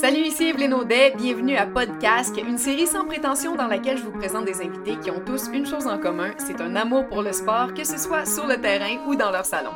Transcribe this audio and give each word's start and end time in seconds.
Salut, 0.00 0.22
ici 0.22 0.44
Evelyne 0.44 0.72
Audet, 0.72 1.12
bienvenue 1.14 1.58
à 1.58 1.66
Podcast, 1.66 2.34
une 2.38 2.56
série 2.56 2.86
sans 2.86 3.04
prétention 3.04 3.54
dans 3.54 3.66
laquelle 3.66 3.98
je 3.98 4.02
vous 4.02 4.18
présente 4.18 4.46
des 4.46 4.62
invités 4.62 4.96
qui 4.96 5.10
ont 5.10 5.20
tous 5.20 5.50
une 5.52 5.66
chose 5.66 5.86
en 5.86 5.98
commun, 5.98 6.30
c'est 6.38 6.62
un 6.62 6.74
amour 6.74 7.06
pour 7.06 7.20
le 7.20 7.34
sport, 7.34 7.74
que 7.74 7.84
ce 7.84 7.98
soit 7.98 8.24
sur 8.24 8.46
le 8.46 8.56
terrain 8.56 8.96
ou 9.06 9.14
dans 9.14 9.30
leur 9.30 9.44
salon. 9.44 9.72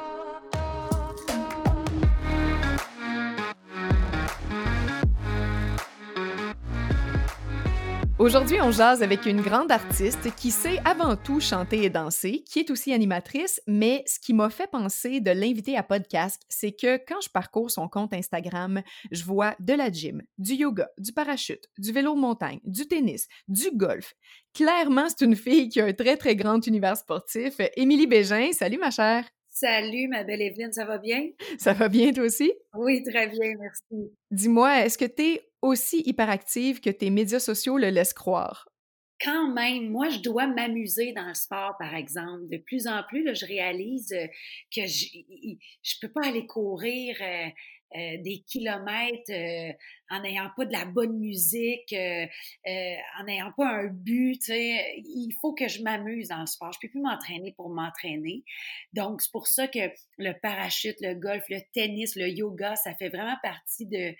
Aujourd'hui, 8.24 8.56
on 8.62 8.70
jase 8.70 9.02
avec 9.02 9.26
une 9.26 9.42
grande 9.42 9.70
artiste 9.70 10.34
qui 10.34 10.50
sait 10.50 10.78
avant 10.86 11.14
tout 11.14 11.40
chanter 11.40 11.84
et 11.84 11.90
danser, 11.90 12.42
qui 12.48 12.58
est 12.58 12.70
aussi 12.70 12.94
animatrice, 12.94 13.60
mais 13.66 14.02
ce 14.06 14.18
qui 14.18 14.32
m'a 14.32 14.48
fait 14.48 14.66
penser 14.66 15.20
de 15.20 15.30
l'inviter 15.30 15.76
à 15.76 15.82
podcast, 15.82 16.40
c'est 16.48 16.72
que 16.72 16.96
quand 16.96 17.20
je 17.22 17.28
parcours 17.28 17.70
son 17.70 17.86
compte 17.86 18.14
Instagram, 18.14 18.80
je 19.10 19.22
vois 19.24 19.54
de 19.60 19.74
la 19.74 19.92
gym, 19.92 20.22
du 20.38 20.54
yoga, 20.54 20.88
du 20.96 21.12
parachute, 21.12 21.68
du 21.76 21.92
vélo 21.92 22.14
de 22.14 22.20
montagne, 22.20 22.60
du 22.64 22.88
tennis, 22.88 23.28
du 23.46 23.70
golf. 23.74 24.14
Clairement, 24.54 25.04
c'est 25.10 25.26
une 25.26 25.36
fille 25.36 25.68
qui 25.68 25.82
a 25.82 25.84
un 25.84 25.92
très, 25.92 26.16
très 26.16 26.34
grand 26.34 26.66
univers 26.66 26.96
sportif. 26.96 27.60
Émilie 27.76 28.06
Bégin, 28.06 28.52
salut 28.52 28.78
ma 28.78 28.90
chère! 28.90 29.26
Salut, 29.56 30.08
ma 30.08 30.24
belle 30.24 30.42
Evelyne, 30.42 30.72
ça 30.72 30.84
va 30.84 30.98
bien? 30.98 31.28
Ça 31.58 31.74
va 31.74 31.88
bien, 31.88 32.12
toi 32.12 32.24
aussi? 32.24 32.52
Oui, 32.74 33.04
très 33.04 33.28
bien, 33.28 33.54
merci. 33.60 34.10
Dis-moi, 34.32 34.84
est-ce 34.84 34.98
que 34.98 35.04
tu 35.04 35.22
es 35.22 35.42
aussi 35.64 36.02
hyperactive 36.04 36.80
que 36.80 36.90
tes 36.90 37.10
médias 37.10 37.40
sociaux 37.40 37.78
le 37.78 37.88
laissent 37.88 38.12
croire? 38.12 38.68
Quand 39.20 39.52
même, 39.52 39.90
moi, 39.90 40.10
je 40.10 40.18
dois 40.18 40.46
m'amuser 40.46 41.12
dans 41.12 41.26
le 41.26 41.34
sport, 41.34 41.76
par 41.78 41.94
exemple. 41.94 42.46
De 42.50 42.58
plus 42.58 42.86
en 42.86 43.02
plus, 43.04 43.34
je 43.34 43.46
réalise 43.46 44.12
euh, 44.12 44.26
que 44.74 44.86
je 44.86 45.06
ne 45.16 46.00
peux 46.00 46.12
pas 46.12 46.26
aller 46.26 46.46
courir 46.46 47.16
euh, 47.20 47.46
euh, 47.96 48.16
des 48.22 48.42
kilomètres 48.46 49.32
en 50.10 50.20
n'ayant 50.20 50.50
pas 50.56 50.66
de 50.66 50.72
la 50.72 50.84
bonne 50.84 51.16
musique, 51.18 51.94
en 51.94 53.24
n'ayant 53.24 53.52
pas 53.56 53.68
un 53.68 53.86
but. 53.86 54.42
Il 54.48 55.32
faut 55.40 55.54
que 55.54 55.68
je 55.68 55.80
m'amuse 55.82 56.28
dans 56.28 56.40
le 56.40 56.46
sport. 56.46 56.72
Je 56.72 56.80
peux 56.82 56.90
plus 56.90 57.00
m'entraîner 57.00 57.52
pour 57.56 57.70
m'entraîner. 57.70 58.42
Donc, 58.92 59.22
c'est 59.22 59.30
pour 59.30 59.46
ça 59.46 59.68
que 59.68 59.90
le 60.18 60.32
parachute, 60.42 60.96
le 61.00 61.14
golf, 61.14 61.44
le 61.48 61.60
tennis, 61.72 62.16
le 62.16 62.28
yoga, 62.28 62.74
ça 62.74 62.94
fait 62.94 63.10
vraiment 63.10 63.36
partie 63.42 63.86
de, 63.86 64.14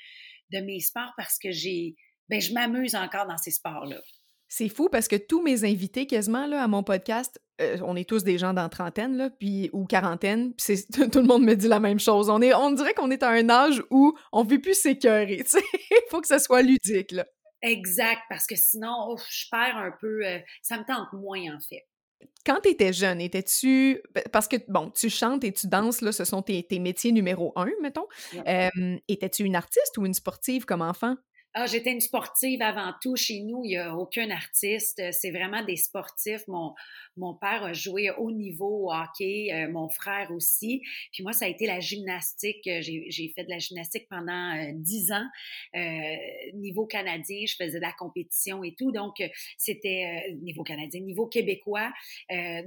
de 0.54 0.64
mes 0.64 0.80
sports 0.80 1.12
parce 1.16 1.38
que 1.38 1.50
j'ai, 1.50 1.94
ben, 2.28 2.40
je 2.40 2.52
m'amuse 2.52 2.94
encore 2.94 3.26
dans 3.26 3.38
ces 3.38 3.50
sports-là. 3.50 4.00
C'est 4.48 4.68
fou 4.68 4.88
parce 4.88 5.08
que 5.08 5.16
tous 5.16 5.42
mes 5.42 5.64
invités 5.64 6.06
quasiment 6.06 6.46
là, 6.46 6.62
à 6.62 6.68
mon 6.68 6.82
podcast, 6.82 7.40
euh, 7.60 7.78
on 7.84 7.96
est 7.96 8.08
tous 8.08 8.24
des 8.24 8.38
gens 8.38 8.52
dans 8.52 8.68
trentaine 8.68 9.16
là, 9.16 9.30
puis, 9.30 9.70
ou 9.72 9.84
quarantaine, 9.84 10.54
puis 10.54 10.84
tout 11.12 11.20
le 11.20 11.26
monde 11.26 11.44
me 11.44 11.54
dit 11.54 11.68
la 11.68 11.80
même 11.80 11.98
chose. 11.98 12.28
On, 12.30 12.40
est, 12.40 12.54
on 12.54 12.70
dirait 12.70 12.94
qu'on 12.94 13.10
est 13.10 13.22
à 13.22 13.30
un 13.30 13.48
âge 13.48 13.82
où 13.90 14.16
on 14.32 14.44
ne 14.44 14.48
veut 14.48 14.60
plus 14.60 14.74
s'écœurer. 14.74 15.42
Il 15.90 16.00
faut 16.10 16.20
que 16.20 16.28
ça 16.28 16.38
soit 16.38 16.62
ludique. 16.62 17.12
Là. 17.12 17.26
Exact, 17.62 18.20
parce 18.28 18.46
que 18.46 18.56
sinon, 18.56 19.16
je 19.16 19.46
perds 19.50 19.76
un 19.76 19.92
peu. 20.00 20.26
Euh, 20.26 20.38
ça 20.62 20.78
me 20.78 20.84
tente 20.84 21.12
moins, 21.14 21.56
en 21.56 21.60
fait. 21.60 21.84
Quand 22.46 22.60
tu 22.62 22.70
étais 22.70 22.92
jeune, 22.92 23.20
étais-tu. 23.20 24.02
Parce 24.32 24.48
que, 24.48 24.56
bon, 24.68 24.90
tu 24.90 25.08
chantes 25.08 25.44
et 25.44 25.52
tu 25.52 25.66
danses, 25.66 26.00
là, 26.00 26.12
ce 26.12 26.24
sont 26.24 26.42
tes, 26.42 26.66
métiers 26.78 27.12
numéro 27.12 27.52
un, 27.56 27.70
mettons. 27.82 28.06
étais-tu 29.08 29.44
une 29.44 29.56
artiste 29.56 29.96
ou 29.98 30.06
une 30.06 30.14
sportive 30.14 30.64
comme 30.64 30.82
enfant? 30.82 31.16
Ah, 31.56 31.66
j'étais 31.66 31.92
une 31.92 32.00
sportive 32.00 32.60
avant 32.62 32.92
tout. 33.00 33.14
Chez 33.14 33.38
nous, 33.38 33.62
il 33.62 33.68
n'y 33.68 33.76
a 33.76 33.94
aucun 33.96 34.28
artiste. 34.30 35.00
C'est 35.12 35.30
vraiment 35.30 35.62
des 35.62 35.76
sportifs. 35.76 36.42
Mon, 36.48 36.74
mon 37.16 37.32
père 37.32 37.62
a 37.62 37.72
joué 37.72 38.10
haut 38.10 38.32
niveau 38.32 38.88
au 38.88 38.92
hockey, 38.92 39.52
euh, 39.52 39.70
mon 39.70 39.88
frère 39.88 40.32
aussi. 40.32 40.82
Puis 41.12 41.22
moi, 41.22 41.32
ça 41.32 41.44
a 41.44 41.48
été 41.48 41.66
la 41.66 41.78
gymnastique. 41.78 42.58
J'ai 42.64 43.32
fait 43.36 43.44
de 43.44 43.50
la 43.50 43.58
gymnastique 43.58 44.08
pendant 44.10 44.56
euh, 44.56 44.72
dix 44.74 45.12
ans. 45.12 45.26
Euh, 45.76 46.16
niveau 46.54 46.86
canadien, 46.86 47.44
je 47.46 47.54
faisais 47.54 47.78
de 47.78 47.84
la 47.84 47.92
compétition 47.92 48.64
et 48.64 48.74
tout. 48.74 48.90
Donc, 48.90 49.22
c'était 49.56 50.34
niveau 50.42 50.64
canadien, 50.64 51.00
niveau 51.02 51.28
québécois. 51.28 51.92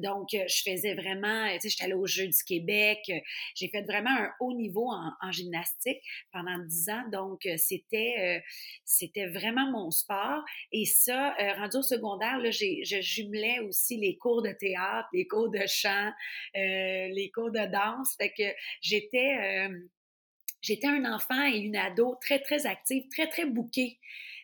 donc, 0.01 0.29
je 0.31 0.61
faisais 0.63 0.93
vraiment, 0.93 1.49
tu 1.55 1.59
sais, 1.59 1.69
j'étais 1.69 1.83
allée 1.83 1.93
aux 1.93 2.07
Jeux 2.07 2.27
du 2.27 2.43
Québec. 2.45 2.99
J'ai 3.53 3.67
fait 3.67 3.81
vraiment 3.81 4.11
un 4.11 4.29
haut 4.39 4.53
niveau 4.53 4.89
en, 4.89 5.11
en 5.21 5.31
gymnastique 5.31 5.99
pendant 6.31 6.57
dix 6.59 6.89
ans. 6.89 7.03
Donc, 7.11 7.47
c'était 7.57 8.41
c'était 8.85 9.27
vraiment 9.27 9.69
mon 9.71 9.91
sport. 9.91 10.43
Et 10.71 10.85
ça, 10.85 11.35
euh, 11.39 11.53
rendu 11.53 11.77
au 11.77 11.81
secondaire, 11.81 12.39
je 12.43 13.01
jumelais 13.01 13.59
aussi 13.59 13.97
les 13.97 14.17
cours 14.17 14.41
de 14.41 14.51
théâtre, 14.51 15.07
les 15.13 15.27
cours 15.27 15.49
de 15.49 15.65
chant, 15.67 16.11
euh, 16.55 17.07
les 17.07 17.31
cours 17.33 17.51
de 17.51 17.65
danse. 17.71 18.15
Fait 18.17 18.31
que 18.31 18.55
j'étais... 18.81 19.67
Euh, 19.69 19.79
j'étais 20.59 20.87
un 20.87 21.05
enfant 21.13 21.45
et 21.45 21.59
une 21.59 21.77
ado 21.77 22.17
très, 22.19 22.39
très 22.39 22.65
active, 22.65 23.07
très, 23.09 23.27
très 23.27 23.45
bouquée 23.45 23.99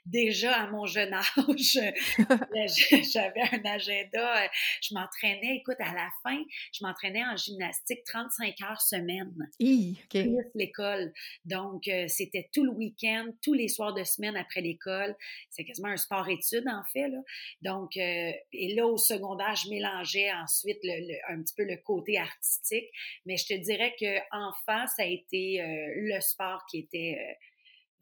déjà 0.06 0.54
à 0.54 0.68
mon 0.68 0.86
jeune 0.86 1.14
âge, 1.14 1.28
j'avais 3.14 3.42
un 3.42 3.66
agenda, 3.66 4.50
je 4.82 4.94
m'entraînais, 4.94 5.58
écoute, 5.58 5.78
à 5.80 5.94
la 5.94 6.10
fin, 6.24 6.42
je 6.74 6.84
m'entraînais 6.84 7.24
en 7.24 7.36
gymnastique 7.36 8.04
35 8.06 8.56
heures 8.62 8.82
semaine, 8.82 9.34
Hi, 9.60 9.98
okay. 10.06 10.24
plus 10.24 10.46
l'école. 10.56 11.14
Donc, 11.46 11.88
euh, 11.88 12.08
c'était 12.08 12.50
tout 12.54 12.64
le 12.64 12.72
week-end, 12.72 13.28
tous 13.42 13.54
les 13.54 13.68
soirs 13.68 13.94
de 13.94 14.04
semaine 14.04 14.36
après 14.36 14.62
l'école. 14.62 15.16
C'est 15.50 15.64
quasiment 15.64 15.90
un 15.90 15.98
sport-études, 15.98 16.68
en 16.68 16.84
fait. 16.92 17.08
Là. 17.08 17.20
Donc, 17.62 17.98
euh, 17.98 18.32
et 18.52 18.74
là, 18.76 18.86
au 18.86 18.98
secondaire, 18.98 19.56
je 19.56 19.70
mélangeais 19.70 20.32
ensuite 20.34 20.80
le, 20.84 21.16
un 21.34 21.42
petit 21.42 21.56
peu 21.56 21.64
le 21.64 21.78
côté 21.78 22.18
artistique. 22.18 22.90
Mais 23.26 23.38
je 23.38 23.46
te 23.46 23.54
dirais 23.54 23.96
que 24.00 24.18
enfant, 24.32 24.86
ça 24.88 25.04
a 25.04 25.06
été 25.06 25.62
euh, 25.62 25.94
le 25.96 26.20
sport 26.22 26.66
qui 26.70 26.80
était 26.80 27.38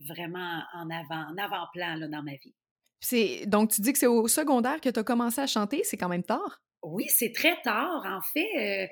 vraiment 0.08 0.64
en 0.74 0.90
avant, 0.90 1.32
en 1.32 1.38
avant-plan 1.38 2.00
dans 2.10 2.24
ma 2.24 2.36
vie. 2.36 2.56
C'est 3.00 3.46
donc 3.48 3.72
tu 3.72 3.82
dis 3.82 3.94
que 3.94 4.00
c'est 4.00 4.08
au 4.08 4.28
secondaire 4.28 4.80
que 4.80 4.90
tu 4.90 5.00
as 5.00 5.04
commencé 5.04 5.42
à 5.42 5.48
chanter, 5.48 5.82
c'est 5.84 5.98
quand 5.98 6.10
même 6.10 6.24
tard? 6.24 6.62
Oui, 6.84 7.06
c'est 7.10 7.32
très 7.32 7.62
tard. 7.62 8.04
En 8.08 8.22
fait, 8.22 8.50
euh, 8.58 8.88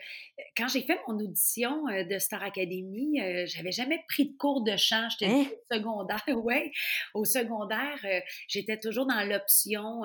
quand 0.55 0.67
j'ai 0.67 0.83
fait 0.83 0.99
mon 1.07 1.15
audition 1.15 1.87
euh, 1.87 2.03
de 2.03 2.19
Star 2.19 2.43
Academy, 2.43 3.19
euh, 3.19 3.47
j'avais 3.47 3.71
jamais 3.71 4.03
pris 4.07 4.29
de 4.29 4.37
cours 4.37 4.63
de 4.63 4.77
chant. 4.77 5.07
J'étais 5.09 5.31
hein? 5.31 5.45
au 5.49 5.75
secondaire. 5.75 6.23
ouais, 6.43 6.71
au 7.15 7.25
secondaire, 7.25 7.99
j'étais 8.47 8.79
toujours 8.79 9.07
dans 9.07 9.27
l'option 9.27 10.03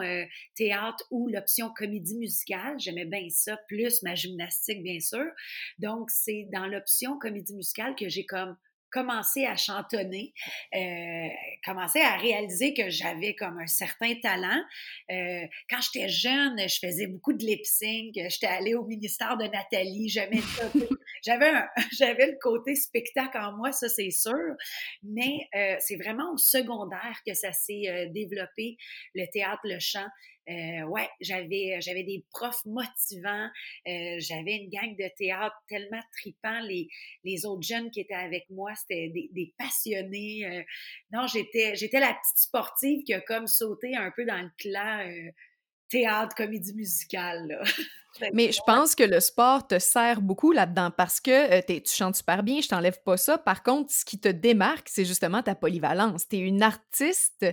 théâtre 0.57 1.05
ou 1.11 1.29
l'option 1.29 1.71
comédie 1.77 2.17
musicale. 2.17 2.77
J'aimais 2.79 3.05
bien 3.05 3.29
ça, 3.29 3.59
plus 3.69 4.03
ma 4.03 4.15
gymnastique, 4.15 4.83
bien 4.83 5.01
sûr. 5.01 5.27
Donc, 5.79 6.11
c'est 6.11 6.49
dans 6.53 6.67
l'option 6.67 7.19
comédie 7.19 7.55
musicale 7.55 7.95
que 7.97 8.09
j'ai 8.09 8.25
comme 8.25 8.57
commencé 8.95 9.45
à 9.45 9.57
chantonner, 9.57 10.33
euh, 10.75 11.29
commencé 11.67 12.01
à 12.01 12.17
réaliser 12.17 12.73
que 12.75 12.89
j'avais 12.91 13.35
comme 13.35 13.59
un 13.59 13.67
certain 13.67 14.15
talent. 14.23 14.63
Euh, 15.11 15.47
quand 15.69 15.81
j'étais 15.83 16.09
jeune, 16.09 16.57
je 16.57 16.79
faisais 16.79 17.09
beaucoup 17.09 17.33
de 17.33 17.45
lip 17.45 17.67
sync. 17.67 18.15
J'étais 18.15 18.47
allée 18.47 18.77
au 18.77 18.87
ministère 18.87 19.37
de 19.37 19.47
Nathalie. 19.47 20.09
J'aimais 20.09 20.41
ça. 20.41 20.71
J'avais 21.25 21.53
j'avais 21.93 22.27
le 22.27 22.39
côté 22.41 22.75
spectacle 22.75 23.37
en 23.39 23.57
moi, 23.57 23.73
ça 23.73 23.89
c'est 23.89 24.11
sûr. 24.11 24.55
Mais 25.03 25.49
euh, 25.55 25.77
c'est 25.81 25.97
vraiment 25.97 26.33
au 26.33 26.37
secondaire 26.37 27.21
que 27.27 27.35
ça 27.35 27.53
s'est 27.53 27.89
euh, 27.89 28.07
développé, 28.11 28.77
le 29.15 29.27
théâtre, 29.33 29.63
le 29.65 29.79
chant. 29.79 30.07
Euh, 30.51 30.83
ouais, 30.83 31.09
j'avais 31.23 31.81
j'avais 31.81 32.03
des 32.03 32.23
profs 32.31 32.67
motivants, 32.67 33.49
euh, 33.89 34.17
j'avais 34.19 34.57
une 34.57 34.69
gang 34.69 34.95
de 34.95 35.09
théâtre 35.17 35.57
tellement 35.69 36.03
tripant. 36.13 36.61
Les, 36.61 36.89
les 37.25 37.47
autres 37.47 37.63
jeunes 37.63 37.91
qui 37.91 38.01
étaient 38.01 38.13
avec 38.13 38.45
moi, 38.51 38.75
c'était 38.75 39.09
des, 39.09 39.31
des, 39.33 39.55
passionnés. 39.57 40.45
Euh, 40.45 40.63
non, 41.13 41.27
j'étais 41.27 41.75
j'étais 41.77 42.01
la 42.01 42.09
petite 42.09 42.39
sportive 42.39 43.05
qui 43.05 43.15
a 43.15 43.23
comme 43.23 43.47
sauté 43.47 43.97
un 43.97 44.11
peu 44.11 44.27
dans 44.27 44.43
le 44.43 44.51
clan 44.59 45.09
euh, 45.09 45.31
théâtre, 45.95 46.35
comédie 46.35 46.75
musicale. 46.75 47.47
Là. 47.47 47.63
Mais 48.33 48.53
je 48.53 48.61
pense 48.67 48.95
que 48.95 49.03
le 49.03 49.21
sport 49.21 49.67
te 49.67 49.79
sert 49.79 50.21
beaucoup 50.21 50.53
là-dedans 50.53 50.91
parce 50.97 51.21
que 51.21 51.61
tu 51.67 51.95
chantes 51.95 52.17
super 52.17 52.43
bien, 52.43 52.61
je 52.61 52.69
t'enlève 52.69 53.01
pas 53.05 53.17
ça. 53.17 53.39
Par 53.39 53.63
contre, 53.63 53.93
ce 53.93 54.05
qui 54.05 54.21
te 54.21 54.29
démarque, 54.29 54.89
c'est 54.89 55.05
justement 55.05 55.43
ta 55.43 55.55
polyvalence. 55.55 56.29
Tu 56.29 56.37
es 56.37 56.39
une 56.41 56.63
artiste 56.63 57.45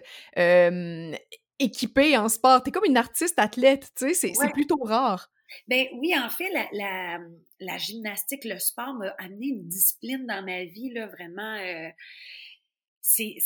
équipée 1.60 2.18
en 2.18 2.30
sport. 2.30 2.62
T'es 2.62 2.72
comme 2.72 2.86
une 2.86 2.98
artiste 2.98 3.40
athlète, 3.40 3.92
tu 3.98 4.14
sais, 4.14 4.34
c'est 4.34 4.52
plutôt 4.52 4.80
rare. 4.84 5.32
Ben 5.68 5.88
oui, 5.96 6.14
en 6.18 6.30
fait, 6.30 6.50
la, 6.72 7.20
la, 7.60 7.78
gymnastique, 7.78 8.46
le 8.46 8.58
sport 8.58 8.94
m'a 8.94 9.10
amené 9.18 9.48
une 9.48 9.68
discipline 9.68 10.26
dans 10.26 10.44
ma 10.46 10.64
vie, 10.64 10.92
là, 10.94 11.08
vraiment. 11.08 11.56
Euh, 11.56 11.90
c'est, 13.02 13.38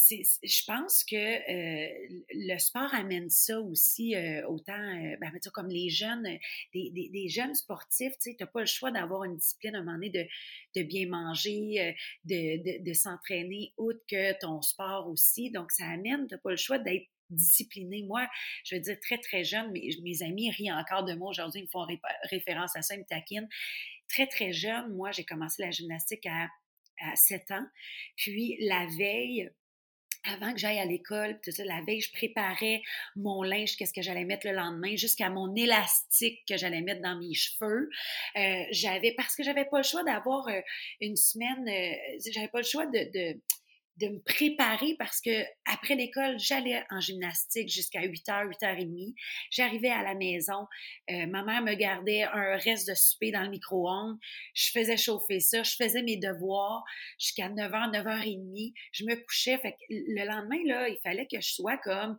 je 0.44 0.66
pense 0.66 1.06
que 1.06 1.16
euh, 1.16 2.18
le 2.34 2.58
sport 2.58 2.94
amène 2.94 3.30
ça 3.30 3.60
aussi 3.62 4.14
euh, 4.16 4.46
autant, 4.48 4.74
euh, 4.74 5.16
ben, 5.22 5.32
comme 5.54 5.70
les 5.70 5.90
jeunes, 5.90 6.28
des, 6.74 6.90
des, 6.90 7.10
des 7.10 7.30
jeunes 7.30 7.56
sportifs, 7.56 8.14
tu 8.22 8.36
t'as 8.36 8.48
pas 8.48 8.60
le 8.60 8.66
choix 8.66 8.92
d'avoir 8.92 9.24
une 9.24 9.38
discipline 9.38 9.76
à 9.76 9.80
un 9.80 9.84
moment 9.84 9.98
donné 9.98 10.10
de, 10.10 10.26
de 10.76 10.84
bien 10.84 11.08
manger, 11.08 11.96
de, 12.26 12.58
de, 12.64 12.84
de 12.84 12.94
s'entraîner, 12.94 13.74
outre 13.78 14.02
que 14.10 14.38
ton 14.40 14.62
sport 14.62 15.08
aussi. 15.08 15.52
Donc, 15.52 15.72
ça 15.72 15.86
amène, 15.86 16.28
t'as 16.28 16.38
pas 16.38 16.52
le 16.52 16.58
choix 16.58 16.78
d'être 16.78 17.08
disciplinée. 17.30 18.04
Moi, 18.04 18.28
je 18.66 18.76
veux 18.76 18.82
dire, 18.82 19.00
très, 19.00 19.18
très 19.18 19.44
jeune, 19.46 19.72
mes, 19.72 19.90
mes 20.04 20.22
amis 20.22 20.52
rient 20.52 20.74
encore 20.74 21.06
de 21.06 21.14
moi 21.14 21.30
aujourd'hui, 21.30 21.62
ils 21.62 21.64
me 21.64 21.70
font 21.70 21.88
référence 22.30 22.76
à 22.76 22.82
ça, 22.82 22.96
ils 22.96 23.00
me 23.00 23.06
taquinent. 23.06 23.50
Très, 24.10 24.28
très 24.28 24.52
jeune, 24.52 24.94
moi, 24.94 25.12
j'ai 25.12 25.24
commencé 25.24 25.64
la 25.64 25.72
gymnastique 25.72 26.26
à, 26.26 26.50
à 27.02 27.16
7 27.16 27.52
ans. 27.52 27.66
Puis, 28.16 28.58
la 28.62 28.86
veille, 28.98 29.50
avant 30.26 30.52
que 30.54 30.60
j'aille 30.60 30.80
à 30.80 30.86
l'école, 30.86 31.40
tout 31.44 31.52
ça, 31.52 31.64
la 31.66 31.82
veille, 31.82 32.02
je 32.02 32.12
préparais 32.12 32.82
mon 33.16 33.44
linge, 33.44 33.76
qu'est-ce 33.78 33.94
que 33.94 34.02
j'allais 34.02 34.26
mettre 34.26 34.48
le 34.48 34.54
lendemain, 34.54 34.96
jusqu'à 34.96 35.30
mon 35.30 35.54
élastique 35.56 36.44
que 36.48 36.58
j'allais 36.58 36.82
mettre 36.82 37.02
dans 37.02 37.18
mes 37.18 37.34
cheveux. 37.34 37.90
Euh, 38.36 38.64
j'avais, 38.72 39.14
parce 39.14 39.36
que 39.36 39.44
j'avais 39.44 39.66
pas 39.66 39.78
le 39.78 39.84
choix 39.84 40.04
d'avoir 40.04 40.48
euh, 40.48 40.62
une 41.02 41.16
semaine, 41.16 41.68
euh, 41.68 42.32
j'avais 42.32 42.48
pas 42.48 42.60
le 42.60 42.66
choix 42.66 42.86
de, 42.86 43.12
de 43.14 43.40
de 43.98 44.08
me 44.08 44.20
préparer 44.20 44.96
parce 45.00 45.22
que 45.22 45.44
après 45.66 45.96
l'école, 45.96 46.38
j'allais 46.40 46.84
en 46.90 47.00
gymnastique 47.00 47.70
jusqu'à 47.70 48.02
8h, 48.02 48.50
8h30. 48.50 49.14
J'arrivais 49.52 49.90
à 49.90 50.04
la 50.04 50.16
maison, 50.16 50.68
euh, 51.10 51.26
ma 51.28 51.44
mère 51.44 51.62
me 51.62 51.74
gardait 51.74 52.24
un 52.24 52.58
reste 52.58 52.88
de 52.90 52.94
souper 52.94 53.32
dans 53.32 53.44
le 53.44 53.50
micro-ondes. 53.50 54.18
Je 54.54 54.72
faisais 54.72 54.98
chauffer 54.98 55.40
ça, 55.40 55.64
je 55.64 55.76
faisais 55.76 56.04
mes 56.04 56.18
devoirs 56.18 56.84
jusqu'à 57.20 57.50
9h, 57.50 57.92
9h30. 57.92 58.74
Je 58.92 59.06
me 59.06 59.16
couchais. 59.16 59.58
Fait 59.58 59.74
que 59.74 59.78
le 59.90 60.26
lendemain, 60.26 60.60
là, 60.66 60.90
il 60.90 60.98
fallait 61.04 61.28
que 61.28 61.40
je 61.40 61.54
sois 61.54 61.78
comme 61.78 62.18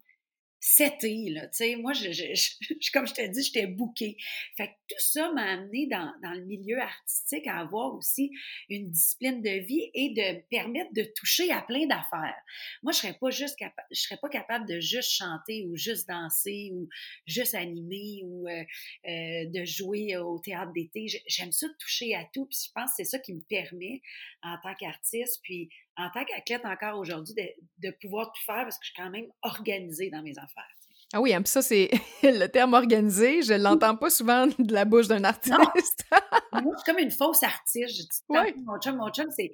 c'était, 0.58 1.26
là, 1.28 1.46
tu 1.48 1.58
sais, 1.58 1.76
moi, 1.76 1.92
je, 1.92 2.10
je, 2.12 2.90
comme 2.92 3.06
je 3.06 3.14
t'ai 3.14 3.28
dit, 3.28 3.42
j'étais 3.42 3.66
bouquée. 3.66 4.16
Fait 4.56 4.68
que 4.68 4.72
tout 4.88 4.98
ça 4.98 5.30
m'a 5.32 5.52
amené 5.52 5.86
dans, 5.86 6.12
dans, 6.22 6.32
le 6.32 6.44
milieu 6.44 6.80
artistique 6.80 7.46
à 7.46 7.58
avoir 7.58 7.94
aussi 7.94 8.30
une 8.68 8.90
discipline 8.90 9.42
de 9.42 9.64
vie 9.64 9.90
et 9.94 10.10
de 10.10 10.36
me 10.36 10.48
permettre 10.48 10.92
de 10.92 11.02
toucher 11.14 11.52
à 11.52 11.62
plein 11.62 11.86
d'affaires. 11.86 12.42
Moi, 12.82 12.92
je 12.92 12.98
serais 12.98 13.18
pas 13.18 13.30
juste 13.30 13.56
capable, 13.56 13.86
je 13.90 14.00
serais 14.00 14.18
pas 14.20 14.28
capable 14.28 14.66
de 14.66 14.80
juste 14.80 15.10
chanter 15.10 15.66
ou 15.66 15.76
juste 15.76 16.08
danser 16.08 16.70
ou 16.72 16.88
juste 17.26 17.54
animer 17.54 18.22
ou 18.24 18.48
euh, 18.48 18.64
euh, 19.08 19.44
de 19.46 19.64
jouer 19.64 20.16
au 20.16 20.38
théâtre 20.38 20.72
d'été. 20.72 21.06
J'aime 21.26 21.52
ça 21.52 21.66
toucher 21.78 22.14
à 22.14 22.24
tout, 22.32 22.46
puis 22.46 22.58
je 22.66 22.72
pense 22.72 22.90
que 22.90 22.96
c'est 22.96 23.04
ça 23.04 23.18
qui 23.18 23.34
me 23.34 23.42
permet 23.42 24.00
en 24.42 24.56
tant 24.62 24.74
qu'artiste, 24.74 25.40
puis 25.42 25.68
en 25.96 26.10
tant 26.10 26.24
qu'athlète 26.24 26.64
encore 26.64 26.98
aujourd'hui, 26.98 27.34
de, 27.78 27.90
pouvoir 28.00 28.32
tout 28.32 28.42
faire 28.44 28.62
parce 28.64 28.78
que 28.78 28.84
je 28.84 28.92
suis 28.92 29.02
quand 29.02 29.10
même 29.10 29.26
organisée 29.42 30.10
dans 30.10 30.22
mes 30.22 30.36
affaires. 30.38 30.76
Ah 31.12 31.20
oui, 31.20 31.32
hein, 31.32 31.40
puis 31.40 31.50
ça, 31.50 31.62
c'est 31.62 31.88
le 32.22 32.46
terme 32.48 32.74
organisé. 32.74 33.40
Je 33.42 33.54
l'entends 33.54 33.96
pas 33.96 34.10
souvent 34.10 34.46
de 34.58 34.72
la 34.72 34.84
bouche 34.84 35.06
d'un 35.06 35.22
artiste. 35.24 35.54
Moi, 36.52 36.74
je 36.74 36.82
suis 36.82 36.92
comme 36.92 36.98
une 36.98 37.10
fausse 37.10 37.42
artiste. 37.42 37.96
Je 37.96 38.02
dis 38.02 38.62
mon 38.64 38.78
chum, 38.80 38.96
mon 38.96 39.10
chum, 39.10 39.26
c'est, 39.30 39.52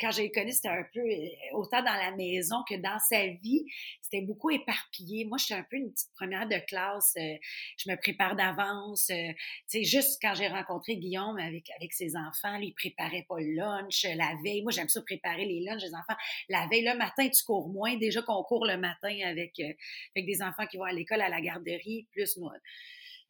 quand 0.00 0.10
j'ai 0.10 0.30
connu, 0.30 0.50
c'était 0.52 0.68
un 0.68 0.84
peu 0.92 1.00
euh, 1.00 1.28
autant 1.52 1.82
dans 1.82 1.92
la 1.92 2.12
maison 2.16 2.56
que 2.68 2.76
dans 2.76 2.98
sa 2.98 3.26
vie. 3.26 3.66
C'était 4.10 4.24
beaucoup 4.24 4.50
éparpillé. 4.50 5.24
Moi, 5.24 5.38
j'étais 5.38 5.54
un 5.54 5.66
peu 5.68 5.76
une 5.76 5.92
petite 5.92 6.12
première 6.14 6.48
de 6.48 6.58
classe. 6.66 7.14
Euh, 7.18 7.36
je 7.76 7.90
me 7.90 7.96
prépare 7.96 8.36
d'avance. 8.36 9.10
Euh, 9.10 9.32
tu 9.68 9.78
sais, 9.78 9.84
juste 9.84 10.18
quand 10.22 10.34
j'ai 10.34 10.48
rencontré 10.48 10.96
Guillaume 10.96 11.38
avec, 11.38 11.70
avec 11.76 11.92
ses 11.92 12.16
enfants, 12.16 12.56
lui, 12.58 12.68
il 12.68 12.74
préparait 12.74 13.26
pas 13.28 13.38
le 13.38 13.54
lunch 13.54 14.04
la 14.04 14.34
veille. 14.42 14.62
Moi, 14.62 14.72
j'aime 14.72 14.88
ça 14.88 15.02
préparer 15.02 15.44
les 15.44 15.60
lunchs 15.60 15.82
des 15.82 15.94
enfants. 15.94 16.18
La 16.48 16.66
veille, 16.68 16.84
le 16.84 16.96
matin, 16.96 17.28
tu 17.28 17.44
cours 17.44 17.68
moins. 17.68 17.96
Déjà 17.96 18.22
qu'on 18.22 18.42
court 18.44 18.66
le 18.66 18.78
matin 18.78 19.14
avec, 19.26 19.58
avec 19.58 20.26
des 20.26 20.42
enfants 20.42 20.66
qui 20.66 20.78
vont 20.78 20.84
à 20.84 20.92
l'école, 20.92 21.20
à 21.20 21.28
la 21.28 21.40
garderie, 21.40 22.08
plus 22.12 22.36
nos, 22.38 22.50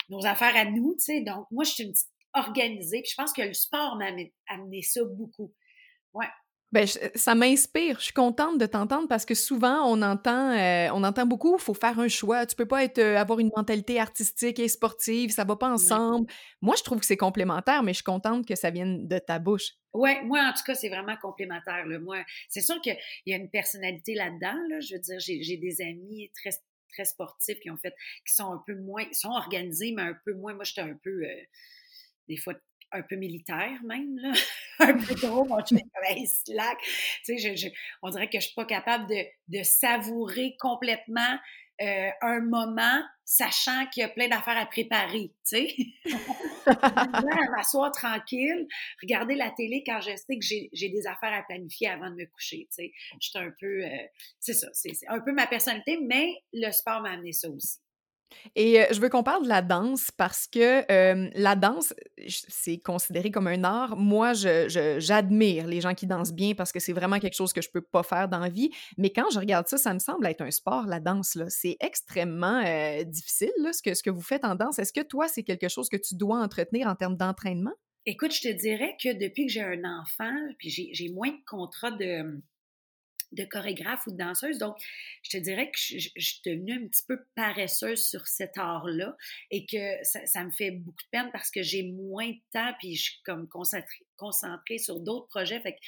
nos 0.09 0.27
affaires 0.27 0.57
à 0.57 0.65
nous, 0.65 0.95
tu 0.99 1.05
sais. 1.05 1.21
Donc, 1.23 1.47
moi, 1.51 1.65
je 1.65 1.71
suis 1.71 1.85
une 1.85 1.93
petite 1.93 2.09
organisée. 2.35 3.03
Je 3.09 3.15
pense 3.15 3.33
que 3.33 3.43
le 3.43 3.55
sport 3.55 3.97
m'a 3.97 4.11
amené 4.47 4.83
ça 4.83 5.01
beaucoup. 5.05 5.53
Ouais. 6.15 6.27
Ben, 6.71 6.87
ça 6.87 7.35
m'inspire. 7.35 7.99
Je 7.99 8.05
suis 8.05 8.13
contente 8.13 8.59
de 8.59 8.67
t'entendre 8.67 9.09
parce 9.09 9.25
que 9.25 9.35
souvent, 9.35 9.91
on 9.91 10.03
entend, 10.03 10.53
euh, 10.53 10.89
on 10.93 11.03
entend 11.03 11.25
beaucoup, 11.25 11.57
il 11.57 11.63
faut 11.63 11.73
faire 11.73 11.99
un 11.99 12.09
choix. 12.09 12.45
Tu 12.45 12.57
peux 12.57 12.67
pas 12.67 12.85
être, 12.85 12.99
euh, 12.99 13.17
avoir 13.17 13.39
une 13.39 13.51
mentalité 13.57 13.99
artistique 13.99 14.59
et 14.59 14.69
sportive, 14.69 15.31
ça 15.31 15.45
va 15.45 15.57
pas 15.57 15.71
ensemble. 15.71 16.27
Moi, 16.61 16.75
je 16.77 16.83
trouve 16.83 17.01
que 17.01 17.07
c'est 17.07 17.17
complémentaire, 17.17 17.83
mais 17.83 17.93
je 17.93 17.99
suis 17.99 18.05
contente 18.05 18.47
que 18.47 18.55
ça 18.55 18.71
vienne 18.71 19.09
de 19.09 19.19
ta 19.19 19.39
bouche. 19.39 19.73
Oui, 19.95 20.11
moi, 20.25 20.41
en 20.41 20.53
tout 20.53 20.63
cas, 20.67 20.75
c'est 20.75 20.91
vraiment 20.91 21.17
complémentaire. 21.17 21.87
Moi, 21.87 22.19
c'est 22.51 22.61
sûr 22.61 22.79
qu'il 22.83 22.99
y 23.25 23.33
a 23.33 23.37
une 23.37 23.49
personnalité 23.49 24.15
là-dedans. 24.15 24.59
Là. 24.69 24.81
Je 24.81 24.95
veux 24.95 25.01
dire, 25.01 25.19
j'ai 25.19 25.57
des 25.57 25.81
amis 25.81 26.31
très 26.35 26.51
très 26.93 27.05
sportifs 27.05 27.61
qui 27.61 27.71
ont 27.71 27.77
fait, 27.77 27.95
qui 28.27 28.35
sont 28.35 28.53
un 28.53 28.63
peu 28.67 28.75
moins, 28.75 29.05
sont 29.13 29.31
organisés, 29.31 29.93
mais 29.95 30.03
un 30.03 30.19
peu 30.25 30.35
moins. 30.35 30.55
Moi, 30.55 30.65
j'étais 30.65 30.81
un 30.81 30.99
peu, 31.03 31.23
euh, 31.23 31.43
des 32.29 32.37
fois, 32.37 32.55
un 32.93 33.03
peu 33.03 33.17
militaire 33.17 33.79
même, 33.85 34.19
là. 34.19 34.33
un 34.81 34.95
peu 34.95 35.15
trop, 35.15 35.45
moi, 35.45 35.63
je 35.69 35.77
fais 35.77 36.27
slack. 36.27 36.79
Tu 37.25 37.39
sais, 37.39 37.57
je, 37.57 37.69
on 38.03 38.11
dirait 38.11 38.29
que 38.29 38.41
je 38.41 38.47
suis 38.47 38.55
pas 38.55 38.65
capable 38.65 39.09
de, 39.09 39.25
de 39.49 39.63
savourer 39.63 40.57
complètement 40.59 41.39
euh, 41.81 42.11
un 42.23 42.41
moment, 42.41 43.01
sachant 43.25 43.87
qu'il 43.93 44.01
y 44.01 44.05
a 44.05 44.09
plein 44.09 44.27
d'affaires 44.27 44.57
à 44.57 44.67
préparer, 44.67 45.33
tu 45.49 45.69
sais. 45.69 45.77
m'asseoir 47.57 47.93
tranquille, 47.93 48.67
regarder 49.01 49.37
la 49.37 49.53
télé 49.53 49.85
quand 49.87 50.01
je 50.01 50.17
sais 50.17 50.39
que 50.39 50.69
j'ai 50.73 50.89
des 50.89 51.07
affaires 51.07 51.33
à 51.33 51.45
planifier 51.45 51.89
avant 51.89 52.11
de 52.11 52.17
me 52.17 52.25
coucher, 52.27 52.67
tu 52.73 52.83
sais. 52.83 52.93
Je 53.21 53.29
suis 53.29 53.39
un 53.39 53.53
peu, 53.61 53.85
euh, 53.85 54.07
c'est 54.41 54.55
ça, 54.55 54.67
c'est 54.73 54.93
un 55.07 55.21
peu 55.21 55.31
ma 55.31 55.47
personnalité, 55.47 56.01
mais 56.03 56.43
le 56.53 56.73
sport 56.73 57.01
m'a 57.01 57.13
amené 57.13 57.33
ça 57.33 57.49
aussi. 57.49 57.79
Et 58.55 58.85
je 58.91 59.01
veux 59.01 59.09
qu'on 59.09 59.23
parle 59.23 59.45
de 59.45 59.49
la 59.49 59.63
danse 59.63 60.11
parce 60.11 60.47
que 60.47 60.85
la 61.39 61.57
danse, 61.57 61.95
c'est 62.27 62.79
considéré 62.79 63.31
comme 63.31 63.47
un 63.47 63.65
art. 63.65 63.97
Moi, 63.97 64.33
j'admire 64.35 65.67
les 65.67 65.81
gens 65.81 65.95
qui 65.95 66.07
dansent 66.07 66.33
bien 66.33 66.55
parce 66.55 66.73
que 66.73 66.81
c'est 66.81 66.93
vraiment 66.93 67.19
quelque 67.19 67.37
chose 67.37 67.53
que 67.53 67.63
je 67.63 67.71
peux 67.71 67.81
pas 67.81 68.03
faire 68.03 68.29
dans 68.29 68.39
la 68.39 68.49
vie. 68.49 68.71
Mais 68.97 69.11
quand 69.11 69.31
je 69.31 69.39
regarde 69.39 69.67
ça, 69.69 69.77
ça 69.77 69.95
me 69.95 69.99
semble 69.99 70.27
être 70.27 70.43
un 70.43 70.51
sport, 70.51 70.87
la 70.87 71.01
danse. 71.01 71.39
C'est 71.49 71.77
extrêmement 71.81 72.63
difficile, 73.05 73.53
ce, 73.73 73.83
que, 73.83 73.95
ce 73.95 74.03
que 74.03 74.11
vous 74.11 74.23
faites 74.23 74.45
en 74.45 74.55
danse. 74.55 74.79
Est-ce 74.79 74.93
que 74.93 75.03
toi, 75.03 75.29
c'est 75.29 75.43
quelque 75.43 75.69
chose 75.69 75.89
que 75.89 75.97
tu 75.97 76.15
dois 76.15 76.39
entretenir 76.39 76.89
en 76.89 76.95
termes 76.95 77.17
d'entraînement? 77.17 77.75
Écoute, 78.07 78.33
je 78.33 78.41
te 78.41 78.53
dirais 78.53 78.97
que 79.03 79.13
depuis 79.13 79.47
que 79.47 79.53
j'ai 79.53 79.63
un 79.63 79.85
enfant, 79.85 80.35
puis 80.59 80.71
j'ai 80.71 81.09
moins 81.11 81.29
de 81.29 81.45
contrats 81.47 81.91
de 81.91 82.41
de 83.33 83.45
chorégraphe 83.45 84.07
ou 84.07 84.13
de 84.13 84.17
danseuse. 84.17 84.59
Donc, 84.59 84.77
je 85.23 85.31
te 85.31 85.37
dirais 85.37 85.71
que 85.71 85.79
je, 85.79 86.09
suis 86.17 86.41
devenue 86.45 86.85
un 86.85 86.89
petit 86.89 87.05
peu 87.07 87.19
paresseuse 87.35 88.05
sur 88.05 88.27
cet 88.27 88.59
art-là 88.59 89.17
et 89.51 89.67
que 89.67 89.97
ça, 90.03 90.45
me 90.45 90.51
fait 90.51 90.71
beaucoup 90.71 91.03
de 91.03 91.11
peine 91.11 91.31
parce 91.33 91.51
que 91.51 91.63
j'ai 91.63 91.83
moins 91.83 92.29
de 92.29 92.41
temps 92.53 92.73
puis 92.79 92.97
je 92.97 93.03
suis 93.03 93.23
comme 93.25 93.49
concentrée, 93.49 94.79
sur 94.79 95.01
d'autres 95.01 95.29
projets. 95.29 95.61
Fait 95.61 95.75
que, 95.75 95.79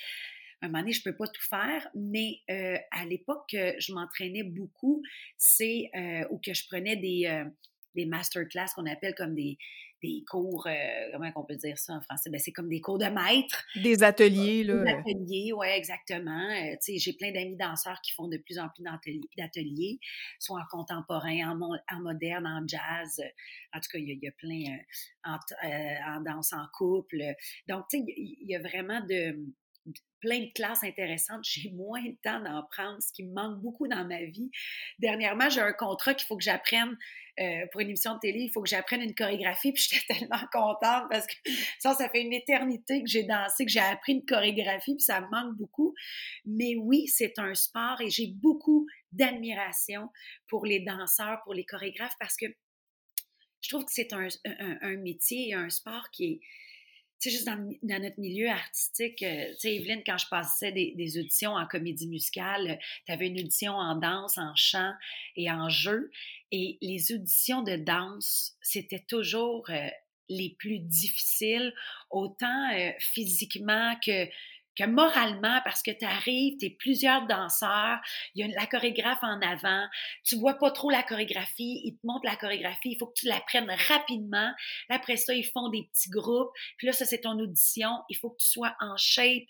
un 0.63 0.69
moment 0.69 0.81
donné, 0.81 0.93
je 0.93 1.03
peux 1.03 1.17
pas 1.17 1.27
tout 1.27 1.43
faire, 1.49 1.89
mais 1.95 2.41
euh, 2.51 2.77
à 2.91 3.07
l'époque, 3.07 3.49
je 3.53 3.93
m'entraînais 3.95 4.43
beaucoup, 4.43 5.03
c'est 5.39 5.91
euh, 5.95 6.27
ou 6.31 6.39
que 6.39 6.53
je 6.53 6.67
prenais 6.67 6.97
des, 6.97 7.27
euh, 7.27 7.45
des 7.95 8.07
masterclass 8.07 8.67
qu'on 8.75 8.87
appelle 8.87 9.15
comme 9.15 9.35
des, 9.35 9.59
des 10.03 10.25
cours, 10.29 10.67
euh, 10.67 10.73
comment 11.13 11.31
on 11.37 11.45
peut 11.45 11.57
dire 11.57 11.79
ça 11.79 11.95
en 11.95 12.01
français? 12.01 12.31
Ben, 12.31 12.39
c'est 12.39 12.53
comme 12.53 12.69
des 12.69 12.81
cours 12.81 12.99
de 12.99 13.07
maître. 13.07 13.65
Des 13.77 14.03
ateliers, 14.03 14.65
là. 14.65 14.83
Des 14.83 14.91
ateliers, 14.91 15.53
oui, 15.55 15.67
exactement. 15.69 16.51
Euh, 16.51 16.77
sais, 16.81 16.99
j'ai 16.99 17.13
plein 17.13 17.33
d'amis 17.33 17.57
danseurs 17.57 18.01
qui 18.03 18.13
font 18.13 18.29
de 18.29 18.39
plus 18.39 18.59
en 18.59 18.69
plus 18.69 18.85
d'ateliers, 19.37 19.99
soit 20.39 20.61
en 20.61 20.67
contemporain, 20.71 21.51
en, 21.51 21.61
en, 21.61 22.01
moderne, 22.01 22.47
en 22.47 22.67
jazz. 22.67 23.21
En 23.75 23.81
tout 23.81 23.89
cas, 23.93 23.99
il 23.99 24.19
y, 24.23 24.29
a, 24.29 24.33
plein 24.33 24.79
euh, 25.25 25.29
en, 26.05 26.17
en, 26.17 26.21
danse 26.23 26.53
en 26.53 26.67
couple. 26.73 27.23
Donc, 27.69 27.85
tu 27.91 27.99
sais, 27.99 28.05
il 28.07 28.49
y 28.49 28.55
a 28.55 28.61
vraiment 28.61 29.01
de 29.01 29.37
plein 30.21 30.41
de 30.41 30.53
classes 30.55 30.85
intéressantes. 30.85 31.45
J'ai 31.45 31.71
moins 31.71 32.03
de 32.03 32.17
temps 32.23 32.41
d'en 32.41 32.63
prendre, 32.71 33.03
ce 33.03 33.13
qui 33.13 33.25
me 33.25 33.33
manque 33.33 33.61
beaucoup 33.61 33.89
dans 33.89 34.05
ma 34.05 34.23
vie. 34.25 34.51
Dernièrement, 34.99 35.49
j'ai 35.49 35.61
un 35.61 35.73
contrat 35.73 36.15
qu'il 36.15 36.27
faut 36.27 36.37
que 36.37 36.45
j'apprenne 36.45 36.97
euh, 37.41 37.67
pour 37.73 37.81
une 37.81 37.89
émission 37.89 38.15
de 38.15 38.21
télé. 38.21 38.41
Il 38.41 38.51
faut 38.51 38.63
que 38.63 38.69
j'apprenne 38.69 39.01
une 39.03 39.15
chorégraphie. 39.15 39.73
Puis 39.73 39.89
j'étais 39.91 40.21
tellement 40.21 40.47
contente 40.53 41.05
parce 41.11 41.27
que 41.27 41.35
ça, 41.79 41.95
ça 41.95 42.09
fait 42.09 42.23
une 42.23 42.33
éternité 42.33 43.03
que 43.03 43.09
j'ai 43.09 43.25
dansé, 43.25 43.65
que 43.65 43.71
j'ai 43.71 43.81
appris 43.81 44.15
une 44.15 44.25
chorégraphie. 44.25 44.95
Puis 44.95 45.05
ça 45.05 45.21
me 45.21 45.29
manque 45.31 45.57
beaucoup. 45.57 45.95
Mais 46.45 46.75
oui, 46.77 47.07
c'est 47.07 47.39
un 47.39 47.55
sport 47.55 48.01
et 48.01 48.11
j'ai 48.11 48.29
beaucoup 48.29 48.87
d'admiration 49.13 50.09
pour 50.49 50.67
les 50.67 50.81
danseurs, 50.81 51.41
pour 51.45 51.55
les 51.55 51.65
chorégraphes 51.65 52.17
parce 52.19 52.37
que 52.37 52.47
je 53.63 53.69
trouve 53.69 53.85
que 53.85 53.93
c'est 53.93 54.13
un, 54.13 54.29
un, 54.47 54.79
un 54.81 54.97
métier 54.97 55.49
et 55.49 55.55
un 55.55 55.69
sport 55.69 56.11
qui 56.11 56.25
est 56.25 56.41
sais, 57.21 57.31
juste 57.31 57.47
dans, 57.47 58.01
notre 58.01 58.19
milieu 58.19 58.49
artistique, 58.49 59.23
euh, 59.23 59.51
tu 59.53 59.61
sais, 59.61 59.77
Evelyne, 59.77 60.03
quand 60.07 60.19
je 60.19 60.27
passais 60.29 60.73
des, 60.73 61.19
auditions 61.19 61.53
en 61.53 61.67
comédie 61.67 62.09
musicale, 62.09 62.79
tu 63.07 63.13
avais 63.13 63.27
une 63.27 63.39
audition 63.41 63.73
en 63.73 63.97
danse, 63.97 64.39
en 64.39 64.55
chant 64.55 64.93
et 65.37 65.51
en 65.51 65.69
jeu. 65.69 66.11
Et 66.53 66.79
les 66.81 67.13
auditions 67.13 67.63
de 67.63 67.77
danse, 67.77 68.57
c'était 68.63 69.05
toujours 69.07 69.69
euh, 69.71 69.89
les 70.29 70.57
plus 70.59 70.79
difficiles, 70.79 71.75
autant 72.11 72.73
euh, 72.73 72.93
physiquement 72.99 73.95
que 74.05 74.27
moralement, 74.87 75.61
parce 75.65 75.83
que 75.83 75.91
tu 75.91 76.05
arrives, 76.05 76.57
tu 76.59 76.67
es 76.67 76.71
plusieurs 76.71 77.27
danseurs, 77.27 77.99
il 78.35 78.47
y 78.47 78.51
a 78.51 78.55
la 78.55 78.67
chorégraphe 78.67 79.23
en 79.23 79.41
avant, 79.41 79.87
tu 80.25 80.37
vois 80.37 80.55
pas 80.55 80.71
trop 80.71 80.91
la 80.91 81.03
chorégraphie, 81.03 81.81
ils 81.85 81.97
te 81.97 82.07
montrent 82.07 82.27
la 82.27 82.37
chorégraphie, 82.37 82.91
il 82.93 82.99
faut 82.99 83.07
que 83.07 83.15
tu 83.15 83.27
la 83.27 83.41
prennes 83.41 83.71
rapidement. 83.89 84.53
Après 84.89 85.17
ça, 85.17 85.35
ils 85.35 85.45
font 85.45 85.69
des 85.69 85.89
petits 85.93 86.11
groupes. 86.11 86.51
Puis 86.77 86.87
là, 86.87 86.93
ça, 86.93 87.05
c'est 87.05 87.21
ton 87.21 87.39
audition. 87.39 87.91
Il 88.09 88.17
faut 88.17 88.31
que 88.31 88.39
tu 88.39 88.47
sois 88.47 88.75
en 88.81 88.97
shape 88.97 89.49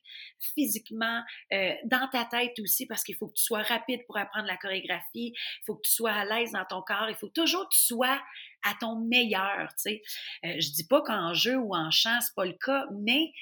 physiquement, 0.54 1.22
euh, 1.52 1.74
dans 1.84 2.08
ta 2.08 2.24
tête 2.24 2.58
aussi, 2.60 2.86
parce 2.86 3.04
qu'il 3.04 3.16
faut 3.16 3.28
que 3.28 3.34
tu 3.34 3.44
sois 3.44 3.62
rapide 3.62 4.00
pour 4.06 4.18
apprendre 4.18 4.46
la 4.46 4.56
chorégraphie. 4.56 5.34
Il 5.34 5.64
faut 5.66 5.76
que 5.76 5.82
tu 5.86 5.92
sois 5.92 6.12
à 6.12 6.24
l'aise 6.24 6.52
dans 6.52 6.64
ton 6.64 6.82
corps. 6.82 7.08
Il 7.08 7.16
faut 7.16 7.28
toujours 7.28 7.68
que 7.68 7.74
tu 7.74 7.82
sois 7.82 8.20
à 8.62 8.74
ton 8.80 8.96
meilleur, 8.96 9.68
tu 9.70 9.74
sais. 9.78 10.02
Euh, 10.44 10.54
je 10.58 10.70
dis 10.72 10.86
pas 10.86 11.02
qu'en 11.02 11.34
jeu 11.34 11.56
ou 11.56 11.74
en 11.74 11.90
chant, 11.90 12.18
c'est 12.20 12.34
pas 12.34 12.44
le 12.44 12.52
cas, 12.52 12.86
mais 12.92 13.32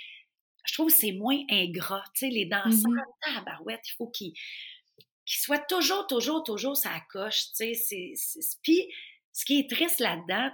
je 0.69 0.75
trouve 0.75 0.89
que 0.89 0.99
c'est 0.99 1.13
moins 1.13 1.43
ingrat. 1.51 2.05
Tu 2.15 2.27
sais, 2.27 2.29
les 2.29 2.45
danseurs, 2.45 2.91
mm 2.91 3.01
-hmm. 3.27 3.79
il 3.85 3.93
faut 3.97 4.09
qu'ils 4.09 4.35
qu'il 5.25 5.41
soit 5.41 5.67
toujours, 5.67 6.07
toujours, 6.07 6.43
toujours 6.43 6.77
ça 6.77 7.01
coche, 7.11 7.53
tu 7.57 7.75
sais. 7.75 8.13
Puis, 8.63 8.81
ce 9.33 9.45
qui 9.45 9.61
est 9.61 9.71
triste 9.71 10.01
là-dedans, 10.01 10.53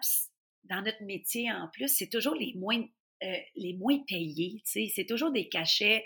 dans 0.65 0.83
notre 0.83 1.03
métier 1.03 1.51
en 1.53 1.69
plus, 1.69 1.89
c'est 1.89 2.09
toujours 2.09 2.35
les 2.35 2.55
moins, 2.55 2.83
euh, 3.23 3.37
les 3.57 3.75
moins 3.75 3.99
payés, 4.07 4.63
tu 4.65 4.73
sais. 4.73 4.93
C'est 4.95 5.07
toujours 5.07 5.33
des 5.33 5.49
cachets 5.49 6.05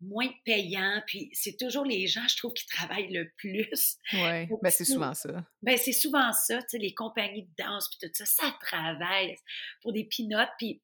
moins 0.00 0.30
payants, 0.44 1.02
puis 1.06 1.28
c'est 1.32 1.56
toujours 1.58 1.84
les 1.84 2.06
gens, 2.06 2.26
je 2.28 2.36
trouve, 2.36 2.54
qui 2.54 2.66
travaillent 2.66 3.12
le 3.12 3.32
plus. 3.36 3.96
Oui, 4.12 4.46
ben 4.62 4.70
c'est 4.70 4.84
souvent 4.84 5.14
ça. 5.14 5.44
Ben 5.62 5.76
c'est 5.76 5.92
souvent 5.92 6.32
ça, 6.32 6.58
tu 6.62 6.68
sais, 6.68 6.78
les 6.78 6.94
compagnies 6.94 7.46
de 7.46 7.54
danse, 7.64 7.88
puis 7.90 7.98
tout 8.02 8.14
ça, 8.14 8.26
ça 8.26 8.56
travaille 8.60 9.36
pour 9.82 9.92
des 9.92 10.04
pinottes, 10.04 10.54
puis 10.58 10.80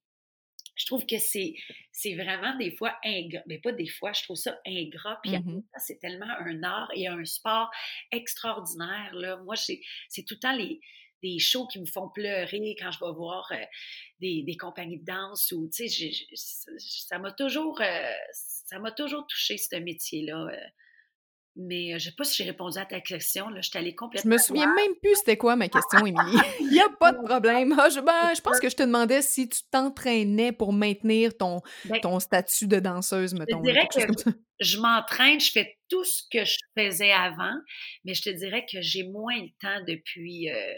je 0.75 0.87
trouve 0.87 1.07
que 1.07 1.19
c'est, 1.19 1.54
c'est 1.93 2.14
vraiment 2.14 2.57
des 2.57 2.75
fois 2.76 2.97
ingrat, 3.04 3.43
mais 3.47 3.59
pas 3.59 3.73
des 3.73 3.88
fois, 3.88 4.12
je 4.12 4.23
trouve 4.25 4.37
ça 4.37 4.59
ingrat. 4.66 5.21
Puis 5.23 5.37
mmh 5.38 5.62
c'est 5.78 5.99
tellement 5.99 6.26
un 6.40 6.62
art 6.62 6.90
et 6.95 7.07
un 7.07 7.25
sport 7.25 7.71
extraordinaire. 8.11 9.14
Là. 9.14 9.37
Moi, 9.38 9.57
c'est, 9.57 9.81
c'est 10.09 10.25
tout 10.25 10.35
le 10.35 10.40
temps 10.40 10.57
les, 10.57 10.81
des 11.23 11.38
shows 11.38 11.66
qui 11.66 11.81
me 11.81 11.87
font 11.87 12.09
pleurer 12.09 12.76
quand 12.78 12.90
je 12.90 13.00
vais 13.00 13.12
voir 13.12 13.50
euh, 13.52 13.64
des, 14.21 14.43
des, 14.43 14.57
compagnies 14.57 14.99
de 14.99 15.04
danse 15.04 15.52
ou, 15.52 15.69
tu 15.75 15.88
sais, 15.88 16.11
ça 16.35 17.19
m'a 17.19 17.33
toujours, 17.33 17.81
euh, 17.81 18.12
ça 18.33 18.78
m'a 18.78 18.93
toujours 18.93 19.26
touché, 19.26 19.57
ce 19.57 19.76
métier-là. 19.76 20.49
Euh. 20.50 20.69
Mais 21.56 21.90
je 21.90 21.94
ne 21.94 21.99
sais 21.99 22.12
pas 22.16 22.25
si 22.25 22.42
j'ai 22.42 22.50
répondu 22.50 22.78
à 22.78 22.84
ta 22.84 23.00
question. 23.00 23.49
Là. 23.49 23.61
Je 23.61 23.68
suis 23.68 23.78
allée 23.78 23.94
complètement. 23.94 24.28
Je 24.28 24.34
me 24.34 24.38
souviens 24.38 24.75
même 24.75 24.94
plus 25.00 25.14
c'était 25.16 25.37
quoi 25.37 25.54
ma 25.54 25.68
question, 25.68 26.04
Émilie. 26.04 26.37
Il 26.61 26.68
n'y 26.68 26.80
a 26.80 26.88
pas 26.88 27.12
de 27.12 27.23
problème. 27.25 27.76
Ah, 27.78 27.88
je, 27.88 28.00
ben, 28.00 28.34
je, 28.34 28.40
pense 28.40 28.58
que 28.58 28.68
je 28.68 28.75
te 28.75 28.82
demandais 28.82 29.23
si 29.23 29.49
tu 29.49 29.61
t'entraînais 29.70 30.50
pour 30.50 30.73
maintenir 30.73 31.37
ton, 31.37 31.61
ben 31.84 32.00
ton 32.00 32.18
statut 32.18 32.66
de 32.66 32.80
danseuse, 32.80 33.34
mettons. 33.34 33.62
Je 33.64 33.70
dirais 33.70 33.87
que 33.87 34.00
je 34.61 34.78
m'entraîne, 34.78 35.38
je 35.38 35.52
fais 35.52 35.78
tout 35.88 36.04
ce 36.04 36.23
que 36.30 36.44
je 36.44 36.56
faisais 36.76 37.12
avant, 37.12 37.54
mais 38.04 38.14
je 38.14 38.23
te 38.23 38.30
dirais 38.30 38.66
que 38.70 38.80
j'ai 38.80 39.04
moins 39.04 39.40
le 39.40 39.50
temps 39.61 39.84
depuis. 39.87 40.50
Euh, 40.50 40.75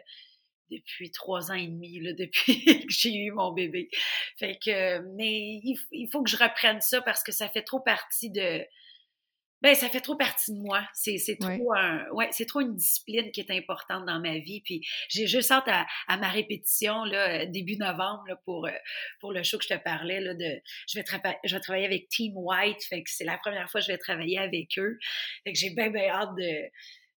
depuis 0.70 1.12
trois 1.12 1.52
ans 1.52 1.54
et 1.54 1.68
demi, 1.68 2.00
là, 2.00 2.12
depuis 2.18 2.64
que 2.64 2.88
j'ai 2.88 3.14
eu 3.14 3.30
mon 3.30 3.52
bébé. 3.52 3.88
Fait 4.36 4.58
que, 4.62 4.98
mais 5.16 5.60
il, 5.62 6.08
faut 6.10 6.22
que 6.22 6.30
je 6.30 6.36
reprenne 6.36 6.80
ça 6.80 7.00
parce 7.02 7.22
que 7.22 7.32
ça 7.32 7.48
fait 7.48 7.62
trop 7.62 7.80
partie 7.80 8.30
de, 8.30 8.64
ben, 9.62 9.74
ça 9.74 9.88
fait 9.88 10.00
trop 10.00 10.16
partie 10.16 10.52
de 10.52 10.58
moi. 10.58 10.86
C'est, 10.92 11.18
c'est 11.18 11.36
trop 11.36 11.72
un, 11.74 12.06
ouais, 12.10 12.28
c'est 12.30 12.46
trop 12.46 12.60
une 12.60 12.76
discipline 12.76 13.30
qui 13.32 13.40
est 13.40 13.50
importante 13.50 14.04
dans 14.06 14.20
ma 14.20 14.38
vie. 14.38 14.60
Puis 14.62 14.82
j'ai 15.08 15.26
juste 15.26 15.50
hâte 15.50 15.68
à, 15.68 15.86
à, 16.08 16.16
ma 16.18 16.28
répétition 16.28 17.04
là, 17.04 17.42
euh, 17.42 17.46
début 17.46 17.76
novembre 17.76 18.24
là, 18.28 18.36
pour, 18.44 18.66
euh, 18.66 18.70
pour 19.20 19.32
le 19.32 19.42
show 19.42 19.58
que 19.58 19.64
je 19.64 19.74
te 19.74 19.82
parlais. 19.82 20.20
Là, 20.20 20.34
de, 20.34 20.60
je, 20.88 20.98
vais 20.98 21.04
je 21.44 21.54
vais 21.54 21.60
travailler 21.60 21.86
avec 21.86 22.08
Team 22.08 22.34
White. 22.36 22.84
Fait 22.84 23.02
que 23.02 23.10
c'est 23.10 23.24
la 23.24 23.38
première 23.38 23.70
fois 23.70 23.80
que 23.80 23.86
je 23.86 23.92
vais 23.92 23.98
travailler 23.98 24.38
avec 24.38 24.78
eux. 24.78 24.98
Fait 25.44 25.52
que 25.52 25.58
j'ai 25.58 25.70
bien, 25.70 25.90
bien 25.90 26.10
hâte 26.10 26.34
de, 26.36 26.70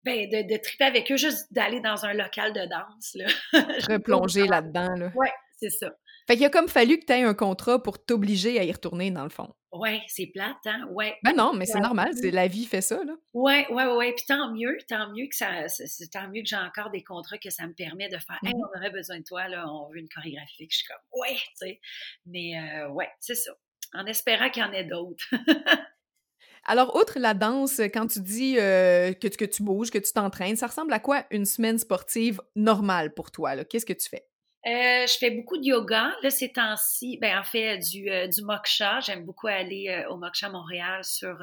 ben, 0.04 0.30
de, 0.30 0.54
de 0.54 0.58
triper 0.58 0.86
avec 0.86 1.12
eux, 1.12 1.18
juste 1.18 1.52
d'aller 1.52 1.82
dans 1.82 2.06
un 2.06 2.14
local 2.14 2.54
de 2.54 2.66
danse. 2.70 3.16
Là. 3.16 3.26
Replonger 3.90 4.48
là-dedans. 4.48 4.96
Là. 4.96 5.12
Oui, 5.16 5.28
c'est 5.58 5.70
ça. 5.70 5.92
Fait 6.28 6.36
qu'il 6.36 6.46
a 6.46 6.50
comme 6.50 6.68
fallu 6.68 7.00
que 7.00 7.06
tu 7.06 7.14
aies 7.14 7.24
un 7.24 7.34
contrat 7.34 7.82
pour 7.82 8.04
t'obliger 8.04 8.60
à 8.60 8.64
y 8.66 8.72
retourner, 8.72 9.12
dans 9.12 9.24
le 9.24 9.30
fond. 9.30 9.54
Oui, 9.72 10.02
c'est 10.08 10.28
plate, 10.28 10.58
hein? 10.66 10.86
Ouais. 10.92 11.16
Ben 11.24 11.34
non, 11.34 11.54
mais 11.54 11.66
c'est 11.66 11.80
normal, 11.80 12.12
c'est 12.20 12.32
la 12.32 12.48
vie 12.48 12.66
fait 12.66 12.82
ça, 12.82 13.02
là. 13.04 13.14
Oui, 13.34 13.64
oui, 13.70 13.84
oui. 13.96 14.14
Puis 14.14 14.26
tant 14.28 14.54
mieux, 14.54 14.78
tant 14.90 15.10
mieux 15.12 15.28
que 15.28 15.36
ça, 15.36 15.68
c'est 15.70 16.10
tant 16.12 16.28
mieux 16.30 16.42
que 16.42 16.48
j'ai 16.48 16.58
encore 16.58 16.90
des 16.90 17.04
contrats 17.04 17.38
que 17.38 17.50
ça 17.50 17.66
me 17.66 17.74
permet 17.74 18.10
de 18.10 18.18
faire, 18.18 18.40
hey, 18.44 18.54
mmh 18.54 18.58
on 18.58 18.78
aurait 18.78 18.92
besoin 18.92 19.20
de 19.20 19.24
toi, 19.24 19.48
là, 19.48 19.66
on 19.70 19.90
veut 19.90 20.00
une 20.00 20.10
chorégraphie. 20.10 20.68
Je 20.70 20.78
suis 20.78 20.88
comme, 20.88 21.22
ouais, 21.22 21.36
tu 21.36 21.56
sais. 21.56 21.80
Mais 22.26 22.58
euh, 22.58 22.90
ouais, 22.90 23.10
c'est 23.22 23.36
ça. 23.36 23.52
En 23.94 24.06
espérant 24.06 24.50
qu'il 24.50 24.64
y 24.64 24.66
en 24.66 24.74
ait 24.74 24.84
d'autres. 24.84 25.30
Alors, 26.66 26.94
outre 26.98 27.20
la 27.20 27.34
danse, 27.34 27.80
quand 27.94 28.08
tu 28.08 28.20
dis 28.20 28.58
euh, 28.60 29.14
que, 29.14 29.28
que 29.30 29.46
tu 29.46 29.64
bouges, 29.64 29.90
que 29.90 29.98
tu 29.98 30.12
t'entraînes, 30.12 30.58
ça 30.58 30.68
ressemble 30.68 30.92
à 30.92 31.00
quoi 31.00 31.26
une 31.32 31.46
semaine 31.46 31.78
sportive 31.78 32.42
normale 32.58 33.14
pour 33.14 33.32
toi? 33.32 33.64
Qu'est-ce 33.64 33.86
que 33.86 33.94
tu 33.94 34.10
fais? 34.10 34.28
Euh, 34.68 35.08
je 35.08 35.18
fais 35.18 35.32
beaucoup 35.32 35.58
de 35.58 35.64
yoga. 35.64 36.14
Là, 36.22 36.30
ces 36.30 36.52
temps-ci, 36.52 37.18
ben, 37.22 37.40
en 37.40 37.44
fait, 37.44 37.78
du, 37.78 38.10
euh, 38.10 38.28
du 38.28 38.42
moksha. 38.42 39.00
J'aime 39.00 39.24
beaucoup 39.24 39.48
aller 39.48 39.88
euh, 39.88 40.10
au 40.10 40.18
moksha 40.18 40.50
Montréal 40.50 41.06
sur, 41.06 41.38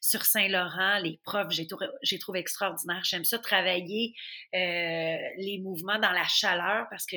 sur 0.00 0.24
Saint-Laurent. 0.24 0.98
Les 0.98 1.20
profs, 1.22 1.52
j'ai, 1.52 2.18
trouvé 2.18 2.40
extraordinaire. 2.40 3.02
J'aime 3.04 3.24
ça 3.24 3.38
travailler 3.38 4.14
les 4.52 5.60
mouvements 5.62 6.00
dans 6.00 6.10
la 6.10 6.26
chaleur 6.26 6.86
parce 6.90 7.06
que 7.06 7.16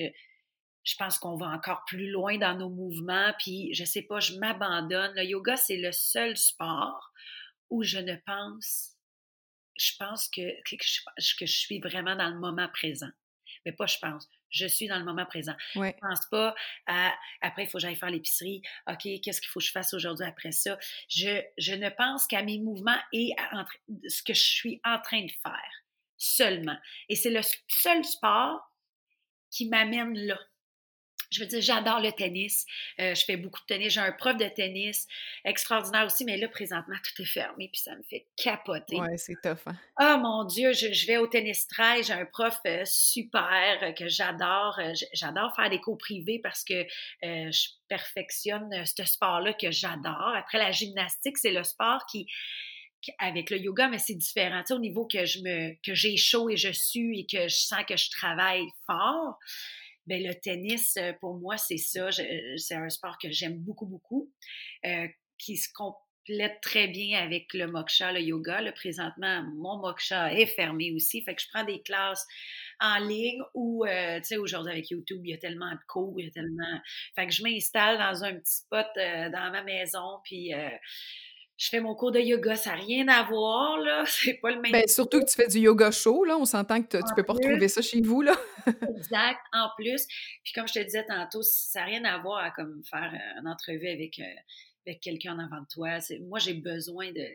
je 0.83 0.95
pense 0.97 1.17
qu'on 1.17 1.37
va 1.37 1.47
encore 1.47 1.83
plus 1.87 2.11
loin 2.11 2.37
dans 2.37 2.55
nos 2.55 2.69
mouvements. 2.69 3.33
Puis, 3.39 3.73
je 3.73 3.83
sais 3.83 4.03
pas, 4.03 4.19
je 4.19 4.33
m'abandonne. 4.37 5.15
Le 5.15 5.23
yoga, 5.23 5.55
c'est 5.55 5.77
le 5.77 5.91
seul 5.91 6.37
sport 6.37 7.11
où 7.71 7.81
je 7.81 7.97
ne 7.97 8.15
pense, 8.27 8.91
je 9.75 9.91
pense 9.97 10.29
que, 10.29 10.61
que 10.69 11.45
je 11.47 11.57
suis 11.57 11.79
vraiment 11.79 12.15
dans 12.15 12.29
le 12.29 12.37
moment 12.37 12.69
présent. 12.71 13.09
Mais 13.65 13.71
pas 13.71 13.85
je 13.85 13.97
pense, 13.99 14.27
je 14.49 14.67
suis 14.67 14.87
dans 14.87 14.97
le 14.99 15.05
moment 15.05 15.25
présent. 15.25 15.55
Je 15.73 15.79
ne 15.79 15.91
pense 15.91 16.25
pas 16.29 16.55
à 16.87 17.13
après, 17.41 17.63
il 17.63 17.67
faut 17.67 17.77
que 17.77 17.81
j'aille 17.81 17.95
faire 17.95 18.09
l'épicerie. 18.09 18.61
OK, 18.87 19.07
qu'est-ce 19.23 19.41
qu'il 19.41 19.49
faut 19.49 19.59
que 19.59 19.65
je 19.65 19.71
fasse 19.71 19.93
aujourd'hui 19.93 20.25
après 20.25 20.51
ça? 20.51 20.77
Je, 21.09 21.41
je 21.57 21.73
ne 21.73 21.89
pense 21.89 22.27
qu'à 22.27 22.43
mes 22.43 22.59
mouvements 22.59 22.99
et 23.13 23.31
à 23.37 23.65
ce 24.07 24.23
que 24.23 24.33
je 24.33 24.43
suis 24.43 24.81
en 24.83 24.99
train 24.99 25.23
de 25.23 25.31
faire 25.43 25.85
seulement. 26.17 26.77
Et 27.09 27.15
c'est 27.15 27.29
le 27.29 27.41
seul 27.67 28.03
sport 28.03 28.59
qui 29.51 29.69
m'amène 29.69 30.17
là 30.17 30.39
je 31.35 31.41
veux 31.41 31.45
dire, 31.45 31.61
j'adore 31.61 31.99
le 31.99 32.11
tennis. 32.11 32.65
Euh, 32.99 33.13
je 33.13 33.23
fais 33.25 33.37
beaucoup 33.37 33.59
de 33.59 33.65
tennis. 33.65 33.93
J'ai 33.93 33.99
un 33.99 34.11
prof 34.11 34.37
de 34.37 34.47
tennis 34.47 35.07
extraordinaire 35.43 36.05
aussi, 36.05 36.25
mais 36.25 36.37
là, 36.37 36.47
présentement, 36.47 36.95
tout 37.03 37.21
est 37.21 37.25
fermé, 37.25 37.69
puis 37.71 37.81
ça 37.81 37.95
me 37.95 38.03
fait 38.03 38.25
capoter. 38.37 38.97
Ouais, 38.97 39.17
c'est 39.17 39.35
tough. 39.41 39.67
Hein? 39.67 39.75
Oh 39.99 40.17
mon 40.19 40.43
Dieu, 40.45 40.73
je, 40.73 41.07
vais 41.07 41.17
au 41.17 41.27
tennis 41.27 41.67
trail. 41.67 42.03
J'ai 42.03 42.13
un 42.13 42.25
prof 42.25 42.57
euh, 42.65 42.83
super 42.85 43.79
euh, 43.81 43.91
que 43.91 44.07
j'adore. 44.07 44.79
j'adore 45.13 45.55
faire 45.55 45.69
des 45.69 45.79
cours 45.79 45.97
privés 45.97 46.39
parce 46.41 46.63
que 46.63 46.85
je 47.21 47.67
perfectionne 47.87 48.85
ce 48.85 49.05
sport-là 49.05 49.53
que 49.53 49.71
j'adore. 49.71 50.33
Après 50.35 50.57
la 50.57 50.71
gymnastique, 50.71 51.37
c'est 51.37 51.51
le 51.51 51.63
sport 51.63 52.05
qui 52.07 52.27
avec 53.19 53.49
le 53.49 53.57
yoga, 53.57 53.87
mais 53.87 53.99
c'est 53.99 54.15
différent. 54.15 54.61
Tu 54.61 54.67
sais, 54.67 54.73
au 54.73 54.79
niveau 54.79 55.05
que 55.05 55.25
je 55.25 55.39
me 55.39 55.73
que 55.83 55.93
j'ai 55.93 56.17
chaud 56.17 56.49
et 56.49 56.57
je 56.57 56.71
sue 56.71 57.15
et 57.15 57.25
que 57.25 57.47
je 57.47 57.55
sens 57.55 57.83
que 57.87 57.97
je 57.97 58.09
travaille 58.09 58.65
fort. 58.85 59.37
Ben, 60.07 60.23
le 60.23 60.33
tennis, 60.35 60.97
euh, 60.97 61.13
pour 61.19 61.35
moi, 61.35 61.57
c'est 61.57 61.77
ça. 61.77 62.07
Euh, 62.07 62.57
c'est 62.57 62.75
un 62.75 62.89
sport 62.89 63.17
que 63.17 63.31
j'aime 63.31 63.57
beaucoup, 63.57 63.85
beaucoup, 63.85 64.31
euh, 64.85 65.07
qui 65.39 65.57
se 65.57 65.67
complète 65.73 66.61
très 66.61 66.87
bien 66.87 67.19
avec 67.23 67.53
le 67.53 67.67
moksha, 67.67 68.11
le 68.11 68.21
yoga. 68.21 68.61
Là, 68.61 68.71
présentement, 68.71 69.43
mon 69.55 69.77
moksha 69.77 70.33
est 70.33 70.45
fermé 70.45 70.91
aussi. 70.91 71.23
Fait 71.23 71.35
que 71.35 71.41
je 71.41 71.47
prends 71.51 71.63
des 71.63 71.81
classes 71.81 72.25
en 72.79 72.99
ligne 72.99 73.41
ou, 73.53 73.85
tu 73.85 74.23
sais, 74.23 74.37
aujourd'hui 74.37 74.73
avec 74.73 74.89
YouTube, 74.89 75.21
il 75.23 75.31
y 75.31 75.33
a 75.33 75.37
tellement 75.37 75.71
de 75.71 75.79
cours, 75.87 76.15
il 76.19 76.25
y 76.25 76.27
a 76.27 76.31
tellement... 76.31 76.81
Fait 77.15 77.27
que 77.27 77.33
je 77.33 77.43
m'installe 77.43 77.97
dans 77.97 78.23
un 78.23 78.35
petit 78.35 78.57
spot 78.57 78.87
dans 78.95 79.51
ma 79.51 79.63
maison, 79.63 80.19
puis 80.23 80.51
je 81.57 81.69
fais 81.69 81.79
mon 81.79 81.95
cours 81.95 82.11
de 82.11 82.19
yoga, 82.19 82.55
ça 82.55 82.71
n'a 82.71 82.75
rien 82.77 83.07
à 83.07 83.23
voir, 83.23 83.79
là. 83.79 84.03
C'est 84.07 84.35
pas 84.35 84.51
le 84.51 84.61
même. 84.61 84.71
Ben, 84.71 84.87
surtout 84.87 85.19
que 85.19 85.25
tu 85.25 85.35
fais 85.35 85.47
du 85.47 85.59
yoga 85.59 85.91
chaud, 85.91 86.25
là. 86.25 86.37
On 86.37 86.45
s'entend 86.45 86.81
que 86.81 86.97
tu 86.97 87.13
peux 87.15 87.23
pas 87.23 87.33
retrouver 87.33 87.67
ça 87.67 87.81
chez 87.81 88.01
vous, 88.01 88.21
là. 88.21 88.35
exact, 88.97 89.39
en 89.53 89.69
plus. 89.77 90.05
Puis 90.43 90.53
comme 90.53 90.67
je 90.67 90.73
te 90.73 90.79
disais 90.79 91.05
tantôt, 91.05 91.41
ça 91.41 91.81
n'a 91.81 91.85
rien 91.85 92.05
à 92.05 92.17
voir 92.17 92.43
à 92.43 92.51
comme 92.51 92.81
faire 92.89 93.13
une 93.39 93.47
entrevue 93.47 93.87
avec, 93.87 94.19
euh, 94.19 94.23
avec 94.85 94.99
quelqu'un 94.99 95.35
en 95.35 95.39
avant 95.39 95.61
de 95.61 95.67
toi. 95.67 95.99
Moi, 96.27 96.39
j'ai 96.39 96.53
besoin 96.53 97.11
de 97.11 97.25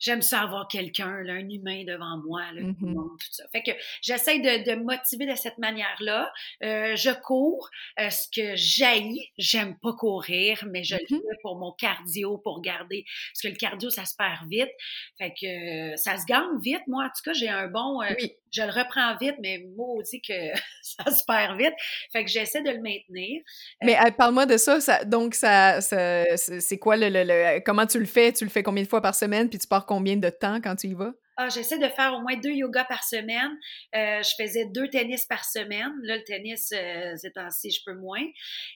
j'aime 0.00 0.22
ça 0.22 0.40
avoir 0.40 0.66
quelqu'un, 0.66 1.08
un 1.08 1.48
humain 1.48 1.84
devant 1.84 2.16
moi, 2.26 2.42
là, 2.52 2.62
mmh 2.62 2.74
tout 2.80 3.26
ça. 3.30 3.44
Fait 3.52 3.62
que 3.62 3.70
j'essaie 4.02 4.38
de, 4.38 4.70
de 4.70 4.82
motiver 4.82 5.26
de 5.26 5.34
cette 5.36 5.58
manière-là. 5.58 6.32
Euh, 6.64 6.96
je 6.96 7.10
cours. 7.10 7.68
Euh, 7.98 8.10
ce 8.10 8.26
que 8.34 8.56
j'haïs, 8.56 9.28
j'aime 9.38 9.78
pas 9.78 9.92
courir, 9.92 10.64
mais 10.70 10.82
je 10.82 10.96
le 10.96 11.02
mmh 11.02 11.20
fais 11.20 11.36
pour 11.42 11.56
mon 11.56 11.72
cardio, 11.72 12.38
pour 12.38 12.62
garder. 12.62 13.04
Parce 13.32 13.42
que 13.42 13.48
le 13.48 13.56
cardio, 13.56 13.90
ça 13.90 14.04
se 14.04 14.16
perd 14.16 14.48
vite. 14.50 14.70
Fait 15.18 15.32
que 15.38 15.96
ça 15.96 16.16
se 16.16 16.24
gagne 16.26 16.58
vite. 16.62 16.82
Moi, 16.86 17.04
en 17.04 17.08
tout 17.08 17.22
cas, 17.24 17.32
j'ai 17.32 17.48
un 17.48 17.68
bon. 17.68 18.02
Euh, 18.02 18.14
oui 18.18 18.32
je 18.52 18.62
le 18.62 18.70
reprends 18.70 19.16
vite, 19.16 19.36
mais 19.40 19.64
maudit 19.76 20.20
que 20.20 20.32
ça 20.82 21.10
se 21.10 21.24
perd 21.24 21.58
vite. 21.58 21.74
Fait 22.12 22.24
que 22.24 22.30
j'essaie 22.30 22.62
de 22.62 22.70
le 22.70 22.80
maintenir. 22.80 23.40
Euh, 23.82 23.86
mais 23.86 23.96
parle-moi 24.16 24.46
de 24.46 24.56
ça, 24.56 24.78
Donc, 25.04 25.34
ça, 25.34 25.80
c'est 25.80 26.78
quoi 26.78 26.96
le, 26.96 27.60
Comment 27.60 27.86
tu 27.86 27.98
le 27.98 28.06
fais? 28.06 28.32
Tu 28.32 28.44
le 28.44 28.50
fais 28.50 28.62
combien 28.62 28.82
de 28.82 28.88
fois 28.88 29.00
par 29.00 29.14
semaine? 29.14 29.48
Puis 29.48 29.58
tu 29.58 29.66
pars 29.66 29.86
combien 29.90 30.16
de 30.16 30.30
temps 30.30 30.60
quand 30.60 30.76
tu 30.76 30.86
y 30.86 30.94
vas? 30.94 31.12
Ah, 31.36 31.48
j'essaie 31.48 31.78
de 31.78 31.88
faire 31.88 32.14
au 32.14 32.20
moins 32.20 32.36
deux 32.36 32.52
yogas 32.52 32.84
par 32.84 33.02
semaine. 33.02 33.50
Euh, 33.96 34.22
je 34.22 34.30
faisais 34.40 34.66
deux 34.66 34.88
tennis 34.88 35.26
par 35.26 35.44
semaine. 35.44 35.92
Là, 36.02 36.16
le 36.18 36.22
tennis, 36.22 36.70
euh, 36.72 37.16
ces 37.16 37.32
temps-ci, 37.32 37.72
je 37.72 37.80
peux 37.84 37.94
moins. 37.94 38.24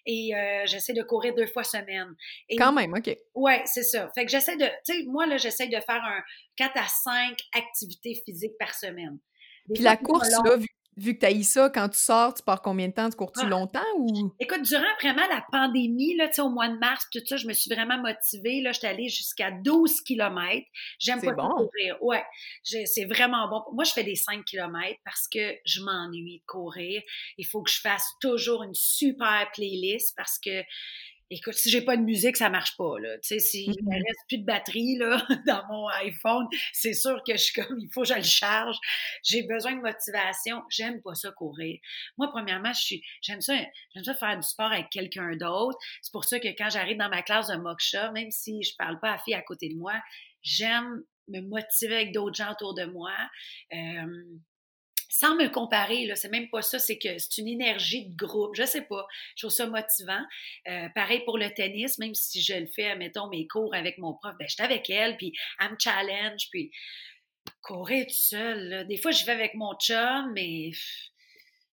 Et 0.07 0.35
euh, 0.35 0.63
j'essaie 0.65 0.93
de 0.93 1.05
courir 1.05 1.35
deux 1.37 1.47
fois 1.47 1.63
semaine. 1.63 2.17
Quand 2.59 2.73
même, 2.73 2.95
OK. 2.95 3.17
Ouais, 3.35 3.63
c'est 3.67 3.85
ça. 3.85 4.11
Fait 4.13 4.25
que 4.25 4.31
j'essaie 4.33 4.57
de, 4.57 4.67
tu 4.85 4.93
sais, 4.93 5.05
moi, 5.07 5.27
là, 5.27 5.37
j'essaie 5.37 5.69
de 5.69 5.79
faire 5.79 6.03
un 6.03 6.21
4 6.57 6.77
à 6.77 6.89
5 6.89 7.39
activités 7.53 8.21
physiques 8.25 8.59
par 8.59 8.75
semaine. 8.75 9.19
Puis 9.73 9.85
la 9.85 9.97
course, 9.97 10.31
là, 10.45 10.57
vu 10.57 10.67
que 10.97 11.21
tu 11.21 11.27
as 11.27 11.43
ça, 11.43 11.71
quand 11.71 11.89
tu 11.89 11.99
sors, 11.99 12.35
tu 12.35 12.43
pars 12.43 12.63
combien 12.63 12.89
de 12.89 12.93
temps? 12.93 13.09
Tu 13.11 13.17
cours-tu 13.17 13.45
ah. 13.45 13.49
longtemps 13.49 13.81
ou? 13.99 14.33
Écoute, 14.41 14.63
durant 14.63 14.83
vraiment 15.01 15.27
la 15.29 15.45
pandémie, 15.51 16.17
là, 16.17 16.29
au 16.39 16.49
mois 16.49 16.69
de 16.69 16.79
mars, 16.79 17.07
tout 17.13 17.21
ça, 17.27 17.37
je 17.37 17.47
me 17.47 17.53
suis 17.53 17.73
vraiment 17.73 17.99
motivée. 17.99 18.61
Là, 18.61 18.73
j'étais 18.73 18.89
allée 18.89 19.09
jusqu'à 19.09 19.51
12 19.51 20.01
km. 20.03 20.65
J'aime 20.99 21.21
pas 21.21 21.33
bon. 21.33 21.49
courir. 21.49 21.97
Ouais, 22.03 22.25
c'est 22.63 23.05
vraiment 23.07 23.49
bon. 23.49 23.63
Moi, 23.73 23.85
je 23.85 23.93
fais 23.93 24.05
des 24.05 24.15
5 24.15 24.45
km 24.45 24.99
parce 25.05 25.29
que 25.29 25.55
je 25.65 25.83
m'ennuie 25.83 26.39
de 26.39 26.47
courir. 26.47 27.03
Il 27.39 27.47
faut 27.47 27.63
que 27.63 27.71
je 27.71 27.81
fasse 27.81 28.07
toujours 28.21 28.63
une 28.63 28.75
super 28.75 29.51
playlist 29.53 30.15
parce 30.17 30.39
que 30.39 30.63
écoute, 31.35 31.55
si 31.55 31.71
j'ai 31.71 31.83
pas 31.83 31.97
de 31.97 32.03
musique, 32.03 32.37
ça 32.37 32.51
marche 32.51 32.77
pas, 32.77 32.99
là. 32.99 33.17
Tu 33.19 33.29
sais, 33.29 33.39
s'il 33.39 33.71
ne 33.71 33.75
mm-hmm. 33.75 33.95
reste 33.95 34.21
plus 34.29 34.39
de 34.39 34.45
batterie, 34.45 34.97
là, 34.97 35.27
dans 35.47 35.67
mon 35.69 35.89
iPhone, 35.89 36.47
c'est 36.73 36.93
sûr 36.93 37.23
que 37.27 37.33
je 37.33 37.43
suis 37.43 37.63
comme, 37.63 37.79
il 37.79 37.89
faut 37.93 38.03
que 38.03 38.09
je 38.09 38.15
le 38.15 38.23
charge. 38.23 38.77
J'ai 39.23 39.43
besoin 39.43 39.75
de 39.75 39.81
motivation. 39.81 40.63
J'aime 40.71 41.01
pas 41.03 41.15
ça 41.15 41.31
courir. 41.33 41.79
Moi, 42.19 42.29
premièrement, 42.31 42.73
je 42.73 42.81
suis, 42.81 43.03
j'aime 43.23 43.41
ça, 43.41 43.55
j'aime 43.95 44.05
ça 44.05 44.15
faire 44.15 44.37
du 44.37 44.47
sport 44.47 44.73
avec 44.73 44.91
quelqu'un 44.91 45.37
d'autre. 45.37 45.79
C'est 46.03 46.13
pour 46.13 46.25
ça 46.25 46.39
que 46.39 46.49
quand 46.49 46.71
j'arrive 46.71 46.99
dans 46.99 47.09
ma 47.09 47.23
classe 47.23 47.49
de 47.49 47.57
moksha, 47.57 48.11
même 48.13 48.31
si 48.31 48.63
je 48.63 48.75
parle 48.77 48.99
pas 49.01 49.13
à 49.13 49.19
fille 49.19 49.35
à 49.35 49.43
côté 49.43 49.69
de 49.69 49.77
moi, 49.77 49.95
j'aime 50.43 51.03
me 51.29 51.41
motiver 51.41 51.97
avec 51.97 52.13
d'autres 52.13 52.37
gens 52.37 52.53
autour 52.53 52.75
de 52.75 52.85
moi. 52.85 53.13
Euh, 53.73 54.25
sans 55.15 55.37
me 55.37 55.47
comparer, 55.49 56.07
là, 56.07 56.17
c'est 56.17 56.29
même 56.29 56.49
pas 56.49 56.61
ça, 56.61 56.81
c'est 56.81 56.99
que 56.99 57.19
c'est 57.19 57.39
une 57.39 57.47
énergie 57.47 58.07
de 58.07 58.17
groupe, 58.17 58.57
je 58.57 58.65
sais 58.65 58.83
pas, 58.83 59.07
je 59.37 59.43
trouve 59.43 59.55
ça 59.55 59.69
motivant. 59.69 60.21
Euh, 60.67 60.89
pareil 60.93 61.23
pour 61.25 61.39
le 61.39 61.55
tennis, 61.55 61.99
même 61.99 62.17
si 62.17 62.43
je 62.43 62.55
le 62.55 62.67
fais, 62.67 62.97
mettons, 62.97 63.29
mes 63.29 63.47
cours 63.47 63.73
avec 63.77 63.99
mon 63.99 64.15
prof, 64.15 64.35
ben, 64.41 64.49
je 64.49 64.55
suis 64.55 64.63
avec 64.65 64.91
elle, 64.91 65.17
puis 65.17 65.33
elle 65.61 65.71
me 65.71 65.77
challenge, 65.79 66.49
puis 66.51 66.73
courir 67.63 68.07
tout 68.07 68.13
seul, 68.13 68.89
des 68.89 68.97
fois, 68.97 69.13
je 69.13 69.25
vais 69.25 69.31
avec 69.31 69.55
mon 69.55 69.75
chum, 69.75 70.33
mais 70.35 70.73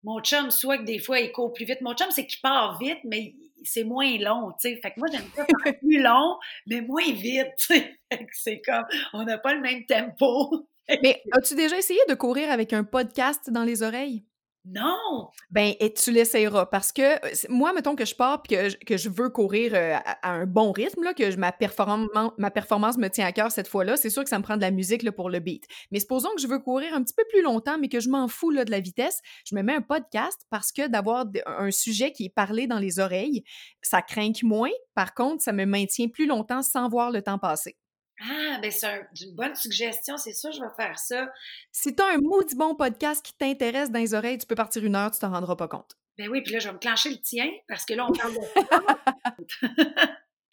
mon 0.03 0.19
chum, 0.19 0.51
soit 0.51 0.77
que 0.77 0.83
des 0.83 0.99
fois, 0.99 1.21
il 1.21 1.31
court 1.31 1.53
plus 1.53 1.63
vite. 1.63 1.79
Mon 1.79 1.93
chum, 1.93 2.11
c'est 2.11 2.27
qu'il 2.27 2.41
part 2.41 2.77
vite, 2.77 2.99
mais 3.05 3.35
c'est 3.63 3.85
moins 3.85 4.17
long, 4.17 4.51
tu 4.59 4.69
sais. 4.69 4.81
Fait 4.81 4.91
que 4.91 4.99
moi, 4.99 5.07
j'aime 5.09 5.29
ça 5.33 5.45
plus 5.79 6.01
long, 6.01 6.37
mais 6.67 6.81
moins 6.81 7.09
vite, 7.13 7.47
tu 7.57 7.67
sais. 7.67 7.97
c'est 8.33 8.59
comme, 8.59 8.85
on 9.13 9.23
n'a 9.23 9.37
pas 9.37 9.53
le 9.53 9.61
même 9.61 9.85
tempo. 9.85 10.67
Mais 11.03 11.21
as-tu 11.31 11.55
déjà 11.55 11.77
essayé 11.77 11.99
de 12.09 12.15
courir 12.15 12.51
avec 12.51 12.73
un 12.73 12.83
podcast 12.83 13.49
dans 13.51 13.63
les 13.63 13.83
oreilles? 13.83 14.25
Non! 14.65 15.29
Ben, 15.51 15.73
et 15.79 15.93
tu 15.93 16.11
l'essayeras 16.11 16.65
parce 16.65 16.91
que 16.91 17.49
moi, 17.49 17.71
mettons 17.71 17.95
que 17.95 18.05
je 18.05 18.13
pars 18.13 18.43
et 18.49 18.55
que, 18.55 18.83
que, 18.83 18.97
je 18.97 19.09
veux 19.09 19.29
courir 19.29 19.73
à, 19.73 20.29
un 20.29 20.45
bon 20.45 20.71
rythme, 20.73 21.03
là, 21.03 21.13
que 21.13 21.35
ma, 21.37 21.51
performance, 21.51 22.09
ma 22.37 22.51
performance 22.51 22.97
me 22.97 23.07
tient 23.07 23.25
à 23.25 23.31
cœur 23.31 23.51
cette 23.51 23.69
fois-là, 23.69 23.95
c'est 23.95 24.09
sûr 24.09 24.23
que 24.23 24.29
ça 24.29 24.37
me 24.37 24.43
prend 24.43 24.57
de 24.57 24.61
la 24.61 24.71
musique 24.71 25.03
là, 25.03 25.13
pour 25.13 25.29
le 25.29 25.39
beat. 25.39 25.65
Mais 25.91 25.99
supposons 25.99 26.29
que 26.35 26.41
je 26.41 26.47
veux 26.47 26.59
courir 26.59 26.93
un 26.93 27.01
petit 27.01 27.13
peu 27.15 27.23
plus 27.29 27.41
longtemps, 27.41 27.79
mais 27.79 27.87
que 27.87 28.01
je 28.01 28.09
m'en 28.09 28.27
fous 28.27 28.51
là, 28.51 28.65
de 28.65 28.71
la 28.71 28.81
vitesse, 28.81 29.21
je 29.45 29.55
me 29.55 29.63
mets 29.63 29.75
un 29.75 29.81
podcast 29.81 30.45
parce 30.49 30.71
que 30.71 30.87
d'avoir 30.87 31.25
un 31.45 31.71
sujet 31.71 32.11
qui 32.11 32.25
est 32.25 32.33
parlé 32.33 32.67
dans 32.67 32.79
les 32.79 32.99
oreilles, 32.99 33.43
ça 33.81 34.01
craint 34.01 34.31
moins. 34.43 34.71
Par 34.93 35.13
contre, 35.13 35.41
ça 35.41 35.53
me 35.53 35.65
maintient 35.65 36.09
plus 36.09 36.27
longtemps 36.27 36.61
sans 36.61 36.89
voir 36.89 37.11
le 37.11 37.21
temps 37.21 37.39
passer. 37.39 37.77
Ah, 38.21 38.59
ben 38.61 38.69
c'est 38.69 38.87
une 39.21 39.33
bonne 39.33 39.55
suggestion, 39.55 40.17
c'est 40.17 40.33
ça, 40.33 40.51
je 40.51 40.59
vais 40.59 40.73
faire 40.75 40.99
ça. 40.99 41.31
Si 41.71 41.95
tu 41.95 42.01
as 42.01 42.07
un 42.07 42.17
maudit 42.17 42.55
bon 42.55 42.75
podcast 42.75 43.25
qui 43.25 43.33
t'intéresse 43.33 43.91
dans 43.91 43.99
les 43.99 44.13
oreilles, 44.13 44.37
tu 44.37 44.45
peux 44.45 44.55
partir 44.55 44.83
une 44.83 44.95
heure, 44.95 45.11
tu 45.11 45.19
t'en 45.19 45.31
rendras 45.31 45.55
pas 45.55 45.67
compte. 45.67 45.95
Ben 46.17 46.27
oui, 46.29 46.41
puis 46.41 46.51
là, 46.51 46.59
je 46.59 46.67
vais 46.67 46.73
me 46.73 46.79
clencher 46.79 47.11
le 47.11 47.17
tien, 47.17 47.49
parce 47.67 47.85
que 47.85 47.93
là, 47.93 48.05
on 48.09 48.11
parle 48.11 48.33
de... 48.33 48.39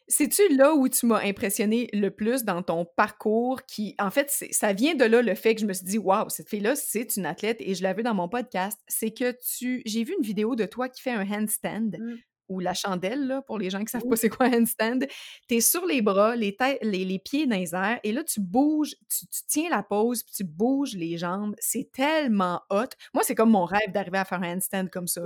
C'est-tu 0.08 0.54
là 0.54 0.72
où 0.72 0.88
tu 0.88 1.06
m'as 1.06 1.20
impressionné 1.22 1.90
le 1.92 2.12
plus 2.12 2.44
dans 2.44 2.62
ton 2.62 2.84
parcours 2.84 3.64
qui, 3.66 3.96
en 3.98 4.12
fait, 4.12 4.30
ça 4.30 4.72
vient 4.72 4.94
de 4.94 5.04
là 5.04 5.20
le 5.20 5.34
fait 5.34 5.56
que 5.56 5.60
je 5.60 5.66
me 5.66 5.72
suis 5.72 5.84
dit, 5.84 5.98
waouh, 5.98 6.28
cette 6.28 6.48
fille-là, 6.48 6.76
c'est 6.76 7.16
une 7.16 7.26
athlète 7.26 7.56
et 7.58 7.74
je 7.74 7.84
vu 7.94 8.04
dans 8.04 8.14
mon 8.14 8.28
podcast. 8.28 8.80
C'est 8.86 9.10
que 9.10 9.36
tu, 9.58 9.82
j'ai 9.84 10.04
vu 10.04 10.14
une 10.16 10.24
vidéo 10.24 10.54
de 10.54 10.64
toi 10.64 10.88
qui 10.88 11.02
fait 11.02 11.10
un 11.10 11.28
handstand. 11.28 11.98
Mmh 11.98 12.14
ou 12.48 12.60
la 12.60 12.74
chandelle, 12.74 13.26
là, 13.26 13.42
pour 13.42 13.58
les 13.58 13.70
gens 13.70 13.80
qui 13.80 13.90
savent 13.90 14.06
pas 14.08 14.16
c'est 14.16 14.28
quoi 14.28 14.46
un 14.46 14.62
handstand. 14.62 15.00
Tu 15.48 15.56
es 15.56 15.60
sur 15.60 15.86
les 15.86 16.02
bras, 16.02 16.36
les, 16.36 16.56
les, 16.82 17.04
les, 17.04 17.18
pieds 17.18 17.46
dans 17.46 17.56
les 17.56 17.74
airs, 17.74 18.00
et 18.02 18.12
là, 18.12 18.22
tu 18.24 18.40
bouges, 18.40 18.94
tu, 19.08 19.26
tiens 19.48 19.70
la 19.70 19.82
pose, 19.82 20.22
puis 20.22 20.34
tu 20.34 20.44
bouges 20.44 20.94
les 20.94 21.16
jambes. 21.18 21.54
C'est 21.58 21.90
tellement 21.92 22.62
hot. 22.70 22.88
Moi, 23.14 23.22
c'est 23.22 23.34
comme 23.34 23.50
mon 23.50 23.64
rêve 23.64 23.92
d'arriver 23.92 24.18
à 24.18 24.24
faire 24.24 24.42
un 24.42 24.56
handstand 24.56 24.88
comme 24.88 25.06
ça. 25.06 25.22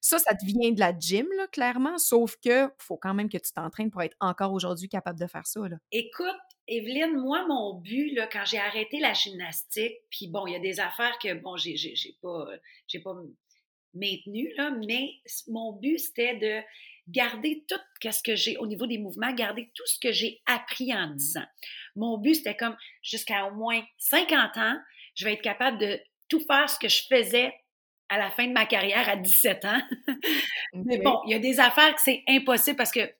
Ça, 0.00 0.18
ça 0.18 0.34
te 0.34 0.44
vient 0.44 0.70
de 0.72 0.80
la 0.80 0.96
gym, 0.96 1.26
là, 1.36 1.46
clairement, 1.48 1.98
sauf 1.98 2.36
que 2.36 2.68
faut 2.78 2.96
quand 2.96 3.14
même 3.14 3.28
que 3.28 3.38
tu 3.38 3.52
t'entraînes 3.52 3.90
pour 3.90 4.02
être 4.02 4.16
encore 4.20 4.52
aujourd'hui 4.52 4.88
capable 4.88 5.18
de 5.18 5.26
faire 5.26 5.46
ça. 5.46 5.60
Là. 5.68 5.76
Écoute, 5.90 6.26
Evelyne, 6.68 7.18
moi, 7.18 7.44
mon 7.46 7.80
but, 7.80 8.12
là, 8.14 8.28
quand 8.30 8.44
j'ai 8.44 8.58
arrêté 8.58 9.00
la 9.00 9.12
gymnastique, 9.12 9.96
puis 10.10 10.28
bon, 10.28 10.46
il 10.46 10.52
y 10.52 10.56
a 10.56 10.60
des 10.60 10.80
affaires 10.80 11.18
que, 11.18 11.34
bon, 11.34 11.56
j'ai 11.56 11.76
pas, 12.22 12.46
j'ai 12.86 13.00
pas 13.00 13.14
maintenu, 13.94 14.52
là, 14.56 14.70
mais 14.86 15.10
mon 15.48 15.72
but, 15.72 15.98
c'était 15.98 16.36
de 16.36 16.62
garder 17.08 17.64
tout 17.68 18.10
ce 18.10 18.22
que 18.22 18.36
j'ai 18.36 18.56
au 18.58 18.66
niveau 18.66 18.86
des 18.86 18.98
mouvements, 18.98 19.32
garder 19.32 19.70
tout 19.74 19.86
ce 19.86 19.98
que 19.98 20.12
j'ai 20.12 20.40
appris 20.46 20.94
en 20.94 21.08
10 21.08 21.36
ans. 21.38 21.46
Mon 21.96 22.18
but, 22.18 22.36
c'était 22.36 22.56
comme 22.56 22.76
jusqu'à 23.02 23.46
au 23.46 23.54
moins 23.54 23.82
50 23.98 24.56
ans, 24.56 24.76
je 25.14 25.24
vais 25.24 25.34
être 25.34 25.42
capable 25.42 25.78
de 25.78 26.00
tout 26.28 26.40
faire 26.40 26.68
ce 26.70 26.78
que 26.78 26.88
je 26.88 27.02
faisais 27.08 27.52
à 28.08 28.18
la 28.18 28.30
fin 28.30 28.46
de 28.46 28.52
ma 28.52 28.66
carrière 28.66 29.08
à 29.08 29.16
17 29.16 29.64
ans. 29.64 29.82
Mais 30.74 30.98
bon, 30.98 31.20
il 31.26 31.32
y 31.32 31.34
a 31.34 31.38
des 31.38 31.60
affaires 31.60 31.94
que 31.94 32.00
c'est 32.00 32.22
impossible 32.28 32.76
parce 32.76 32.92
que 32.92 33.10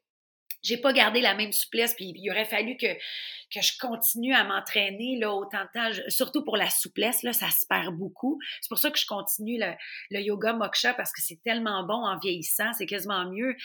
j'ai 0.62 0.76
pas 0.76 0.92
gardé 0.92 1.20
la 1.20 1.34
même 1.34 1.52
souplesse, 1.52 1.94
puis 1.94 2.12
il 2.16 2.30
aurait 2.30 2.44
fallu 2.44 2.76
que, 2.76 2.94
que 3.52 3.60
je 3.60 3.78
continue 3.78 4.34
à 4.34 4.44
m'entraîner 4.44 5.18
là 5.18 5.32
autant 5.32 5.64
de 5.64 5.68
temps, 5.72 6.00
surtout 6.08 6.44
pour 6.44 6.56
la 6.56 6.70
souplesse, 6.70 7.22
là, 7.22 7.32
ça 7.32 7.50
se 7.50 7.66
perd 7.66 7.94
beaucoup. 7.96 8.38
C'est 8.60 8.68
pour 8.68 8.78
ça 8.78 8.90
que 8.90 8.98
je 8.98 9.06
continue 9.06 9.58
le, 9.58 9.72
le 10.10 10.20
yoga 10.20 10.52
moksha 10.52 10.94
parce 10.94 11.12
que 11.12 11.20
c'est 11.20 11.42
tellement 11.42 11.84
bon 11.84 12.06
en 12.06 12.18
vieillissant, 12.18 12.72
c'est 12.72 12.86
quasiment 12.86 13.28
mieux 13.30 13.56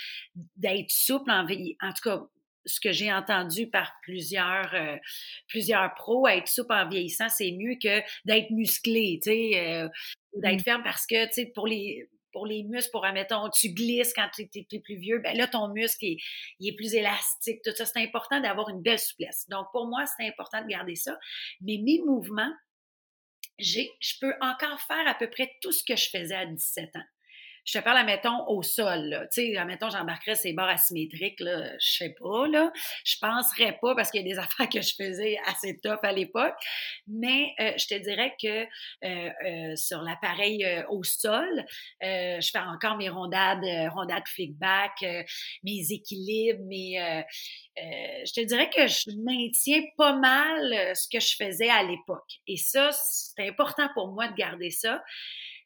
d'être 0.56 0.90
souple 0.90 1.32
en 1.32 1.46
vieillissant. 1.46 1.78
En 1.82 1.94
tout 1.94 2.10
cas, 2.10 2.24
ce 2.68 2.80
que 2.80 2.92
j'ai 2.92 3.12
entendu 3.12 3.68
par 3.68 3.94
plusieurs 4.02 4.74
euh, 4.76 4.98
plusieurs 5.48 5.94
pros, 5.96 6.28
être 6.28 6.48
souple 6.48 6.74
en 6.74 6.88
vieillissant, 6.88 7.30
c'est 7.30 7.52
mieux 7.52 7.76
que 7.82 8.02
d'être 8.26 8.52
musclé, 8.52 9.20
tu 9.24 9.32
sais, 9.32 9.52
euh, 9.56 9.90
d'être 10.36 10.60
mmh. 10.60 10.64
ferme 10.64 10.84
parce 10.84 11.06
que, 11.08 11.26
tu 11.28 11.34
sais, 11.34 11.46
pour 11.56 11.66
les 11.66 12.10
pour 12.38 12.46
les 12.46 12.62
muscles, 12.62 12.92
pour, 12.92 13.04
admettons, 13.04 13.50
tu 13.50 13.74
glisses 13.74 14.14
quand 14.14 14.30
tu 14.32 14.44
es, 14.54 14.80
plus 14.80 14.98
vieux, 14.98 15.18
ben 15.18 15.36
là, 15.36 15.48
ton 15.48 15.70
muscle, 15.70 16.06
est 16.06 16.76
plus 16.76 16.94
élastique, 16.94 17.64
tout 17.64 17.72
ça. 17.76 17.84
C'est 17.84 18.00
important 18.04 18.40
d'avoir 18.40 18.70
une 18.70 18.84
belle 18.84 19.00
souplesse. 19.00 19.48
Donc, 19.50 19.66
pour 19.72 19.88
moi, 19.88 20.06
c'est 20.06 20.28
important 20.28 20.62
de 20.62 20.68
garder 20.68 20.94
ça. 20.94 21.18
Mais 21.62 21.80
mes 21.84 22.00
mouvements, 22.06 22.54
je 23.58 23.82
peux 24.22 24.36
encore 24.40 24.80
faire 24.82 25.08
à 25.08 25.16
peu 25.16 25.28
près 25.32 25.52
tout 25.64 25.72
ce 25.72 25.84
que 25.84 25.96
je 25.96 26.10
faisais 26.12 26.36
à 26.36 26.46
17 26.46 26.96
ans 26.96 27.06
je 27.68 27.78
te 27.78 27.84
parle, 27.84 27.98
admettons, 27.98 28.48
au 28.48 28.64
sol. 28.64 29.28
Tu 29.34 29.52
sais, 29.52 29.58
admettons, 29.58 29.90
j'embarquerais 29.90 30.36
ces 30.36 30.54
barres 30.54 30.70
asymétriques, 30.70 31.42
là. 31.42 31.78
Je 31.80 31.98
sais 31.98 32.16
pas, 32.18 32.48
là. 32.48 32.72
Je 33.04 33.18
penserais 33.20 33.78
pas 33.82 33.94
parce 33.94 34.10
qu'il 34.10 34.26
y 34.26 34.32
a 34.32 34.34
des 34.34 34.40
affaires 34.40 34.70
que 34.70 34.82
je 34.82 34.94
faisais 34.96 35.38
assez 35.46 35.78
top 35.78 36.00
à 36.04 36.14
l'époque. 36.14 36.56
Mais 37.08 37.54
euh, 37.60 37.74
je 37.78 37.88
te 37.88 37.96
dirais 38.02 38.34
que 38.42 38.64
euh, 39.04 39.30
euh, 39.46 39.76
sur 39.76 40.02
l'appareil 40.02 40.66
au 40.90 41.04
sol, 41.04 41.66
je 42.02 42.50
fais 42.50 42.60
encore 42.60 42.96
mes 42.96 43.10
rondades, 43.10 43.66
rondades 43.92 44.28
flickback, 44.28 45.04
mes 45.64 45.92
équilibres, 45.92 46.64
mes... 46.66 47.24
je 47.76 48.34
te 48.34 48.46
dirais 48.46 48.70
que 48.70 48.88
je 48.88 49.12
maintiens 49.26 49.82
pas 49.98 50.16
mal 50.16 50.96
ce 50.96 51.08
que 51.10 51.20
je 51.20 51.36
faisais 51.36 51.70
à 51.70 51.84
l'époque. 51.84 52.40
Et 52.48 52.56
ça, 52.56 52.92
c'est 52.94 53.46
important 53.46 53.90
pour 53.94 54.14
moi 54.14 54.30
de 54.30 54.36
garder 54.36 54.70
ça. 54.70 55.04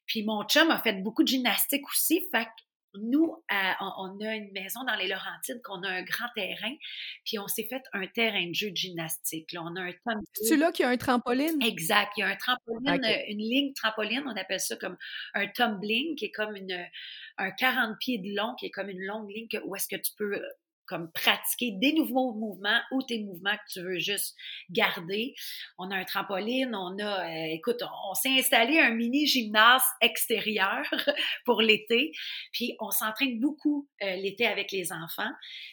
Puis 0.06 0.24
mon 0.24 0.44
chum 0.44 0.70
a 0.72 0.82
fait 0.82 1.02
beaucoup 1.02 1.24
de 1.24 1.28
gymnastique 1.28 1.88
aussi. 1.90 2.28
Fait 2.32 2.46
que 2.46 2.62
nous, 2.96 3.36
euh, 3.52 3.86
on, 3.98 4.20
a 4.20 4.36
une 4.36 4.52
maison 4.52 4.84
dans 4.84 4.96
les 4.96 5.08
Laurentides 5.08 5.62
qu'on 5.64 5.82
a 5.84 5.90
un 5.90 6.04
grand 6.04 6.28
terrain, 6.36 6.74
puis 7.26 7.40
on 7.40 7.48
s'est 7.48 7.68
fait 7.70 7.82
un 7.94 8.06
terrain 8.08 8.48
de 8.48 8.54
jeu 8.54 8.72
de 8.72 8.76
gymnastique. 8.76 9.52
Là, 9.54 9.64
on 9.64 9.76
a 9.76 9.82
un 9.82 9.92
C'est 10.34 10.58
là 10.58 10.72
qu'il 10.72 10.84
y 10.84 10.86
a 10.88 10.90
un 10.90 10.98
trampoline? 10.98 11.62
Exact. 11.62 12.12
Il 12.18 12.22
y 12.22 12.24
a 12.24 12.28
un 12.28 12.36
trampoline, 12.36 13.02
une 13.30 13.38
ligne 13.38 13.74
trampoline, 13.74 14.24
on 14.26 14.36
appelle 14.36 14.60
ça 14.60 14.76
comme 14.76 14.98
un 15.34 15.48
tumbling, 15.48 16.16
qui 16.16 16.26
est 16.26 16.32
comme 16.32 16.56
une, 16.56 16.86
un 17.38 17.52
40 17.52 17.98
pieds 18.00 18.18
de 18.18 18.36
long, 18.36 18.56
qui 18.60 18.66
est 18.66 18.72
comme 18.72 18.90
une 18.90 19.04
longue 19.06 19.30
ligne 19.30 19.48
où 19.64 19.76
est-ce 19.76 19.88
que 19.88 20.02
tu 20.02 20.12
peux 20.18 20.42
comme 20.92 21.10
pratiquer 21.14 21.72
des 21.80 21.94
nouveaux 21.94 22.34
mouvements 22.34 22.82
ou 22.92 23.02
tes 23.02 23.24
mouvements 23.24 23.56
que 23.56 23.72
tu 23.72 23.82
veux 23.82 23.98
juste 23.98 24.36
garder. 24.70 25.34
On 25.78 25.90
a 25.90 25.96
un 25.96 26.04
trampoline, 26.04 26.76
on 26.76 27.00
a, 27.00 27.30
euh, 27.30 27.54
écoute, 27.54 27.82
on, 28.10 28.14
s'est 28.14 28.38
installé 28.38 28.78
un 28.78 28.90
mini 28.90 29.26
gymnase 29.26 29.86
extérieur 30.02 30.84
pour 31.46 31.62
l'été, 31.62 32.12
puis 32.52 32.76
on 32.82 32.92
s'entraîne 32.92 33.40
beaucoup 33.40 33.88
euh, 34.04 34.18
l'été 34.18 34.46
avec 34.46 34.74
les 34.74 34.92
enfants. 34.92 35.32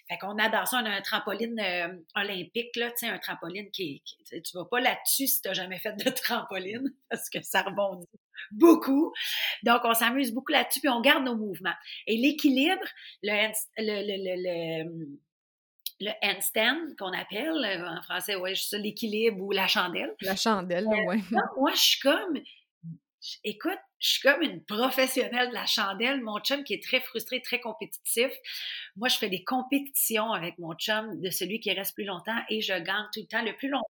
Fait 0.09 0.19
qu'on 0.19 0.39
adore 0.39 0.69
ça, 0.69 0.79
un 0.79 1.03
trampoline 1.03 1.59
euh, 1.59 1.89
olympique, 2.15 2.77
là, 2.77 2.91
tu 2.93 2.99
sais, 2.99 3.09
un 3.09 3.19
trampoline 3.19 3.73
qui, 3.73 4.01
qui 4.05 4.41
tu 4.41 4.57
vas 4.57 4.67
pas 4.67 4.79
là-dessus 4.79 5.27
si 5.27 5.43
tu 5.43 5.49
n'as 5.49 5.55
jamais 5.55 5.81
fait 5.81 5.97
de 5.97 6.09
trampoline, 6.23 6.95
parce 7.11 7.29
que 7.29 7.43
ça 7.43 7.63
rebondit 7.63 8.07
beaucoup. 8.51 9.13
Donc, 9.63 9.81
on 9.85 9.95
s'amuse 9.95 10.33
beaucoup 10.33 10.53
là-dessus, 10.53 10.81
puis 10.81 10.89
on 10.89 11.01
garde 11.01 11.25
nos 11.25 11.37
mouvements. 11.37 11.75
Et 12.07 12.17
l'équilibre, 12.17 12.87
le, 13.23 13.49
le, 13.79 14.85
le, 14.85 15.19
le 16.01 16.11
handstand 16.23 16.95
qu'on 16.99 17.13
appelle 17.13 17.85
en 17.87 18.03
français, 18.03 18.37
ouais, 18.37 18.55
l'équilibre 18.73 19.43
ou 19.43 19.53
la 19.53 19.67
chandelle. 19.67 20.15
La 20.21 20.37
chandelle, 20.37 20.87
euh, 20.87 21.05
oui. 21.07 21.23
Moi, 21.31 21.73
je 21.75 21.81
suis 21.81 22.01
comme, 22.01 22.39
écoute, 23.45 23.79
je 23.99 24.11
suis 24.11 24.21
comme 24.21 24.43
une 24.43 24.65
professionnelle 24.65 25.49
de 25.49 25.55
la 25.55 25.67
chandelle. 25.67 26.23
Mon 26.23 26.39
chum 26.39 26.63
qui 26.63 26.75
est 26.75 26.83
très 26.83 27.01
frustré, 27.01 27.43
très 27.43 27.59
compétitif. 27.59 28.31
Moi, 28.95 29.09
je 29.09 29.19
fais 29.19 29.29
des 29.29 29.43
compétitions 29.43 30.33
avec 30.33 30.57
mon 30.59 30.73
chum 30.75 31.21
de 31.21 31.31
celui 31.31 31.59
qui 31.59 31.73
reste 31.73 31.97
plus 31.97 32.05
longtemps 32.05 32.39
et 32.49 32.61
je 32.61 32.75
gagne 32.75 33.07
tout 33.13 33.21
le 33.21 33.27
temps. 33.27 33.43
Le 33.43 33.57
plus 33.57 33.69
longtemps, 33.69 33.87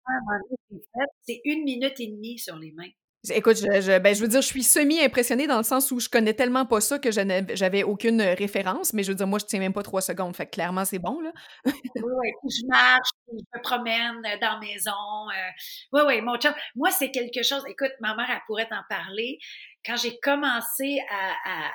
c'est 1.23 1.41
une 1.45 1.65
minute 1.65 1.99
et 1.99 2.07
demie 2.07 2.39
sur 2.39 2.57
les 2.57 2.71
mains. 2.71 2.91
Écoute, 3.31 3.57
je, 3.57 3.99
ben, 3.99 4.15
je 4.15 4.21
veux 4.21 4.29
dire, 4.29 4.41
je 4.41 4.47
suis 4.47 4.62
semi-impressionnée 4.62 5.47
dans 5.47 5.59
le 5.59 5.65
sens 5.65 5.91
où 5.91 6.01
je 6.01 6.09
connais 6.09 6.35
tellement 6.35 6.67
pas 6.67 6.81
ça 6.81 6.99
que 6.99 7.11
j'avais 7.11 7.83
aucune 7.83 8.21
référence, 8.23 8.93
mais 8.93 9.03
je 9.03 9.09
veux 9.11 9.15
dire, 9.15 9.27
moi, 9.27 9.39
je 9.39 9.47
tiens 9.47 9.61
même 9.61 9.73
pas 9.73 9.83
trois 9.83 10.01
secondes, 10.01 10.35
fait 10.37 10.47
que 10.47 10.53
clairement, 10.53 10.85
c'est 10.85 10.99
bon, 10.99 11.21
là. 11.21 11.33
oui, 11.65 11.73
oui, 11.95 12.31
je 12.45 12.67
marche, 12.69 13.11
je 13.29 13.35
me 13.35 13.62
promène 13.62 14.23
dans 14.23 14.53
la 14.53 14.59
maison. 14.59 14.91
Euh, 14.91 15.51
oui, 15.93 16.03
oui, 16.07 16.21
mon 16.21 16.37
chum, 16.37 16.53
moi, 16.75 16.91
c'est 16.91 17.11
quelque 17.11 17.43
chose, 17.43 17.62
écoute, 17.69 17.93
ma 18.01 18.15
mère, 18.15 18.27
elle 18.31 18.43
pourrait 18.47 18.69
t'en 18.69 18.83
parler. 18.89 19.39
Quand 19.85 19.97
j'ai 19.97 20.19
commencé 20.21 20.99
à 21.11 21.33
à 21.45 21.71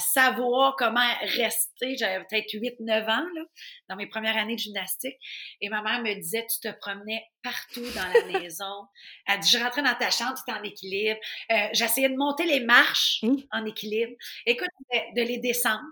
savoir 0.00 0.76
comment 0.76 1.00
rester. 1.22 1.96
J'avais 1.96 2.24
peut-être 2.24 2.52
8-9 2.52 3.02
ans 3.04 3.26
là, 3.34 3.42
dans 3.88 3.96
mes 3.96 4.06
premières 4.06 4.36
années 4.36 4.54
de 4.54 4.60
gymnastique. 4.60 5.16
Et 5.60 5.68
ma 5.68 5.82
mère 5.82 6.02
me 6.02 6.14
disait, 6.14 6.46
tu 6.46 6.60
te 6.68 6.74
promenais 6.78 7.24
partout 7.42 7.84
dans 7.94 8.06
la 8.12 8.38
maison. 8.40 8.86
Elle 9.26 9.40
dit, 9.40 9.50
je 9.50 9.58
rentrais 9.58 9.82
dans 9.82 9.94
ta 9.94 10.10
chambre, 10.10 10.34
tu 10.34 10.50
étais 10.50 10.58
en 10.58 10.62
équilibre. 10.62 11.20
Euh, 11.52 11.68
j'essayais 11.72 12.08
de 12.08 12.16
monter 12.16 12.44
les 12.44 12.60
marches 12.60 13.20
mmh. 13.22 13.34
en 13.52 13.64
équilibre. 13.66 14.12
Écoute, 14.46 14.68
de 14.92 15.22
les 15.22 15.38
descendre. 15.38 15.82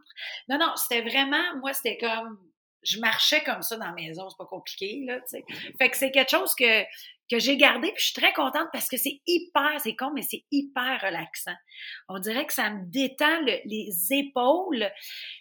Non, 0.48 0.58
non, 0.58 0.72
c'était 0.76 1.02
vraiment, 1.02 1.56
moi, 1.60 1.72
c'était 1.72 1.98
comme, 1.98 2.38
je 2.82 2.98
marchais 2.98 3.42
comme 3.44 3.62
ça 3.62 3.76
dans 3.76 3.86
la 3.86 3.92
maison, 3.92 4.28
c'est 4.28 4.36
pas 4.36 4.46
compliqué, 4.46 5.02
là, 5.06 5.20
tu 5.20 5.38
sais. 5.38 5.44
Fait 5.78 5.88
que 5.88 5.96
c'est 5.96 6.10
quelque 6.10 6.30
chose 6.30 6.54
que, 6.54 6.84
que 7.30 7.38
j'ai 7.38 7.56
gardé, 7.56 7.88
puis 7.88 8.00
je 8.00 8.04
suis 8.12 8.20
très 8.20 8.32
contente 8.32 8.68
parce 8.72 8.88
que 8.88 8.96
c'est 8.96 9.20
hyper, 9.26 9.80
c'est 9.82 9.96
con, 9.96 10.10
mais 10.14 10.22
c'est 10.22 10.44
hyper 10.50 11.00
relaxant. 11.02 11.54
On 12.08 12.18
dirait 12.18 12.46
que 12.46 12.52
ça 12.52 12.70
me 12.70 12.90
détend 12.90 13.40
les 13.64 13.88
épaules. 14.10 14.90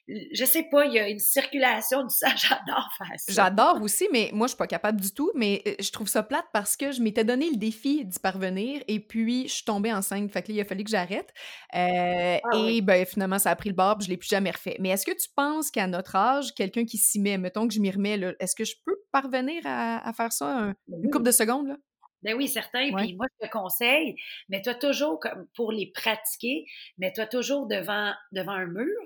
Je 0.08 0.46
sais 0.46 0.64
pas, 0.72 0.86
il 0.86 0.94
y 0.94 1.00
a 1.00 1.10
une 1.10 1.20
circulation 1.20 2.04
du 2.04 2.16
sang, 2.16 2.28
j'adore 2.38 2.90
faire 2.98 3.18
ça. 3.18 3.34
J'adore 3.34 3.82
aussi, 3.82 4.08
mais 4.12 4.30
moi, 4.34 4.48
je 4.48 4.52
suis 4.52 4.58
pas 4.58 4.68
capable 4.68 5.02
du 5.02 5.12
tout, 5.14 5.32
mais 5.36 5.62
euh, 5.68 5.76
je 5.80 5.92
trouve 5.92 6.08
ça 6.08 6.24
plate 6.24 6.46
parce 6.54 6.78
que 6.78 6.92
je 6.92 7.02
m'étais 7.02 7.24
donné 7.24 7.50
le 7.50 7.58
défi 7.58 8.06
d'y 8.06 8.20
parvenir 8.20 8.82
et 8.88 9.00
puis 9.00 9.48
je 9.48 9.54
suis 9.56 9.66
tombée 9.66 9.94
enceinte, 9.94 10.32
fait 10.32 10.42
que 10.42 10.50
là, 10.50 10.56
il 10.56 10.62
a 10.62 10.66
fallu 10.66 10.84
que 10.84 10.90
j'arrête. 10.90 11.34
Euh, 11.76 12.38
ah 12.44 12.58
et 12.58 12.82
ben, 12.82 13.06
finalement, 13.06 13.40
ça 13.40 13.52
a 13.52 13.56
pris 13.56 13.70
le 13.70 13.76
bord, 13.76 13.98
puis 13.98 14.06
je 14.06 14.12
l'ai 14.12 14.18
plus 14.18 14.30
jamais 14.30 14.52
refait. 14.52 14.78
Mais 14.80 14.90
est-ce 14.90 15.06
que 15.06 15.12
tu 15.12 15.30
penses 15.36 15.72
qu'à 15.72 15.88
notre 15.88 16.16
âge, 16.16 16.54
quelqu'un 16.56 16.86
qui 16.86 16.98
s'y 16.98 17.20
met, 17.20 17.38
mettons 17.38 17.68
que 17.68 17.74
je 17.74 17.80
m'y 17.80 17.92
remets, 17.92 18.20
est-ce 18.40 18.56
que 18.56 18.66
je 18.66 18.76
peux 18.86 18.96
parvenir 19.12 19.62
à, 19.66 20.12
faire 20.14 20.32
ça 20.32 20.74
une 20.88 21.12
couple 21.12 21.26
de 21.26 21.32
secondes? 21.32 21.68
Là? 21.68 21.76
Ben 22.24 22.36
oui, 22.36 22.48
certain. 22.48 22.92
Puis 22.96 23.16
moi, 23.16 23.28
je 23.40 23.48
te 23.48 23.52
conseille, 23.52 24.16
mets-toi 24.50 24.76
toujours, 24.76 25.20
comme 25.20 25.48
pour 25.56 25.72
les 25.72 25.88
pratiquer, 25.88 26.66
mets-toi 26.98 27.26
toujours 27.28 27.68
devant, 27.68 28.14
devant 28.32 28.54
un 28.54 28.68
mur. 28.68 29.00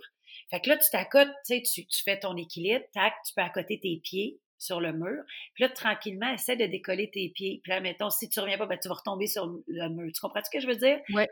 Fait 0.50 0.62
que 0.62 0.70
là, 0.70 0.78
tu 0.78 0.90
t'accotes, 0.92 1.32
tu 1.46 1.64
sais, 1.64 1.86
tu 1.90 2.04
fais 2.04 2.20
ton 2.20 2.36
équilibre, 2.38 2.86
tac, 2.94 3.14
tu 3.26 3.34
peux 3.34 3.42
accoter 3.42 3.80
tes 3.80 4.00
pieds 4.04 4.40
sur 4.58 4.80
le 4.80 4.94
mur. 4.94 5.24
Puis 5.54 5.64
là, 5.64 5.70
tranquillement, 5.70 6.32
essaie 6.32 6.56
de 6.56 6.66
décoller 6.66 7.10
tes 7.10 7.30
pieds. 7.30 7.60
Puis 7.64 7.72
là, 7.72 7.80
mettons, 7.80 8.10
si 8.10 8.30
tu 8.30 8.40
reviens 8.40 8.58
pas, 8.58 8.66
ben, 8.66 8.78
tu 8.82 8.88
vas 8.88 8.96
retomber 8.96 9.28
sur 9.28 9.46
le 9.68 9.90
mur. 9.90 10.12
Tu 10.14 10.22
comprends 10.22 10.44
ce 10.44 10.50
que 10.50 10.60
je 10.60 10.68
veux 10.68 10.76
dire? 10.76 11.00
Oui. 11.14 11.24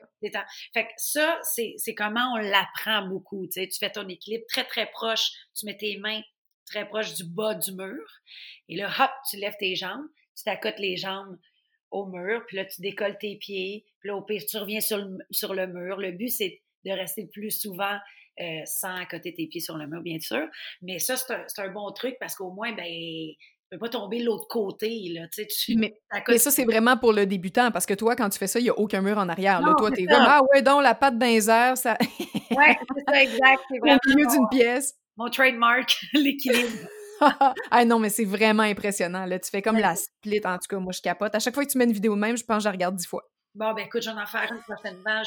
Fait 0.74 0.86
que 0.86 0.92
ça, 0.98 1.40
c'est 1.44 1.96
comment 1.96 2.34
on 2.34 2.38
l'apprend 2.38 3.08
beaucoup. 3.08 3.46
Tu 3.48 3.62
sais, 3.62 3.68
tu 3.68 3.78
fais 3.78 3.92
ton 3.92 4.08
équilibre 4.08 4.46
très, 4.50 4.64
très 4.64 4.88
proche. 4.88 5.32
Tu 5.58 5.66
mets 5.66 5.78
tes 5.78 5.98
mains 5.98 6.22
très 6.66 6.88
proches 6.88 7.14
du 7.16 7.24
bas 7.24 7.56
du 7.56 7.72
mur. 7.74 8.04
Et 8.70 8.76
là, 8.76 8.90
hop, 9.00 9.12
tu 9.30 9.38
lèves 9.38 9.58
tes 9.60 9.76
jambes. 9.76 10.06
Tu 10.36 10.44
t'accotes 10.44 10.80
les 10.80 10.98
jambes 10.98 11.38
au 11.94 12.08
mur, 12.08 12.44
puis 12.48 12.58
là, 12.58 12.66
tu 12.66 12.82
décolles 12.82 13.18
tes 13.20 13.38
pieds, 13.38 13.86
puis 14.00 14.10
là, 14.10 14.18
au 14.18 14.22
pire, 14.22 14.42
tu 14.50 14.58
reviens 14.58 14.82
sur 14.82 14.98
le, 14.98 15.18
sur 15.32 15.54
le 15.54 15.68
mur. 15.68 15.98
Le 15.98 16.12
but, 16.12 16.30
c'est 16.30 16.62
de 16.86 16.92
rester 16.92 17.30
plus 17.32 17.52
souvent 17.52 17.98
euh, 18.42 18.62
sans 18.66 18.96
accoter 18.96 19.34
tes 19.34 19.48
pieds 19.48 19.62
sur 19.62 19.78
le 19.78 19.88
mur, 19.88 20.02
bien 20.02 20.20
sûr. 20.20 20.46
Mais 20.82 21.00
ça, 21.00 21.16
c'est 21.16 21.32
un, 21.34 21.66
un, 21.66 21.72
bon 21.72 21.92
truc 21.92 22.18
parce 22.20 22.36
qu'au 22.36 22.52
moins, 22.52 22.74
ben, 22.74 22.84
tu 22.84 23.38
peux 23.70 23.78
pas 23.78 23.90
tomber 23.90 24.20
de 24.20 24.26
l'autre 24.26 24.48
côté, 24.50 24.90
là, 25.14 25.28
tu. 25.32 25.76
Mais, 25.78 25.94
ça, 26.38 26.50
c'est 26.50 26.66
vraiment 26.66 26.98
pour 26.98 27.14
le 27.14 27.28
débutant, 27.28 27.72
parce 27.72 27.86
que 27.86 27.94
toi, 27.94 28.16
quand 28.16 28.30
tu 28.30 28.40
fais 28.40 28.48
ça, 28.48 28.60
il 28.60 28.64
n'y 28.64 28.70
a 28.70 28.78
aucun 28.78 29.02
mur 29.02 29.18
en 29.20 29.30
arrière, 29.30 29.62
là. 29.62 29.76
Toi, 29.78 29.92
t'es 29.92 30.06
vraiment, 30.06 30.26
ah 30.28 30.42
ouais, 30.52 30.64
donc, 30.64 30.82
la 30.82 30.96
patte 30.96 31.18
d'un 31.18 31.40
ça... 31.40 31.74
ouais, 31.76 31.78
c'est 31.86 33.04
ça, 33.08 33.22
exact. 33.22 33.62
C'est 33.70 33.78
vraiment 33.80 34.00
Au 34.06 34.16
milieu 34.16 34.28
d'une 34.28 34.50
pièce. 34.50 34.96
Mon 35.16 35.30
trademark, 35.30 35.96
l'équilibre. 36.14 36.88
ah 37.72 37.86
non, 37.86 38.00
mais 38.00 38.10
c'est 38.10 38.26
vraiment 38.26 38.64
impressionnant. 38.64 39.26
Là. 39.26 39.40
Tu 39.40 39.50
fais 39.50 39.62
comme 39.62 39.78
la 39.78 39.96
split, 39.96 40.42
en 40.46 40.58
tout 40.58 40.68
cas, 40.70 40.80
moi 40.80 40.92
je 40.92 41.02
capote. 41.02 41.34
À 41.36 41.40
chaque 41.40 41.54
fois 41.54 41.66
que 41.66 41.72
tu 41.72 41.78
mets 41.78 41.86
une 41.86 41.94
vidéo 41.94 42.16
même, 42.16 42.38
je 42.38 42.44
pense 42.44 42.58
que 42.58 42.64
je 42.64 42.68
la 42.68 42.72
regarde 42.72 42.96
dix 42.96 43.08
fois. 43.08 43.24
Bon, 43.56 43.72
ben 43.74 43.86
écoute, 43.86 44.02
j'en 44.02 44.20
ai 44.20 44.26
faire 44.26 44.52
une 44.52 44.62
prochainement, 44.62 45.22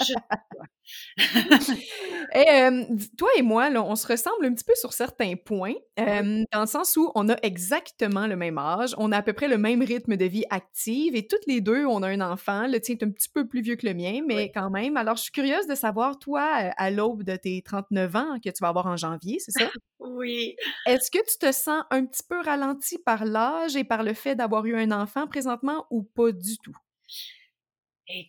et, 2.35 2.71
toi 3.17 3.29
et 3.37 3.43
moi, 3.43 3.71
là, 3.71 3.83
on 3.83 3.95
se 3.95 4.07
ressemble 4.07 4.47
un 4.47 4.53
petit 4.53 4.65
peu 4.65 4.75
sur 4.75 4.93
certains 4.93 5.35
points, 5.37 5.75
dans 5.97 6.61
le 6.61 6.67
sens 6.67 6.97
où 6.97 7.13
on 7.15 7.29
a 7.29 7.37
exactement 7.43 8.27
le 8.27 8.37
même 8.37 8.59
âge, 8.59 8.95
on 8.99 9.13
a 9.13 9.19
à 9.19 9.23
peu 9.23 9.33
près 9.33 9.47
le 9.47 9.59
même 9.59 9.81
rythme 9.83 10.17
de 10.17 10.25
vie 10.25 10.45
active, 10.51 11.15
et 11.15 11.27
toutes 11.27 11.47
les 11.47 11.61
deux, 11.61 11.87
on 11.87 12.03
a 12.03 12.09
un 12.09 12.21
enfant. 12.21 12.67
Le 12.67 12.81
tien 12.81 12.97
est 12.99 13.05
un 13.05 13.11
petit 13.11 13.29
peu 13.29 13.47
plus 13.47 13.63
vieux 13.63 13.77
que 13.77 13.87
le 13.87 13.95
mien, 13.95 14.23
mais 14.27 14.51
quand 14.51 14.71
même. 14.71 14.97
Alors, 14.97 15.17
je 15.17 15.23
suis 15.23 15.33
curieuse 15.33 15.67
de 15.69 15.77
savoir, 15.77 16.19
toi, 16.19 16.43
à 16.43 16.91
l'aube 16.91 17.23
de 17.23 17.37
tes 17.37 17.63
39 17.63 18.17
ans, 18.17 18.39
que 18.43 18.51
tu 18.51 18.61
vas 18.61 18.69
avoir 18.69 18.87
en 18.87 18.97
janvier, 18.97 19.39
c'est 19.39 19.53
ça? 19.53 19.69
oui. 20.01 20.57
Est-ce 20.87 21.13
que 21.13 21.19
tu 21.19 21.39
te 21.39 21.53
sens 21.53 21.85
un 21.91 22.05
petit 22.05 22.23
peu 22.29 22.41
ralenti 22.41 22.99
par 22.99 23.25
l'âge 23.25 23.77
et 23.77 23.85
par 23.85 24.03
le 24.03 24.15
fait 24.15 24.35
d'avoir 24.35 24.67
eu 24.67 24.77
un 24.77 24.91
enfant 24.91 25.27
présentement 25.29 25.87
ou 25.91 26.03
pas 26.03 26.33
du 26.33 26.59
tout? 26.59 26.77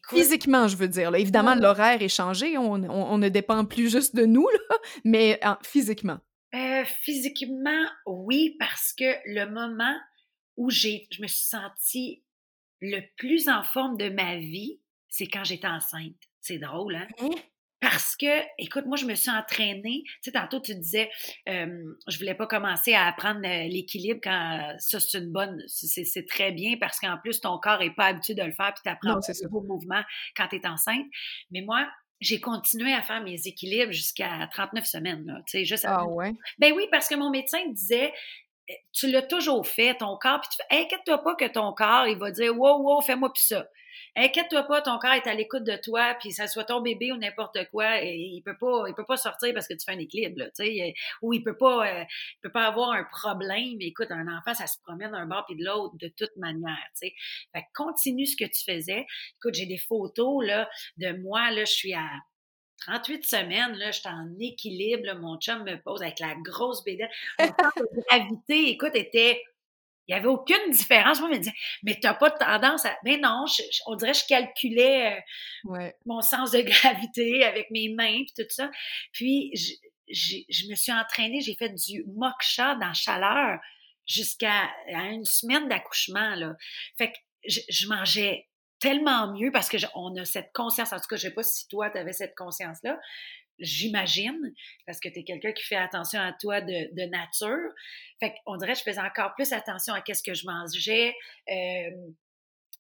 Physiquement, 0.10 0.68
je 0.68 0.76
veux 0.76 0.88
dire. 0.88 1.14
Évidemment, 1.16 1.56
l'horaire 1.56 2.02
est 2.02 2.10
changé. 2.10 2.58
On, 2.58 2.78
ne 3.18 3.30
dépend 3.30 3.66
plus 3.66 3.92
juste 3.92 4.16
de 4.16 4.26
nous, 4.26 4.48
mais 5.04 5.40
physiquement. 5.64 6.20
Euh, 6.56 6.86
physiquement, 6.86 7.86
oui, 8.06 8.56
parce 8.60 8.94
que 8.94 9.06
le 9.26 9.46
moment 9.46 9.96
où 10.56 10.70
j'ai, 10.70 11.08
je 11.12 11.22
me 11.22 11.28
suis 11.28 11.46
sentie 11.46 12.24
le 12.80 13.02
plus 13.18 13.50
en 13.50 13.64
forme 13.64 13.98
de 13.98 14.10
ma 14.10 14.38
vie, 14.38 14.80
c'est 15.10 15.28
quand 15.28 15.44
j'étais 15.44 15.68
enceinte. 15.68 16.16
C'est 16.40 16.60
drôle, 16.60 16.96
hein? 16.96 17.08
hein? 17.20 17.30
Parce 17.80 18.16
que, 18.16 18.44
écoute, 18.58 18.86
moi, 18.88 18.98
je 18.98 19.06
me 19.06 19.14
suis 19.14 19.30
entraînée. 19.30 20.02
Tu 20.06 20.14
sais, 20.24 20.32
tantôt, 20.32 20.60
tu 20.60 20.74
disais, 20.74 21.10
euh, 21.48 21.84
je 22.08 22.18
voulais 22.18 22.34
pas 22.34 22.48
commencer 22.48 22.94
à 22.94 23.06
apprendre 23.06 23.42
l'équilibre 23.42 24.20
quand 24.24 24.76
ça, 24.80 25.00
c'est 25.00 25.20
une 25.20 25.32
bonne, 25.32 25.62
c'est 25.68 26.26
très 26.28 26.52
bien 26.52 26.76
parce 26.80 27.00
qu'en 27.00 27.18
plus, 27.18 27.40
ton 27.40 27.58
corps 27.60 27.82
est 27.82 27.94
pas 27.94 28.08
habitué 28.08 28.34
de 28.34 28.44
le 28.44 28.54
faire 28.54 28.74
puis 28.74 28.82
tu 28.84 28.90
apprends 28.90 29.22
ce 29.22 29.44
nouveau 29.44 29.62
mouvement 29.62 30.02
quand 30.36 30.48
tu 30.48 30.56
es 30.56 30.68
enceinte. 30.68 31.06
Mais 31.52 31.62
moi, 31.62 31.88
j'ai 32.20 32.40
continué 32.40 32.94
à 32.94 33.04
faire 33.04 33.22
mes 33.22 33.40
équilibres 33.46 33.92
jusqu'à 33.92 34.48
39 34.52 34.86
semaines, 34.86 35.26
là, 35.26 35.36
tu 35.46 35.60
sais, 35.60 35.66
juste 35.66 35.86
Ah 35.88 36.06
ouais? 36.08 36.34
Ben 36.58 36.74
oui, 36.76 36.88
parce 36.92 37.08
que 37.08 37.16
mon 37.16 37.30
médecin 37.30 37.60
disait, 37.70 38.12
tu 38.92 39.10
l'as 39.10 39.22
toujours 39.22 39.68
fait, 39.68 39.96
ton 39.96 40.18
corps, 40.18 40.42
puis 40.42 40.50
tu 40.52 40.58
fais, 40.58 40.84
inquiète-toi 40.84 41.24
pas 41.24 41.36
que 41.36 41.46
ton 41.46 41.74
corps, 41.74 42.08
il 42.08 42.18
va 42.18 42.32
dire, 42.32 42.58
wow, 42.58 42.82
wow, 42.82 43.02
fais-moi 43.02 43.32
plus 43.32 43.44
ça. 43.44 43.68
Inquiète-toi 44.16 44.64
pas, 44.64 44.82
ton 44.82 44.98
corps 44.98 45.14
est 45.14 45.28
à 45.28 45.34
l'écoute 45.34 45.64
de 45.64 45.76
toi, 45.76 46.16
puis 46.20 46.32
ça 46.32 46.48
soit 46.48 46.64
ton 46.64 46.82
bébé 46.82 47.12
ou 47.12 47.18
n'importe 47.18 47.58
quoi, 47.70 48.04
et 48.04 48.16
il 48.16 48.42
peut 48.42 48.58
pas, 48.58 48.86
il 48.88 48.96
peut 48.96 49.06
pas 49.06 49.18
sortir 49.18 49.54
parce 49.54 49.68
que 49.68 49.76
tu 49.76 49.86
fais 49.86 49.92
un 49.92 50.00
équilibre, 50.00 50.44
tu 50.56 50.66
sais, 50.66 50.94
ou 51.22 51.34
il 51.34 51.44
peut 51.44 51.56
pas, 51.56 51.88
euh, 51.88 52.04
il 52.04 52.40
peut 52.42 52.52
pas 52.52 52.66
avoir 52.66 52.92
un 52.92 53.04
problème. 53.04 53.78
Écoute, 53.80 54.08
un 54.10 54.28
enfant, 54.36 54.54
ça 54.56 54.66
se 54.68 54.78
promène 54.84 55.12
d'un 55.12 55.28
bord 55.28 55.46
puis 55.46 55.56
de 55.56 55.64
l'autre 55.64 55.96
de 56.00 56.08
toute 56.08 56.36
manière, 56.38 56.88
tu 57.00 57.08
sais. 57.08 57.14
Fait 57.54 57.66
continue 57.76 58.26
ce 58.26 58.36
que 58.36 58.46
tu 58.46 58.64
faisais. 58.64 59.06
Écoute, 59.36 59.54
j'ai 59.54 59.68
des 59.68 59.78
photos 59.78 60.46
là 60.46 60.70
de 60.98 61.12
moi 61.22 61.52
là, 61.52 61.66
je 61.66 61.74
suis 61.74 61.94
à 61.94 62.08
38 62.80 63.26
semaines, 63.26 63.74
là, 63.76 63.92
j'étais 63.92 64.10
en 64.10 64.28
équilibre, 64.40 65.14
mon 65.16 65.38
chum 65.38 65.64
me 65.64 65.82
pose 65.82 66.02
avec 66.02 66.20
la 66.20 66.36
grosse 66.36 66.84
bédaine. 66.84 67.10
Mon 67.40 67.46
de 67.48 68.04
gravité, 68.08 68.70
écoute, 68.70 68.96
était 68.96 69.42
il 70.08 70.14
n'y 70.16 70.20
avait 70.20 70.30
aucune 70.30 70.72
différence. 70.72 71.20
Moi, 71.20 71.30
je 71.32 71.36
me 71.36 71.40
disais, 71.40 71.56
mais 71.84 71.96
tu 71.96 72.08
n'as 72.08 72.14
pas 72.14 72.30
de 72.30 72.38
tendance 72.38 72.86
à. 72.86 72.98
Mais 73.04 73.18
non, 73.18 73.44
on 73.88 73.96
dirait 73.96 74.14
que 74.14 74.20
je 74.20 74.28
calculais 74.28 75.22
euh, 75.66 75.90
mon 76.06 76.22
sens 76.22 76.52
de 76.52 76.62
gravité 76.62 77.44
avec 77.44 77.70
mes 77.72 77.90
mains 77.90 78.22
et 78.22 78.26
tout 78.36 78.48
ça. 78.50 78.72
Puis, 79.12 79.52
je, 79.54 80.38
je 80.48 80.70
me 80.70 80.76
suis 80.76 80.94
entraînée, 80.94 81.42
j'ai 81.42 81.56
fait 81.56 81.70
du 81.70 82.06
moksha 82.16 82.76
dans 82.76 82.94
chaleur 82.94 83.60
jusqu'à 84.06 84.70
une 84.88 85.26
semaine 85.26 85.68
d'accouchement. 85.68 86.36
Là. 86.36 86.56
Fait 86.98 87.12
que 87.12 87.18
je, 87.46 87.88
mangeais 87.88 88.48
tellement 88.80 89.34
mieux 89.34 89.52
parce 89.52 89.70
que 89.70 89.78
on 89.96 90.16
a 90.18 90.26
cette 90.26 90.52
conscience. 90.54 90.94
En 90.94 90.98
tout 90.98 91.08
cas, 91.10 91.16
je 91.16 91.28
ne 91.28 91.30
sais 91.30 91.36
pas 91.36 91.44
si 91.44 91.68
toi, 91.68 91.90
tu 91.90 91.98
avais 91.98 92.14
cette 92.14 92.36
conscience-là 92.36 93.00
j'imagine, 93.60 94.54
parce 94.86 95.00
que 95.00 95.10
tu 95.10 95.20
es 95.20 95.24
quelqu'un 95.24 95.52
qui 95.52 95.64
fait 95.64 95.76
attention 95.76 96.20
à 96.20 96.34
toi 96.34 96.62
de, 96.62 96.94
de 96.94 97.10
nature. 97.10 97.72
Fait 98.20 98.36
qu'on 98.46 98.58
dirait 98.58 98.74
que 98.74 98.80
je 98.80 98.84
faisais 98.84 99.02
encore 99.02 99.34
plus 99.36 99.52
attention 99.54 99.94
à 99.94 100.02
qu'est-ce 100.02 100.24
que 100.24 100.34
je 100.34 100.46
mangeais. 100.46 101.16
Euh, 101.50 101.90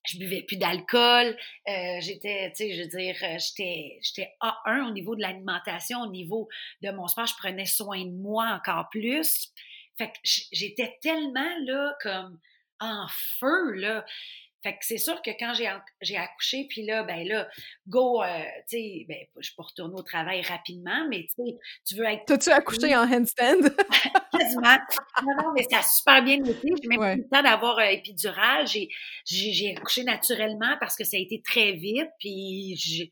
je 0.05 0.19
buvais 0.19 0.43
plus 0.43 0.57
d'alcool. 0.57 1.37
Euh, 1.67 1.97
j'étais, 1.99 2.51
tu 2.55 2.67
sais, 2.67 2.75
je 2.75 2.81
veux 2.83 2.87
dire, 2.87 3.15
euh, 3.23 3.37
j'étais, 3.39 3.99
j'étais 4.01 4.29
A1 4.41 4.87
au 4.87 4.91
niveau 4.91 5.15
de 5.15 5.21
l'alimentation, 5.21 6.01
au 6.01 6.11
niveau 6.11 6.47
de 6.81 6.91
mon 6.91 7.07
sport. 7.07 7.25
Je 7.25 7.35
prenais 7.35 7.65
soin 7.65 8.05
de 8.05 8.11
moi 8.11 8.47
encore 8.53 8.87
plus. 8.89 9.51
Fait 9.97 10.07
que 10.07 10.17
j'étais 10.23 10.97
tellement 11.01 11.57
là 11.65 11.95
comme 12.01 12.39
en 12.79 13.07
feu 13.39 13.71
là. 13.73 14.05
Fait 14.63 14.73
que 14.73 14.79
c'est 14.81 14.97
sûr 14.97 15.21
que 15.21 15.31
quand 15.39 15.53
j'ai, 15.53 15.71
j'ai 16.01 16.17
accouché, 16.17 16.65
puis 16.69 16.83
là, 16.83 17.03
ben 17.03 17.27
là, 17.27 17.47
go, 17.87 18.23
euh, 18.23 18.27
tu 18.69 18.77
sais, 18.77 19.05
ben, 19.07 19.17
je 19.39 19.51
peux 19.55 19.63
retourner 19.63 19.93
au 19.95 20.01
travail 20.03 20.41
rapidement, 20.41 21.07
mais 21.09 21.27
tu 21.35 21.45
sais, 21.45 21.57
tu 21.85 21.95
veux 21.95 22.05
être... 22.05 22.25
T'as-tu 22.25 22.49
accouché 22.49 22.95
en 22.95 23.03
handstand? 23.03 23.61
Quasiment. 24.31 24.77
Non, 25.23 25.35
non, 25.37 25.53
mais 25.55 25.63
ça 25.69 25.79
a 25.79 25.83
super 25.83 26.23
bien 26.23 26.43
été. 26.43 26.69
J'ai 26.81 26.87
même 26.87 26.99
pas 26.99 27.13
eu 27.13 27.17
le 27.17 27.29
temps 27.29 27.43
d'avoir 27.43 27.79
un 27.79 27.89
épidural. 27.89 28.67
J'ai, 28.67 28.89
j'ai, 29.25 29.53
j'ai 29.53 29.75
accouché 29.75 30.03
naturellement 30.03 30.75
parce 30.79 30.95
que 30.95 31.03
ça 31.03 31.17
a 31.17 31.19
été 31.19 31.41
très 31.41 31.73
vite, 31.73 32.09
puis 32.19 32.75
j'ai 32.77 33.11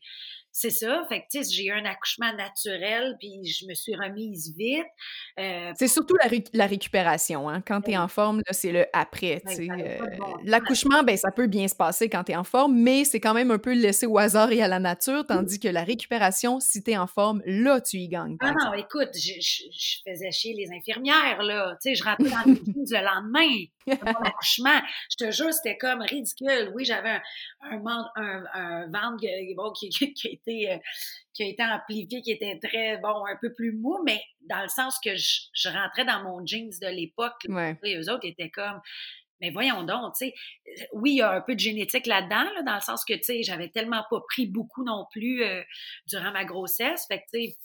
c'est 0.58 0.70
ça. 0.70 1.04
Fait 1.10 1.20
que, 1.20 1.26
tu 1.30 1.44
sais, 1.44 1.54
j'ai 1.54 1.66
eu 1.66 1.70
un 1.70 1.84
accouchement 1.84 2.32
naturel, 2.32 3.14
puis 3.20 3.44
je 3.44 3.66
me 3.66 3.74
suis 3.74 3.94
remise 3.94 4.54
vite. 4.56 4.86
Euh, 5.38 5.70
c'est 5.76 5.86
surtout 5.86 6.16
la, 6.16 6.30
la 6.54 6.66
récupération. 6.66 7.50
Hein? 7.50 7.60
Quand 7.60 7.82
tu 7.82 7.90
es 7.90 7.98
en 7.98 8.08
forme, 8.08 8.40
c'est 8.52 8.72
le 8.72 8.86
après. 8.94 9.42
Euh, 9.46 9.98
l'accouchement, 10.44 11.02
ben, 11.02 11.14
ça 11.18 11.30
peut 11.30 11.46
bien 11.46 11.68
se 11.68 11.74
passer 11.74 12.08
quand 12.08 12.24
tu 12.24 12.32
es 12.32 12.36
en 12.36 12.44
forme, 12.44 12.74
mais 12.74 13.04
c'est 13.04 13.20
quand 13.20 13.34
même 13.34 13.50
un 13.50 13.58
peu 13.58 13.74
laissé 13.74 14.06
au 14.06 14.16
hasard 14.16 14.50
et 14.50 14.62
à 14.62 14.68
la 14.68 14.78
nature, 14.78 15.26
tandis 15.26 15.60
que 15.60 15.68
la 15.68 15.84
récupération, 15.84 16.58
si 16.58 16.82
tu 16.82 16.92
es 16.92 16.96
en 16.96 17.06
forme, 17.06 17.42
là, 17.44 17.82
tu 17.82 17.98
y 17.98 18.08
gagnes. 18.08 18.38
Ah 18.40 18.54
non, 18.64 18.72
écoute, 18.72 19.10
je, 19.12 19.34
je, 19.38 20.10
faisais 20.10 20.30
chier 20.30 20.54
les 20.54 20.74
infirmières, 20.74 21.42
là. 21.42 21.76
Tu 21.82 21.90
sais, 21.90 21.94
je 21.96 22.02
rentrais 22.02 22.30
dans 22.30 22.50
le 22.50 22.56
le 22.96 23.04
lendemain 23.04 23.66
mon 23.86 24.20
accouchement. 24.24 24.80
Je 25.10 25.26
te 25.26 25.30
jure, 25.30 25.52
c'était 25.52 25.76
comme 25.76 26.00
ridicule. 26.00 26.72
Oui, 26.74 26.84
j'avais 26.84 27.20
un, 27.62 27.86
un, 27.86 28.10
un, 28.16 28.44
un 28.54 28.86
ventre 28.86 29.72
qui, 29.78 29.88
qui, 29.90 30.12
qui, 30.12 30.40
été, 30.46 30.72
euh, 30.72 30.78
qui 31.34 31.42
a 31.42 31.46
été 31.46 31.62
amplifié, 31.62 32.22
qui 32.22 32.30
était 32.30 32.58
très, 32.62 32.98
bon, 32.98 33.24
un 33.26 33.36
peu 33.40 33.52
plus 33.54 33.72
mou, 33.72 33.98
mais 34.04 34.22
dans 34.48 34.62
le 34.62 34.68
sens 34.68 34.98
que 35.04 35.16
je, 35.16 35.40
je 35.52 35.68
rentrais 35.68 36.04
dans 36.04 36.22
mon 36.22 36.44
jeans 36.46 36.70
de 36.80 36.88
l'époque. 36.88 37.46
Ouais. 37.48 37.76
Et 37.84 37.96
eux 37.96 38.10
autres 38.10 38.26
étaient 38.26 38.50
comme, 38.50 38.80
mais 39.40 39.50
voyons 39.50 39.82
donc, 39.82 40.14
tu 40.16 40.26
sais, 40.26 40.34
oui, 40.92 41.12
il 41.12 41.16
y 41.16 41.22
a 41.22 41.30
un 41.30 41.40
peu 41.40 41.54
de 41.54 41.60
génétique 41.60 42.06
là-dedans, 42.06 42.44
là, 42.54 42.62
dans 42.62 42.74
le 42.74 42.80
sens 42.80 43.04
que, 43.04 43.14
tu 43.14 43.22
sais, 43.22 43.42
j'avais 43.42 43.68
tellement 43.68 44.04
pas 44.08 44.20
pris 44.28 44.46
beaucoup 44.46 44.84
non 44.84 45.06
plus 45.10 45.42
euh, 45.42 45.62
durant 46.06 46.32
ma 46.32 46.44
grossesse. 46.44 47.04
Fait 47.08 47.18
que, 47.18 47.24
tu 47.34 47.44
sais, 47.44 47.56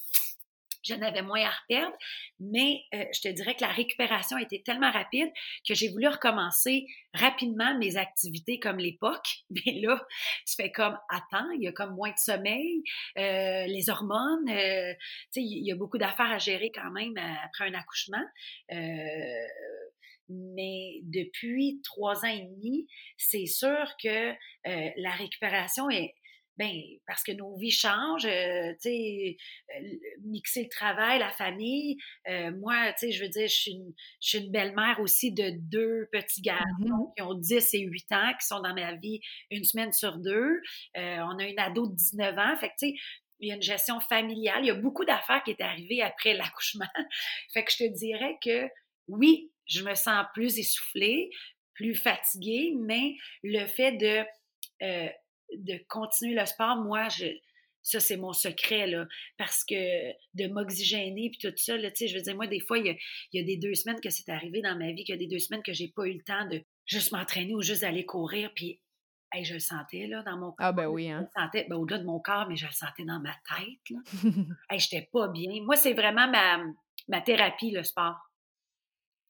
je 0.84 0.94
n'avais 0.96 1.22
moins 1.22 1.41
à 1.41 1.50
reperdre, 1.50 1.96
mais 2.39 2.84
euh, 2.94 3.06
je 3.13 3.22
te 3.22 3.28
dirais 3.28 3.56
que 3.56 3.62
la 3.62 3.72
récupération 3.72 4.38
était 4.38 4.62
tellement 4.63 4.91
rapide 4.91 5.30
que 5.67 5.74
j'ai 5.74 5.89
voulu 5.89 6.08
recommencer 6.08 6.86
rapidement 7.13 7.78
mes 7.78 7.98
activités 7.98 8.60
comme 8.60 8.78
l'époque. 8.78 9.28
Mais 9.50 9.80
là, 9.82 10.02
tu 10.48 10.56
fais 10.56 10.72
comme, 10.72 10.98
attends, 11.10 11.50
il 11.52 11.63
y 11.63 11.67
a 11.67 11.72
comme 11.72 11.96
moins 11.96 12.12
de 12.12 12.17
sommeil, 12.17 12.84
euh, 13.17 13.65
les 13.65 13.89
hormones, 13.89 14.50
euh, 14.50 14.94
tu 15.34 15.41
sais, 15.41 15.41
il 15.41 15.65
y 15.65 15.72
a 15.72 15.76
beaucoup 15.76 15.98
d'affaires 15.98 16.32
à 16.32 16.38
gérer 16.38 16.72
quand 16.74 16.91
même 16.91 17.17
après 17.46 17.65
un 17.65 17.74
accouchement. 17.74 18.24
mais 20.30 21.02
depuis 21.04 21.82
trois 21.84 22.24
ans 22.26 22.30
et 22.30 22.41
demi, 22.41 22.88
c'est 23.17 23.46
sûr 23.46 23.86
que 24.02 24.34
la 24.65 25.12
récupération 25.12 25.89
est, 25.89 26.13
ben, 26.58 26.70
parce 27.08 27.24
que 27.24 27.32
nos 27.32 27.56
vies 27.58 27.72
changent, 27.72 28.26
euh, 28.26 28.72
tu 28.74 28.90
sais, 28.90 29.38
euh, 29.76 29.88
mixer 30.24 30.64
le 30.64 30.70
travail, 30.70 31.20
la 31.20 31.32
famille. 31.32 31.98
Euh, 32.28 32.52
moi, 32.52 32.92
tu 32.94 33.08
sais, 33.08 33.12
je 33.12 33.24
veux 33.24 33.30
dire, 33.30 33.48
je 33.48 33.54
suis 33.54 33.72
une, 33.72 33.94
une 34.34 34.52
belle-mère 34.52 35.00
aussi 35.00 35.32
de 35.32 35.52
deux 35.58 36.08
petits 36.12 36.42
garçons 36.42 36.66
mm-hmm. 36.80 37.14
qui 37.16 37.22
ont 37.24 37.34
10 37.34 37.74
et 37.74 37.80
8 37.80 38.12
ans, 38.12 38.32
qui 38.40 38.46
sont 38.46 38.60
dans 38.60 38.74
ma 38.74 38.96
vie 38.96 39.22
une 39.50 39.64
semaine 39.64 39.94
sur 39.94 40.18
deux. 40.18 40.62
on 40.96 41.40
a 41.40 41.46
une 41.46 41.60
ado 41.60 41.88
de 41.88 41.96
19 41.96 42.38
ans. 42.38 42.58
Fait 42.58 42.70
que, 42.70 42.74
tu 42.80 42.90
sais, 42.90 42.96
il 43.40 43.50
y 43.50 43.52
a 43.52 43.56
une 43.56 43.62
gestion 43.62 44.00
familiale. 44.02 44.64
Il 44.64 44.68
y 44.68 44.72
a 44.72 44.76
beaucoup 44.76 45.06
d'affaires 45.06 45.44
qui 45.44 45.52
est 45.52 45.62
arrivées 45.62 46.02
après 46.02 46.34
l'accouchement. 46.36 46.86
fait 47.54 47.64
que 47.64 47.72
je 47.72 47.78
te 47.86 47.90
dirais 47.90 48.38
que 48.44 48.68
oui, 49.08 49.52
je 49.66 49.84
me 49.84 49.96
sens 49.96 50.26
plus 50.34 50.60
essoufflée, 50.60 51.30
plus 51.74 51.96
fatiguée, 51.96 52.74
mais 52.78 53.16
le 53.42 53.66
fait 53.66 53.94
de 53.94 54.24
de 55.58 55.84
continuer 55.88 56.36
le 56.36 56.46
sport, 56.46 56.78
moi, 56.78 57.10
je, 57.10 57.26
ça, 57.84 58.00
c'est 58.00 58.18
mon 58.18 58.34
secret, 58.34 58.88
là. 58.88 59.06
Parce 59.38 59.64
que 59.64 60.12
de 60.36 60.48
m'oxygéner 60.48 61.32
puis 61.32 61.40
tout 61.40 61.56
ça, 61.58 61.78
là, 61.78 61.90
tu 61.92 61.98
sais, 61.98 62.08
je 62.08 62.18
veux 62.18 62.24
dire, 62.24 62.36
moi, 62.36 62.48
des 62.48 62.60
fois, 62.60 62.78
il 62.78 62.98
y 63.34 63.40
a, 63.40 63.44
des 63.44 63.58
deux 63.58 63.74
semaines 63.74 64.00
que 64.00 64.10
c'est 64.10 64.30
arrivé 64.30 64.62
dans 64.62 64.78
ma 64.78 64.92
vie, 64.92 65.04
qu'il 65.04 65.16
y 65.16 65.18
a 65.18 65.20
des 65.20 65.28
deux 65.28 65.40
semaines 65.40 65.64
que 65.64 65.74
j'ai 65.74 65.90
pas 65.90 66.06
eu 66.06 66.14
le 66.14 66.24
temps 66.24 66.48
de 66.48 66.62
juste 66.86 67.12
m'entraîner 67.12 67.56
ou 67.56 67.62
juste 67.62 67.84
aller 67.84 68.06
courir, 68.06 68.52
puis 68.56 68.82
je 69.42 69.54
le 69.54 69.60
sentais, 69.60 70.08
là, 70.08 70.24
dans 70.24 70.38
mon 70.38 70.52
corps. 70.52 70.58
Ah, 70.60 70.72
ben 70.74 70.88
oui, 70.88 71.10
hein. 71.10 71.20
Je 71.20 71.40
le 71.40 71.44
sentais, 71.44 71.68
ben, 71.70 71.78
au-delà 71.78 72.00
de 72.00 72.06
mon 72.06 72.20
corps, 72.20 72.48
mais 72.48 72.56
je 72.56 72.66
le 72.66 72.72
sentais 72.72 73.06
dans 73.06 73.20
ma 73.20 73.34
tête, 73.34 73.90
là. 73.90 74.00
hey, 74.70 74.80
j'étais 74.80 75.10
pas 75.12 75.30
bien. 75.30 75.64
Moi, 75.64 75.76
c'est 75.76 75.94
vraiment 75.94 76.30
ma, 76.30 76.64
ma 77.08 77.22
thérapie, 77.22 77.72
le 77.72 77.84
sport. 77.84 78.18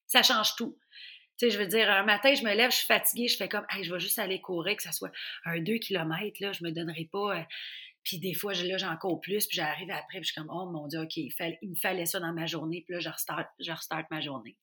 Ça 0.07 0.23
change 0.23 0.55
tout. 0.55 0.77
Je 1.49 1.57
veux 1.57 1.67
dire, 1.67 1.89
un 1.89 2.03
matin, 2.03 2.33
je 2.33 2.43
me 2.43 2.53
lève, 2.53 2.71
je 2.71 2.77
suis 2.77 2.85
fatiguée, 2.85 3.27
je 3.27 3.37
fais 3.37 3.49
comme, 3.49 3.65
hey, 3.71 3.83
je 3.83 3.93
vais 3.93 3.99
juste 3.99 4.19
aller 4.19 4.39
courir, 4.39 4.75
que 4.75 4.83
ça 4.83 4.91
soit 4.91 5.11
un 5.45 5.59
2 5.59 5.77
km, 5.79 6.37
là, 6.39 6.51
je 6.51 6.63
me 6.63 6.71
donnerai 6.71 7.09
pas. 7.11 7.37
Euh, 7.37 7.43
puis 8.03 8.19
des 8.19 8.33
fois, 8.33 8.53
là, 8.53 8.77
j'en 8.77 8.95
cours 8.97 9.19
plus, 9.21 9.47
puis 9.47 9.55
j'arrive 9.55 9.91
après, 9.91 10.19
puis 10.19 10.23
je 10.23 10.31
suis 10.31 10.41
comme, 10.41 10.51
oh 10.51 10.69
mon 10.69 10.87
Dieu, 10.87 11.01
OK, 11.01 11.17
il, 11.17 11.31
me 11.63 11.75
fallait 11.75 12.05
ça 12.05 12.19
dans 12.19 12.33
ma 12.33 12.45
journée, 12.45 12.83
puis 12.85 12.95
là, 12.95 12.99
je 12.99 13.09
restart, 13.09 13.45
je 13.59 13.71
restart 13.71 14.05
ma 14.09 14.21
journée. 14.21 14.55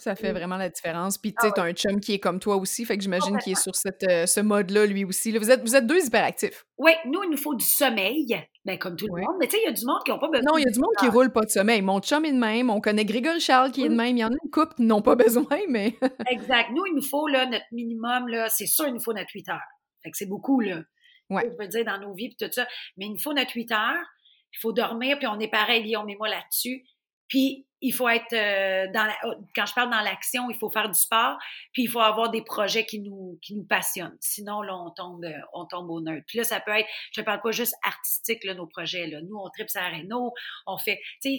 Ça 0.00 0.14
fait 0.14 0.32
vraiment 0.32 0.56
la 0.56 0.68
différence. 0.68 1.18
Puis, 1.18 1.32
tu 1.32 1.38
sais, 1.42 1.48
ah 1.50 1.54
t'as 1.56 1.64
un 1.64 1.72
chum 1.72 1.98
qui 1.98 2.14
est 2.14 2.20
comme 2.20 2.38
toi 2.38 2.54
aussi, 2.54 2.84
fait 2.84 2.96
que 2.96 3.02
j'imagine 3.02 3.36
qu'il 3.38 3.52
est 3.52 3.60
sur 3.60 3.74
cette, 3.74 4.04
euh, 4.08 4.26
ce 4.26 4.38
mode-là, 4.38 4.86
lui 4.86 5.04
aussi. 5.04 5.36
Vous, 5.36 5.50
êtes, 5.50 5.62
vous 5.62 5.74
êtes 5.74 5.88
deux 5.88 6.06
hyperactifs. 6.06 6.64
Oui, 6.78 6.92
nous, 7.06 7.24
il 7.24 7.30
nous 7.30 7.36
faut 7.36 7.56
du 7.56 7.64
sommeil, 7.64 8.26
ben, 8.64 8.78
comme 8.78 8.94
tout 8.94 9.08
le 9.12 9.20
monde. 9.20 9.34
Mais 9.40 9.48
tu 9.48 9.56
sais, 9.56 9.62
il 9.62 9.66
y 9.66 9.68
a 9.68 9.72
du 9.72 9.84
monde 9.84 9.98
qui 10.04 10.12
n'a 10.12 10.18
pas 10.18 10.28
besoin. 10.28 10.52
Non, 10.52 10.56
il 10.56 10.62
y 10.62 10.68
a 10.68 10.70
du 10.70 10.78
monde 10.78 10.94
qui 11.00 11.08
roule 11.08 11.32
pas 11.32 11.40
de 11.40 11.50
sommeil. 11.50 11.82
Mon 11.82 11.98
chum 12.00 12.24
est 12.24 12.32
de 12.32 12.38
même. 12.38 12.70
On 12.70 12.80
connaît 12.80 13.04
Grégory 13.04 13.40
Charles 13.40 13.72
qui 13.72 13.84
est 13.84 13.88
de 13.88 13.94
même. 13.94 14.16
Il 14.16 14.20
y 14.20 14.24
en 14.24 14.28
a 14.28 14.36
une 14.40 14.50
couple 14.52 14.74
qui 14.76 14.82
n'ont 14.82 15.02
pas 15.02 15.14
besoin, 15.16 15.58
mais. 15.68 15.96
exact. 16.30 16.70
Nous, 16.70 16.86
il 16.86 16.94
nous 16.94 17.02
faut, 17.02 17.26
là, 17.26 17.46
notre 17.46 17.66
minimum, 17.72 18.28
là, 18.28 18.48
c'est 18.48 18.66
sûr, 18.66 18.86
il 18.86 18.94
nous 18.94 19.02
faut 19.02 19.12
notre 19.12 19.30
8 19.34 19.48
heures. 19.48 19.58
Fait 20.04 20.12
que 20.12 20.16
c'est 20.16 20.28
beaucoup, 20.28 20.60
là. 20.60 20.80
Ouais. 21.28 21.42
Je 21.50 21.60
veux 21.60 21.68
dire, 21.68 21.84
dans 21.84 21.98
nos 21.98 22.14
vies, 22.14 22.28
puis 22.28 22.46
tout 22.46 22.52
ça. 22.52 22.68
Mais 22.96 23.06
il 23.06 23.12
nous 23.12 23.18
faut 23.18 23.32
notre 23.32 23.52
8 23.52 23.72
heures. 23.72 24.06
Il 24.52 24.58
faut 24.60 24.72
dormir, 24.72 25.18
puis 25.18 25.26
on 25.26 25.40
est 25.40 25.50
pareil, 25.50 25.82
Guillaume 25.82 26.08
et 26.08 26.16
moi, 26.16 26.28
là-dessus. 26.28 26.84
Puis 27.28 27.66
il 27.80 27.92
faut 27.92 28.08
être 28.08 28.32
euh, 28.32 28.90
dans 28.92 29.04
la, 29.04 29.14
oh, 29.24 29.34
quand 29.54 29.66
je 29.66 29.74
parle 29.74 29.90
dans 29.90 30.00
l'action, 30.00 30.50
il 30.50 30.56
faut 30.56 30.68
faire 30.68 30.88
du 30.88 30.98
sport, 30.98 31.38
puis 31.72 31.84
il 31.84 31.88
faut 31.88 32.00
avoir 32.00 32.30
des 32.30 32.42
projets 32.42 32.84
qui 32.84 33.00
nous 33.00 33.38
qui 33.40 33.54
nous 33.54 33.64
passionnent. 33.64 34.16
Sinon 34.20 34.62
là 34.62 34.76
on 34.76 34.90
tombe 34.90 35.24
euh, 35.24 35.38
on 35.52 35.64
tombe 35.66 35.88
au 35.90 36.00
neutre. 36.00 36.24
Puis 36.26 36.38
là 36.38 36.44
ça 36.44 36.60
peut 36.60 36.72
être 36.72 36.88
je 37.12 37.20
parle 37.20 37.40
pas 37.40 37.52
juste 37.52 37.74
artistique 37.84 38.44
là 38.44 38.54
nos 38.54 38.66
projets 38.66 39.06
là. 39.06 39.20
Nous 39.22 39.36
on 39.36 39.48
tripe 39.50 39.68
à 39.76 39.90
Renault, 39.90 40.32
on 40.66 40.76
fait 40.76 40.98
tu 41.22 41.30
sais 41.30 41.38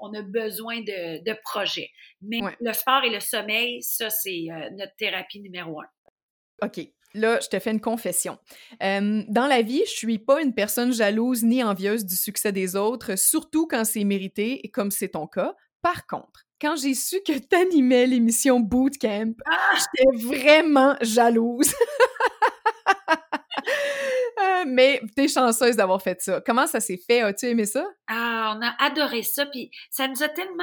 on, 0.00 0.12
a 0.12 0.22
besoin 0.22 0.80
de, 0.80 1.24
de 1.24 1.38
projets. 1.42 1.90
Mais 2.20 2.40
le 2.60 2.72
sport 2.72 3.04
et 3.04 3.10
le 3.10 3.20
sommeil, 3.20 3.82
ça 3.82 4.10
c'est 4.10 4.46
euh, 4.50 4.70
notre 4.72 4.94
thérapie 4.96 5.40
numéro 5.40 5.80
un. 5.80 5.86
OK. 6.66 6.80
Là, 7.14 7.38
je 7.40 7.48
te 7.48 7.58
fais 7.58 7.70
une 7.70 7.80
confession. 7.80 8.38
dans 8.80 9.46
la 9.48 9.62
vie, 9.62 9.82
je 9.86 9.92
suis 9.92 10.18
pas 10.18 10.42
une 10.42 10.54
personne 10.54 10.92
jalouse 10.92 11.42
ni 11.42 11.62
envieuse 11.62 12.04
du 12.04 12.16
succès 12.16 12.52
des 12.52 12.76
autres, 12.76 13.16
surtout 13.16 13.66
quand 13.66 13.84
c'est 13.84 14.04
mérité, 14.04 14.60
et 14.64 14.70
comme 14.70 14.90
c'est 14.90 15.08
ton 15.08 15.26
cas. 15.26 15.54
Par 15.82 16.06
contre, 16.06 16.44
quand 16.60 16.76
j'ai 16.76 16.94
su 16.94 17.20
que 17.26 17.32
tu 17.38 17.56
animais 17.56 18.06
l'émission 18.06 18.60
Bootcamp, 18.60 19.34
ah! 19.46 19.74
j'étais 19.74 20.26
vraiment 20.26 20.96
jalouse. 21.00 21.74
Euh, 24.40 24.64
mais 24.68 25.00
t'es 25.16 25.26
chanceuse 25.26 25.74
d'avoir 25.74 26.00
fait 26.00 26.22
ça. 26.22 26.40
Comment 26.40 26.68
ça 26.68 26.78
s'est 26.78 26.96
fait? 26.96 27.22
As-tu 27.22 27.46
aimé 27.46 27.66
ça? 27.66 27.84
Ah, 28.06 28.54
on 28.56 28.64
a 28.64 28.72
adoré 28.78 29.24
ça. 29.24 29.46
Puis 29.46 29.70
ça 29.90 30.06
nous 30.06 30.22
a 30.22 30.28
tellement 30.28 30.62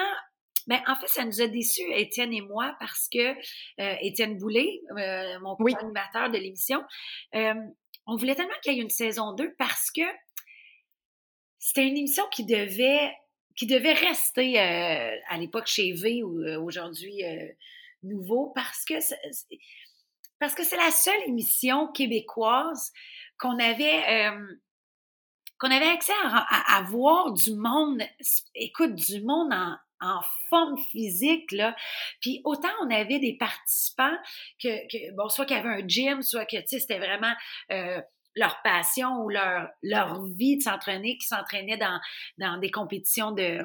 mais 0.67 0.81
ben, 0.85 0.93
en 0.93 0.95
fait, 0.95 1.07
ça 1.07 1.23
nous 1.25 1.41
a 1.41 1.47
déçus, 1.47 1.91
Étienne 1.93 2.33
et 2.33 2.41
moi, 2.41 2.75
parce 2.79 3.07
que 3.07 3.33
euh, 3.79 3.95
Étienne 4.01 4.37
Boulay, 4.37 4.81
euh, 4.97 5.39
mon 5.39 5.55
co-animateur 5.55 6.31
de 6.31 6.37
l'émission, 6.37 6.83
euh, 7.35 7.53
on 8.07 8.15
voulait 8.15 8.35
tellement 8.35 8.53
qu'il 8.63 8.73
y 8.73 8.79
ait 8.79 8.81
une 8.81 8.89
saison 8.89 9.33
2 9.33 9.55
parce 9.57 9.91
que 9.91 10.01
c'était 11.59 11.87
une 11.87 11.97
émission 11.97 12.23
qui 12.31 12.45
devait 12.45 13.13
qui 13.55 13.67
devait 13.67 13.93
rester 13.93 14.59
à 14.59 15.37
l'époque 15.37 15.65
chez 15.65 15.93
V 15.93 16.23
ou 16.23 16.43
aujourd'hui 16.61 17.23
nouveau 18.03 18.51
parce 18.53 18.83
que 18.83 18.95
parce 20.39 20.53
que 20.53 20.63
c'est 20.63 20.75
la 20.75 20.91
seule 20.91 21.23
émission 21.25 21.87
québécoise 21.87 22.91
qu'on 23.39 23.57
avait 23.57 24.29
qu'on 25.57 25.71
avait 25.71 25.87
accès 25.87 26.13
à, 26.25 26.77
à, 26.77 26.81
voir 26.83 27.31
du 27.31 27.55
monde, 27.55 28.01
écoute, 28.53 28.93
du 28.93 29.23
monde 29.23 29.53
en, 29.53 29.77
en 30.05 30.21
forme 30.49 30.77
physique, 30.91 31.51
là. 31.51 31.75
Puis 32.21 32.41
autant 32.43 32.69
on 32.83 32.89
avait 32.89 33.19
des 33.19 33.37
participants 33.37 34.17
que, 34.61 35.15
bon, 35.15 35.29
soit 35.29 35.45
qu'il 35.45 35.57
y 35.57 35.59
avait 35.59 35.83
un 35.83 35.87
gym, 35.87 36.21
soit 36.21 36.45
que, 36.45 36.57
tu 36.57 36.67
sais, 36.67 36.79
c'était 36.79 36.99
vraiment 36.99 37.33
euh, 37.71 38.01
leur 38.35 38.61
passion 38.63 39.21
ou 39.23 39.29
leur, 39.29 39.69
leur 39.81 40.25
vie 40.25 40.57
de 40.57 40.61
s'entraîner, 40.61 41.17
qui 41.17 41.27
s'entraînaient 41.27 41.77
dans, 41.77 41.99
dans 42.37 42.57
des 42.57 42.69
compétitions 42.71 43.31
de, 43.31 43.59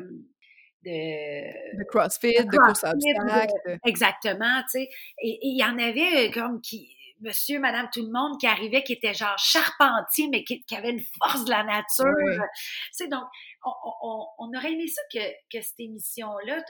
de, 0.85 1.76
de 1.79 1.85
CrossFit, 1.85 2.44
de, 2.44 2.57
course 2.57 2.85
à 2.85 2.92
obstacles. 2.92 3.79
Exactement, 3.85 4.62
tu 4.62 4.81
sais. 4.81 4.88
Et 5.22 5.38
il 5.42 5.59
y 5.59 5.64
en 5.64 5.79
avait 5.79 6.29
euh, 6.29 6.33
comme 6.33 6.61
qui 6.61 6.96
monsieur, 7.21 7.59
madame, 7.59 7.89
tout 7.93 8.03
le 8.03 8.11
monde 8.11 8.39
qui 8.39 8.47
arrivait, 8.47 8.83
qui 8.83 8.95
était 8.95 9.15
genre 9.15 9.39
charpentier, 9.39 10.29
mais 10.29 10.45
qui, 10.45 10.63
avait 10.75 10.91
une 10.91 11.05
force 11.19 11.45
de 11.45 11.51
la 11.51 11.65
nature. 11.65 12.45
C'est 12.93 13.09
donc, 13.09 13.25
on, 13.65 14.53
aurait 14.57 14.73
aimé 14.73 14.87
ça 14.89 15.03
que, 15.13 15.21
que 15.53 15.63
cette 15.63 15.81
émission-là 15.81 16.63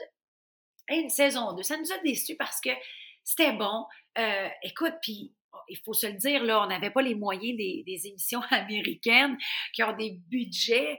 ait 0.89 1.01
une 1.01 1.09
saison 1.09 1.53
2. 1.53 1.63
Ça 1.63 1.77
nous 1.77 1.91
a 1.91 1.97
déçus 1.99 2.35
parce 2.37 2.59
que 2.61 2.71
c'était 3.23 3.53
bon. 3.53 3.85
Euh, 4.17 4.49
écoute, 4.63 4.95
puis 5.01 5.33
il 5.69 5.77
faut 5.77 5.93
se 5.93 6.07
le 6.07 6.13
dire, 6.13 6.43
là, 6.43 6.63
on 6.63 6.67
n'avait 6.67 6.89
pas 6.89 7.01
les 7.01 7.15
moyens 7.15 7.57
des, 7.57 8.07
émissions 8.07 8.41
américaines 8.51 9.37
qui 9.73 9.83
ont 9.83 9.95
des 9.95 10.17
budgets, 10.29 10.97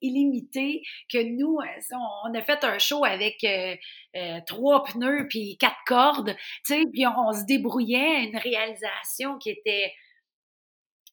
illimités, 0.00 0.82
que 1.12 1.22
nous, 1.22 1.58
euh, 1.60 1.96
on, 2.24 2.34
a 2.34 2.42
fait 2.42 2.64
un 2.64 2.78
show 2.78 3.04
avec 3.04 3.42
euh, 3.44 3.76
euh, 4.16 4.40
trois 4.46 4.84
pneus 4.84 5.26
puis 5.28 5.56
quatre 5.58 5.76
cordes, 5.86 6.36
puis 6.66 7.06
on, 7.06 7.28
on, 7.28 7.32
se 7.32 7.44
débrouillait 7.44 8.24
une 8.24 8.36
réalisation 8.36 9.38
qui 9.38 9.50
était 9.50 9.92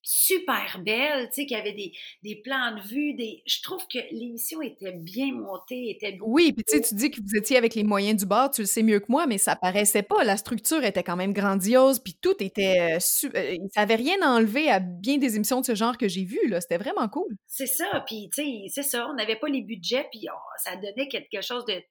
super 0.08 0.80
belle, 0.86 1.28
tu 1.30 1.34
sais, 1.34 1.46
qu'il 1.48 1.58
y 1.58 1.60
avait 1.60 1.74
des, 1.74 1.92
des, 2.24 2.36
plans 2.36 2.76
de 2.76 2.82
vue, 2.82 3.16
des... 3.16 3.42
je 3.48 3.62
trouve 3.64 3.84
que 3.92 3.98
l'émission 4.12 4.62
était 4.62 4.92
bien 4.92 5.34
montée, 5.34 5.90
était 5.90 6.16
Oui, 6.22 6.54
puis 6.54 6.64
tu 6.64 6.78
sais, 6.78 6.82
tu 6.82 6.94
dis 6.94 7.10
que 7.10 7.20
vous 7.20 7.36
étiez 7.36 7.58
avec 7.58 7.74
les 7.74 7.84
moyens 7.84 8.22
du 8.22 8.28
bord, 8.28 8.52
tu 8.52 8.62
le 8.62 8.68
sais 8.68 8.84
mieux 8.84 9.00
que 9.00 9.08
moi, 9.10 9.26
mais 9.26 9.40
ça 9.40 9.56
paraissait 9.56 10.04
pas. 10.04 10.24
La 10.24 10.38
structure 10.38 10.84
était 10.84 11.02
quand 11.02 11.16
même 11.16 11.34
grandiose, 11.34 11.98
puis 12.00 12.16
tout 12.22 12.36
était... 12.40 12.94
Euh, 12.94 13.30
euh, 13.36 13.58
ça 13.74 13.82
avait 13.82 13.96
rien 13.96 14.18
enlevé 14.22 14.70
à 14.70 14.80
bien 14.80 15.18
des 15.18 15.36
émissions 15.38 15.62
de 15.62 15.66
ce 15.66 15.74
genre 15.74 15.98
que 15.98 16.08
j'ai 16.08 16.24
vues, 16.24 16.48
là. 16.50 16.62
C'était 16.62 16.78
vraiment 16.78 17.10
cool. 17.10 17.36
C'est 17.48 17.66
ça, 17.66 18.04
puis 18.06 18.30
tu 18.34 18.44
sais, 18.44 18.66
c'est 18.70 18.88
ça, 18.88 19.08
on 19.10 19.16
n'avait 19.16 19.38
pas 19.38 19.48
les 19.48 19.64
budgets, 19.64 20.08
puis 20.12 20.28
ça 20.64 20.76
donnait 20.76 21.08
quelque 21.08 21.42
chose 21.42 21.66
de 21.66 21.82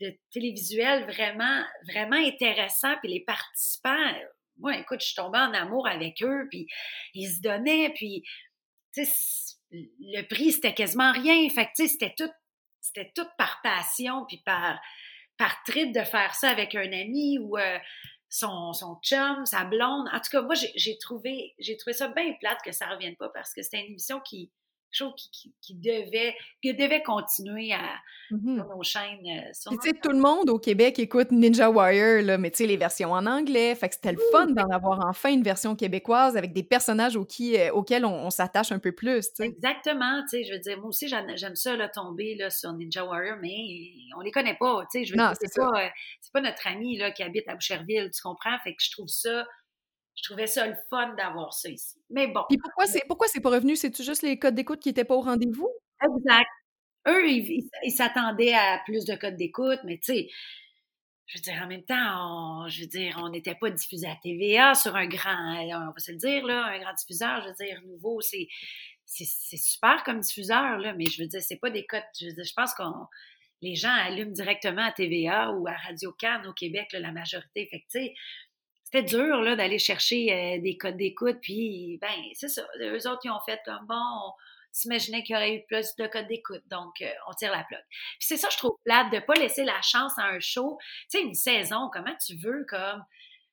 de 0.00 0.12
télévisuel 0.32 1.04
vraiment, 1.04 1.62
vraiment 1.88 2.16
intéressant, 2.16 2.96
puis 3.00 3.12
les 3.12 3.20
participants 3.20 4.12
moi, 4.58 4.76
écoute, 4.78 5.00
je 5.00 5.06
suis 5.06 5.14
tombée 5.14 5.38
en 5.38 5.52
amour 5.52 5.86
avec 5.88 6.22
eux, 6.22 6.46
puis 6.50 6.66
ils 7.14 7.28
se 7.28 7.40
donnaient, 7.40 7.92
puis, 7.94 8.22
le 8.96 10.22
prix, 10.28 10.52
c'était 10.52 10.74
quasiment 10.74 11.12
rien. 11.12 11.48
Fait 11.50 11.66
que, 11.66 11.86
c'était 11.86 12.14
tout, 12.16 12.30
c'était 12.80 13.10
tout 13.14 13.26
par 13.38 13.60
passion, 13.62 14.24
puis 14.26 14.42
par, 14.44 14.78
par 15.38 15.62
trip 15.64 15.92
de 15.92 16.02
faire 16.02 16.34
ça 16.34 16.50
avec 16.50 16.74
un 16.74 16.92
ami 16.92 17.38
ou 17.38 17.56
euh, 17.56 17.78
son, 18.28 18.72
son 18.72 18.98
chum, 19.02 19.44
sa 19.46 19.64
blonde. 19.64 20.08
En 20.12 20.20
tout 20.20 20.30
cas, 20.30 20.42
moi, 20.42 20.54
j'ai 20.54 20.98
trouvé, 20.98 21.54
trouvé 21.78 21.92
ça 21.92 22.08
bien 22.08 22.32
plate 22.40 22.60
que 22.64 22.72
ça 22.72 22.88
revienne 22.88 23.16
pas 23.16 23.30
parce 23.30 23.52
que 23.54 23.62
c'était 23.62 23.80
une 23.80 23.90
émission 23.90 24.20
qui, 24.20 24.50
chose 24.96 25.12
qui, 25.16 25.52
qui, 25.60 25.74
devait, 25.74 26.34
qui 26.62 26.74
devait 26.74 27.02
continuer 27.02 27.72
à, 27.72 27.82
mmh 28.30 28.56
sur 28.56 28.66
nos 28.66 28.82
chaînes. 28.82 29.26
Euh, 29.26 29.70
tu 29.70 29.76
sais, 29.82 29.92
tout 30.02 30.10
le 30.10 30.18
monde 30.18 30.50
au 30.50 30.58
Québec 30.58 30.98
écoute 30.98 31.30
Ninja 31.30 31.70
Warrior, 31.70 32.22
là, 32.22 32.38
mais 32.38 32.50
tu 32.50 32.58
sais, 32.58 32.66
les 32.66 32.76
versions 32.76 33.12
en 33.12 33.26
anglais. 33.26 33.74
Fait 33.74 33.88
que 33.88 33.94
c'était 33.94 34.12
le 34.12 34.20
fun 34.30 34.46
d'en 34.46 34.68
avoir 34.68 35.06
enfin 35.06 35.30
une 35.30 35.42
version 35.42 35.76
québécoise 35.76 36.36
avec 36.36 36.52
des 36.52 36.62
personnages 36.62 37.16
euh, 37.16 37.70
auxquels 37.72 38.04
on, 38.04 38.30
s'attache 38.30 38.72
un 38.72 38.78
peu 38.78 38.92
plus. 38.92 39.30
Exactement. 39.40 40.22
Tu 40.22 40.38
sais, 40.38 40.44
je 40.44 40.52
veux 40.52 40.58
dire, 40.58 40.78
moi 40.78 40.88
aussi, 40.88 41.08
j'aime 41.08 41.56
ça 41.56 41.76
là, 41.76 41.88
tomber 41.88 42.34
là, 42.34 42.50
sur 42.50 42.72
Ninja 42.72 43.04
Warrior, 43.04 43.36
mais 43.40 43.56
on 44.16 44.20
les 44.20 44.30
connaît 44.30 44.56
pas. 44.58 44.84
Tu 44.90 45.00
sais, 45.00 45.04
je 45.04 45.12
veux 45.12 45.18
dire, 45.18 45.32
c'est 45.38 45.54
pas, 45.54 45.84
euh, 45.84 45.88
pas 46.32 46.40
notre 46.40 46.66
ami 46.66 46.96
là, 46.96 47.10
qui 47.10 47.22
habite 47.22 47.48
à 47.48 47.54
Boucherville, 47.54 48.10
tu 48.14 48.22
comprends? 48.22 48.58
Fait 48.64 48.74
que 48.74 48.82
je 48.82 48.90
trouve 48.90 49.08
ça 49.08 49.46
je 50.14 50.22
trouvais 50.24 50.46
ça 50.46 50.66
le 50.66 50.74
fun 50.90 51.14
d'avoir 51.14 51.52
ça 51.52 51.68
ici. 51.68 51.98
Mais 52.10 52.26
bon. 52.28 52.42
Puis 52.48 52.58
pourquoi 52.58 52.86
c'est 52.86 53.02
pourquoi 53.06 53.28
c'est 53.28 53.40
pas 53.40 53.50
revenu? 53.50 53.76
C'est-tu 53.76 54.02
juste 54.02 54.22
les 54.22 54.38
codes 54.38 54.54
d'écoute 54.54 54.80
qui 54.80 54.88
n'étaient 54.88 55.04
pas 55.04 55.14
au 55.14 55.20
rendez-vous? 55.20 55.70
Exact. 56.04 56.48
Eux, 57.08 57.28
ils 57.28 57.90
s'attendaient 57.90 58.54
à 58.54 58.80
plus 58.84 59.04
de 59.04 59.14
codes 59.16 59.36
d'écoute, 59.36 59.80
mais 59.84 59.98
tu 59.98 60.12
sais, 60.12 60.28
je 61.26 61.38
veux 61.38 61.42
dire, 61.42 61.62
en 61.62 61.66
même 61.66 61.84
temps, 61.84 62.64
on, 62.64 62.68
je 62.68 62.82
veux 62.82 62.86
dire, 62.86 63.18
on 63.22 63.30
n'était 63.30 63.54
pas 63.54 63.70
diffusé 63.70 64.06
à 64.06 64.16
TVA 64.22 64.74
sur 64.74 64.94
un 64.94 65.06
grand, 65.06 65.56
on 65.88 65.92
va 65.92 65.98
se 65.98 66.12
le 66.12 66.18
dire, 66.18 66.44
là, 66.44 66.66
un 66.66 66.78
grand 66.78 66.92
diffuseur, 66.92 67.42
je 67.42 67.48
veux 67.48 67.54
dire, 67.54 67.80
nouveau, 67.86 68.20
c'est, 68.20 68.48
c'est, 69.04 69.56
super 69.56 70.02
comme 70.04 70.20
diffuseur, 70.20 70.78
là, 70.78 70.92
mais 70.94 71.06
je 71.06 71.22
veux 71.22 71.28
dire, 71.28 71.40
c'est 71.42 71.56
pas 71.56 71.70
des 71.70 71.86
codes, 71.86 72.02
je 72.20 72.26
veux 72.26 72.32
dire, 72.34 72.44
je 72.44 72.52
pense 72.54 72.74
qu'on, 72.74 73.06
les 73.62 73.76
gens 73.76 73.94
allument 73.94 74.32
directement 74.32 74.82
à 74.82 74.92
TVA 74.92 75.52
ou 75.52 75.66
à 75.66 75.72
Radio 75.72 76.12
Cannes 76.12 76.46
au 76.46 76.52
Québec, 76.52 76.88
la 76.92 77.12
majorité. 77.12 77.66
Fait 77.70 77.80
que, 77.80 77.84
tu 77.84 78.06
sais, 78.06 78.14
c'était 78.92 79.16
dur 79.16 79.40
là, 79.40 79.56
d'aller 79.56 79.78
chercher 79.78 80.32
euh, 80.32 80.60
des 80.60 80.76
codes 80.76 80.96
d'écoute. 80.96 81.38
Puis, 81.40 81.98
ben, 82.00 82.08
c'est 82.34 82.48
ça. 82.48 82.62
Eux 82.80 83.08
autres, 83.08 83.20
ils 83.24 83.30
ont 83.30 83.40
fait 83.46 83.58
comme 83.64 83.86
bon, 83.86 83.94
on 83.94 84.32
s'imaginait 84.70 85.22
qu'il 85.22 85.34
y 85.34 85.36
aurait 85.36 85.54
eu 85.56 85.62
plus 85.66 85.94
de 85.96 86.06
codes 86.06 86.28
d'écoute. 86.28 86.62
Donc, 86.70 87.00
euh, 87.00 87.08
on 87.28 87.32
tire 87.32 87.52
la 87.52 87.64
plaque. 87.64 87.86
Puis 88.18 88.28
c'est 88.28 88.36
ça, 88.36 88.48
je 88.50 88.58
trouve 88.58 88.72
plate 88.84 89.10
de 89.10 89.16
ne 89.16 89.20
pas 89.20 89.34
laisser 89.34 89.64
la 89.64 89.80
chance 89.82 90.12
à 90.18 90.24
un 90.24 90.40
show. 90.40 90.78
Tu 91.10 91.18
sais, 91.18 91.24
une 91.24 91.34
saison, 91.34 91.90
comment 91.92 92.14
tu 92.24 92.36
veux 92.36 92.66
comme 92.68 93.02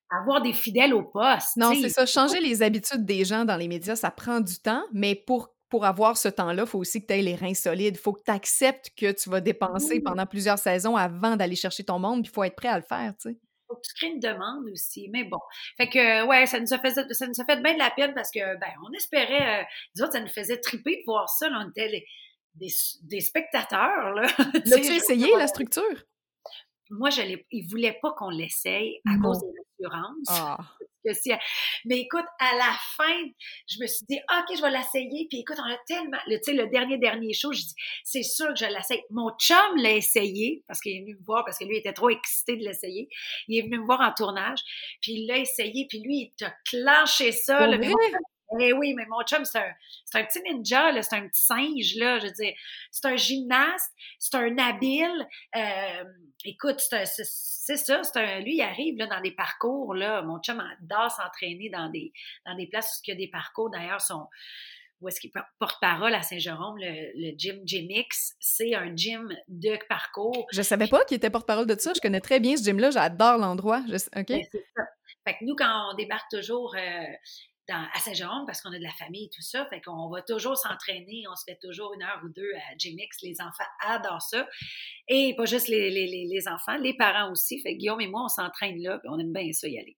avoir 0.09 0.41
des 0.41 0.53
fidèles 0.53 0.93
au 0.93 1.03
poste? 1.03 1.55
Non, 1.55 1.73
c'est 1.73 1.89
ça. 1.89 2.05
Changer 2.05 2.39
les 2.41 2.61
habitudes 2.61 3.05
des 3.05 3.23
gens 3.23 3.45
dans 3.45 3.57
les 3.57 3.67
médias, 3.67 3.95
ça 3.95 4.11
prend 4.11 4.41
du 4.41 4.59
temps, 4.59 4.83
mais 4.91 5.15
pour 5.15 5.53
pour 5.69 5.85
avoir 5.85 6.17
ce 6.17 6.27
temps-là, 6.29 6.63
il 6.63 6.67
faut 6.67 6.79
aussi 6.79 6.99
que 6.99 7.05
tu 7.05 7.13
aies 7.13 7.21
les 7.21 7.35
reins 7.35 7.53
solides. 7.53 7.95
Il 7.95 8.01
faut 8.01 8.11
que 8.11 8.23
tu 8.25 8.31
acceptes 8.31 8.89
que 8.97 9.11
tu 9.11 9.29
vas 9.29 9.39
dépenser 9.39 10.01
pendant 10.01 10.25
plusieurs 10.25 10.57
saisons 10.57 10.95
avant 10.95 11.35
d'aller 11.35 11.55
chercher 11.55 11.83
ton 11.83 11.99
monde, 11.99 12.23
puis 12.23 12.31
il 12.31 12.33
faut 12.33 12.43
être 12.43 12.55
prêt 12.55 12.69
à 12.69 12.77
le 12.77 12.83
faire, 12.83 13.13
tu 13.21 13.29
sais 13.29 13.37
faut 13.69 13.75
que 13.75 13.87
tu 13.87 13.93
crées 13.93 14.13
une 14.13 14.19
demande 14.19 14.67
aussi. 14.71 15.09
Mais 15.13 15.23
bon. 15.23 15.39
Fait 15.77 15.87
que, 15.87 16.25
ouais, 16.25 16.45
ça 16.47 16.59
nous 16.59 16.73
a 16.73 16.79
fait, 16.79 16.91
ça 16.91 17.27
nous 17.27 17.39
a 17.39 17.45
fait 17.45 17.61
bien 17.61 17.73
de 17.73 17.79
la 17.79 17.91
peine 17.91 18.13
parce 18.13 18.31
que, 18.31 18.57
ben, 18.57 18.71
on 18.85 18.91
espérait, 18.93 19.61
euh, 19.61 20.03
autres, 20.03 20.13
ça 20.13 20.19
nous 20.19 20.27
faisait 20.27 20.59
triper 20.59 20.97
de 20.97 21.03
voir 21.05 21.29
ça. 21.29 21.49
Là, 21.49 21.63
on 21.65 21.69
était 21.69 22.05
des, 22.55 22.73
des, 23.03 23.21
spectateurs, 23.21 24.13
là. 24.13 24.27
L'as-tu 24.65 24.93
essayé, 24.93 25.29
la 25.37 25.47
structure? 25.47 26.03
Moi, 26.89 27.11
je 27.11 27.21
ils 27.51 27.67
voulaient 27.67 27.99
pas 28.01 28.13
qu'on 28.13 28.29
l'essaye 28.29 28.99
à 29.07 29.17
cause 29.21 29.41
de 29.41 29.47
l'assurance. 29.47 30.27
Ah. 30.27 30.57
Mais 31.85 31.99
écoute, 31.99 32.25
à 32.39 32.55
la 32.55 32.75
fin, 32.95 33.23
je 33.67 33.81
me 33.81 33.87
suis 33.87 34.05
dit, 34.09 34.17
OK, 34.17 34.57
je 34.57 34.61
vais 34.61 34.71
l'essayer. 34.71 35.27
Puis 35.29 35.39
écoute, 35.39 35.57
on 35.59 35.71
a 35.71 35.77
tellement, 35.87 36.17
tu 36.27 36.37
sais, 36.43 36.53
le 36.53 36.67
dernier, 36.67 36.97
dernier 36.97 37.33
show, 37.33 37.51
je 37.53 37.61
dis, 37.61 37.75
c'est 38.03 38.23
sûr 38.23 38.47
que 38.49 38.55
je 38.59 38.65
l'essaye. 38.65 39.01
Mon 39.09 39.31
chum 39.39 39.75
l'a 39.77 39.93
essayé 39.93 40.63
parce 40.67 40.79
qu'il 40.79 40.97
est 40.97 41.01
venu 41.01 41.15
me 41.15 41.25
voir, 41.25 41.45
parce 41.45 41.57
que 41.57 41.65
lui 41.65 41.77
était 41.77 41.93
trop 41.93 42.09
excité 42.09 42.57
de 42.57 42.63
l'essayer. 42.63 43.07
Il 43.47 43.57
est 43.57 43.63
venu 43.63 43.79
me 43.79 43.85
voir 43.85 44.01
en 44.01 44.13
tournage, 44.13 44.59
puis 45.01 45.13
il 45.13 45.27
l'a 45.27 45.37
essayé, 45.37 45.85
puis 45.87 45.99
lui, 45.99 46.15
il 46.17 46.33
t'a 46.37 46.53
clenché 46.65 47.31
ça. 47.31 47.67
Eh 48.59 48.73
oui, 48.73 48.93
mais 48.95 49.05
mon 49.05 49.21
chum, 49.23 49.45
c'est 49.45 49.59
un, 49.59 49.73
un, 50.15 50.23
petit 50.23 50.41
ninja, 50.41 51.01
c'est 51.01 51.15
un 51.15 51.27
petit 51.27 51.43
singe, 51.43 51.95
là, 51.97 52.19
je 52.19 52.27
veux 52.27 52.33
dire. 52.33 52.53
C'est 52.91 53.05
un 53.05 53.15
gymnaste, 53.15 53.93
c'est 54.17 54.35
un 54.35 54.57
habile. 54.57 55.27
Euh, 55.55 56.03
écoute, 56.45 56.79
c'est 56.79 57.05
ça, 57.05 58.03
c'est 58.03 58.17
un, 58.17 58.39
lui, 58.39 58.55
il 58.55 58.61
arrive 58.61 58.97
là, 58.97 59.07
dans 59.07 59.21
des 59.21 59.31
parcours, 59.31 59.93
là. 59.93 60.21
Mon 60.23 60.39
chum 60.39 60.59
adore 60.59 61.11
s'entraîner 61.11 61.69
dans 61.69 61.89
des, 61.89 62.11
dans 62.45 62.55
des 62.55 62.67
places 62.67 62.97
où 62.97 63.01
il 63.07 63.09
y 63.09 63.13
a 63.13 63.17
des 63.17 63.29
parcours. 63.29 63.69
D'ailleurs, 63.69 64.01
son, 64.01 64.27
où 65.01 65.07
est-ce 65.07 65.19
qu'il 65.19 65.31
porte-parole 65.59 66.13
à 66.13 66.21
Saint-Jérôme, 66.21 66.77
le, 66.77 67.11
le, 67.15 67.37
gym 67.37 67.61
Gymix, 67.65 68.35
c'est 68.39 68.75
un 68.75 68.93
gym 68.95 69.29
de 69.47 69.77
parcours. 69.87 70.47
Je 70.51 70.61
savais 70.61 70.87
pas 70.87 71.05
qu'il 71.05 71.17
était 71.17 71.29
porte-parole 71.29 71.67
de 71.67 71.79
ça. 71.79 71.93
Je 71.95 72.01
connais 72.01 72.19
très 72.19 72.39
bien 72.39 72.57
ce 72.57 72.63
gym-là. 72.63 72.91
J'adore 72.91 73.37
l'endroit. 73.37 73.81
OK? 73.87 74.27
Ben, 74.27 74.43
c'est 74.51 74.65
ça. 74.75 74.83
Fait 75.25 75.33
que 75.37 75.45
nous, 75.45 75.55
quand 75.55 75.91
on 75.91 75.95
débarque 75.95 76.29
toujours 76.31 76.75
euh, 76.75 77.03
à 77.71 77.99
Saint-Jérôme 77.99 78.45
parce 78.45 78.61
qu'on 78.61 78.71
a 78.71 78.77
de 78.77 78.83
la 78.83 78.93
famille 78.93 79.25
et 79.25 79.29
tout 79.29 79.41
ça. 79.41 79.65
Fait 79.67 79.81
qu'on 79.81 80.09
va 80.09 80.21
toujours 80.21 80.57
s'entraîner. 80.57 81.23
On 81.31 81.35
se 81.35 81.43
fait 81.47 81.59
toujours 81.61 81.93
une 81.93 82.03
heure 82.03 82.21
ou 82.23 82.29
deux 82.29 82.51
à 82.69 82.75
GMX. 82.75 83.21
Les 83.23 83.41
enfants 83.41 83.69
adorent 83.85 84.21
ça. 84.21 84.47
Et 85.07 85.35
pas 85.35 85.45
juste 85.45 85.67
les, 85.67 85.89
les, 85.89 86.07
les 86.07 86.47
enfants, 86.47 86.77
les 86.77 86.95
parents 86.95 87.31
aussi. 87.31 87.61
Fait 87.61 87.73
que 87.73 87.79
Guillaume 87.79 88.01
et 88.01 88.07
moi, 88.07 88.23
on 88.25 88.29
s'entraîne 88.29 88.81
là. 88.81 88.99
on 89.05 89.19
aime 89.19 89.33
bien 89.33 89.51
ça 89.51 89.67
y 89.67 89.77
aller. 89.77 89.97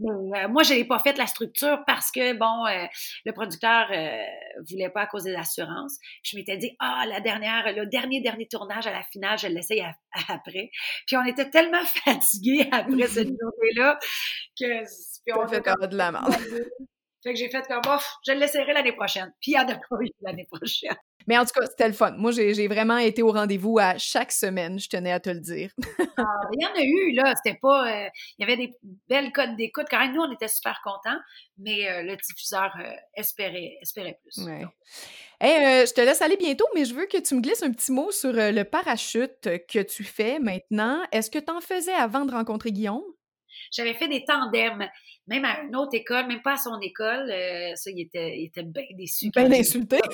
Mais, 0.00 0.44
euh, 0.44 0.48
moi, 0.48 0.62
je 0.62 0.72
n'ai 0.74 0.84
pas 0.84 0.98
fait 0.98 1.16
la 1.18 1.26
structure 1.26 1.82
parce 1.86 2.10
que, 2.10 2.32
bon, 2.32 2.66
euh, 2.66 2.86
le 3.26 3.32
producteur 3.32 3.88
euh, 3.92 4.24
voulait 4.70 4.88
pas 4.88 5.02
à 5.02 5.06
cause 5.06 5.24
des 5.24 5.34
assurances. 5.34 5.98
Je 6.22 6.36
m'étais 6.36 6.56
dit, 6.56 6.74
ah, 6.78 7.04
la 7.06 7.20
dernière, 7.20 7.72
le 7.74 7.86
dernier, 7.86 8.20
dernier 8.22 8.48
tournage 8.48 8.86
à 8.86 8.92
la 8.92 9.02
finale, 9.02 9.38
je 9.38 9.46
l'essaye 9.48 9.84
après. 10.28 10.70
Puis 11.06 11.16
on 11.16 11.24
était 11.24 11.50
tellement 11.50 11.84
fatigués 12.04 12.68
après 12.72 13.06
cette 13.08 13.28
journée-là 13.40 13.98
que... 14.58 14.84
Puis 15.32 15.42
on 15.42 15.48
fait 15.48 15.62
comme 15.62 15.86
de 15.86 15.96
la 15.96 16.12
merde. 16.12 16.34
Fait 17.22 17.34
que 17.34 17.38
j'ai 17.38 17.50
fait 17.50 17.66
comme, 17.66 17.82
bof, 17.82 18.16
je 18.26 18.32
le 18.32 18.38
laisserai 18.38 18.72
l'année 18.72 18.92
prochaine. 18.92 19.30
Puis 19.40 19.52
il 19.52 19.54
y 19.54 19.58
en 19.58 19.68
a 19.68 19.74
pas 19.74 19.96
eu 20.00 20.08
l'année 20.22 20.46
prochaine. 20.50 20.96
Mais 21.26 21.36
en 21.36 21.44
tout 21.44 21.52
cas, 21.54 21.66
c'était 21.66 21.86
le 21.86 21.92
fun. 21.92 22.12
Moi, 22.12 22.32
j'ai 22.32 22.66
vraiment 22.66 22.96
été 22.96 23.22
au 23.22 23.30
rendez-vous 23.30 23.78
à 23.78 23.98
chaque 23.98 24.32
semaine, 24.32 24.78
je 24.78 24.88
tenais 24.88 25.12
à 25.12 25.20
te 25.20 25.30
le 25.30 25.40
dire. 25.40 25.70
Ah, 26.22 26.48
il 26.52 26.62
y 26.62 26.66
en 26.66 26.74
a 26.74 26.82
eu, 26.82 27.12
là. 27.12 27.34
C'était 27.42 27.58
pas. 27.58 27.90
Euh, 27.90 28.08
il 28.36 28.42
y 28.42 28.44
avait 28.44 28.58
des 28.58 28.74
belles 29.08 29.32
codes 29.32 29.56
d'écoute. 29.56 29.86
Quand 29.90 30.00
même, 30.00 30.12
nous, 30.12 30.20
on 30.20 30.30
était 30.30 30.48
super 30.48 30.78
contents, 30.84 31.18
mais 31.56 31.90
euh, 31.90 32.02
le 32.02 32.14
diffuseur 32.16 32.70
euh, 32.78 32.90
espérait, 33.14 33.78
espérait 33.80 34.18
plus. 34.22 34.44
Ouais. 34.44 34.66
je 35.40 35.94
te 35.94 36.00
laisse 36.02 36.20
aller 36.20 36.36
bientôt, 36.36 36.66
mais 36.74 36.84
je 36.84 36.92
veux 36.92 37.06
que 37.06 37.16
tu 37.16 37.34
me 37.34 37.40
glisses 37.40 37.62
un 37.62 37.72
petit 37.72 37.90
mot 37.90 38.10
sur 38.10 38.32
le 38.34 38.62
parachute 38.64 39.48
que 39.66 39.82
tu 39.82 40.04
fais 40.04 40.38
maintenant. 40.40 41.02
Est-ce 41.10 41.30
que 41.30 41.38
tu 41.38 41.50
en 41.50 41.62
faisais 41.62 41.94
avant 41.94 42.26
de 42.26 42.32
rencontrer 42.32 42.70
Guillaume? 42.70 43.04
J'avais 43.70 43.94
fait 43.94 44.08
des 44.08 44.24
tandems, 44.24 44.88
même 45.26 45.44
à 45.44 45.60
une 45.62 45.76
autre 45.76 45.94
école, 45.94 46.26
même 46.26 46.42
pas 46.42 46.54
à 46.54 46.56
son 46.56 46.78
école. 46.80 47.30
Euh, 47.30 47.74
ça, 47.76 47.90
il 47.90 48.00
était, 48.00 48.38
il 48.38 48.46
était 48.46 48.62
bien 48.62 48.84
déçu. 48.92 49.30
Bien 49.30 49.50
insulté. 49.52 49.98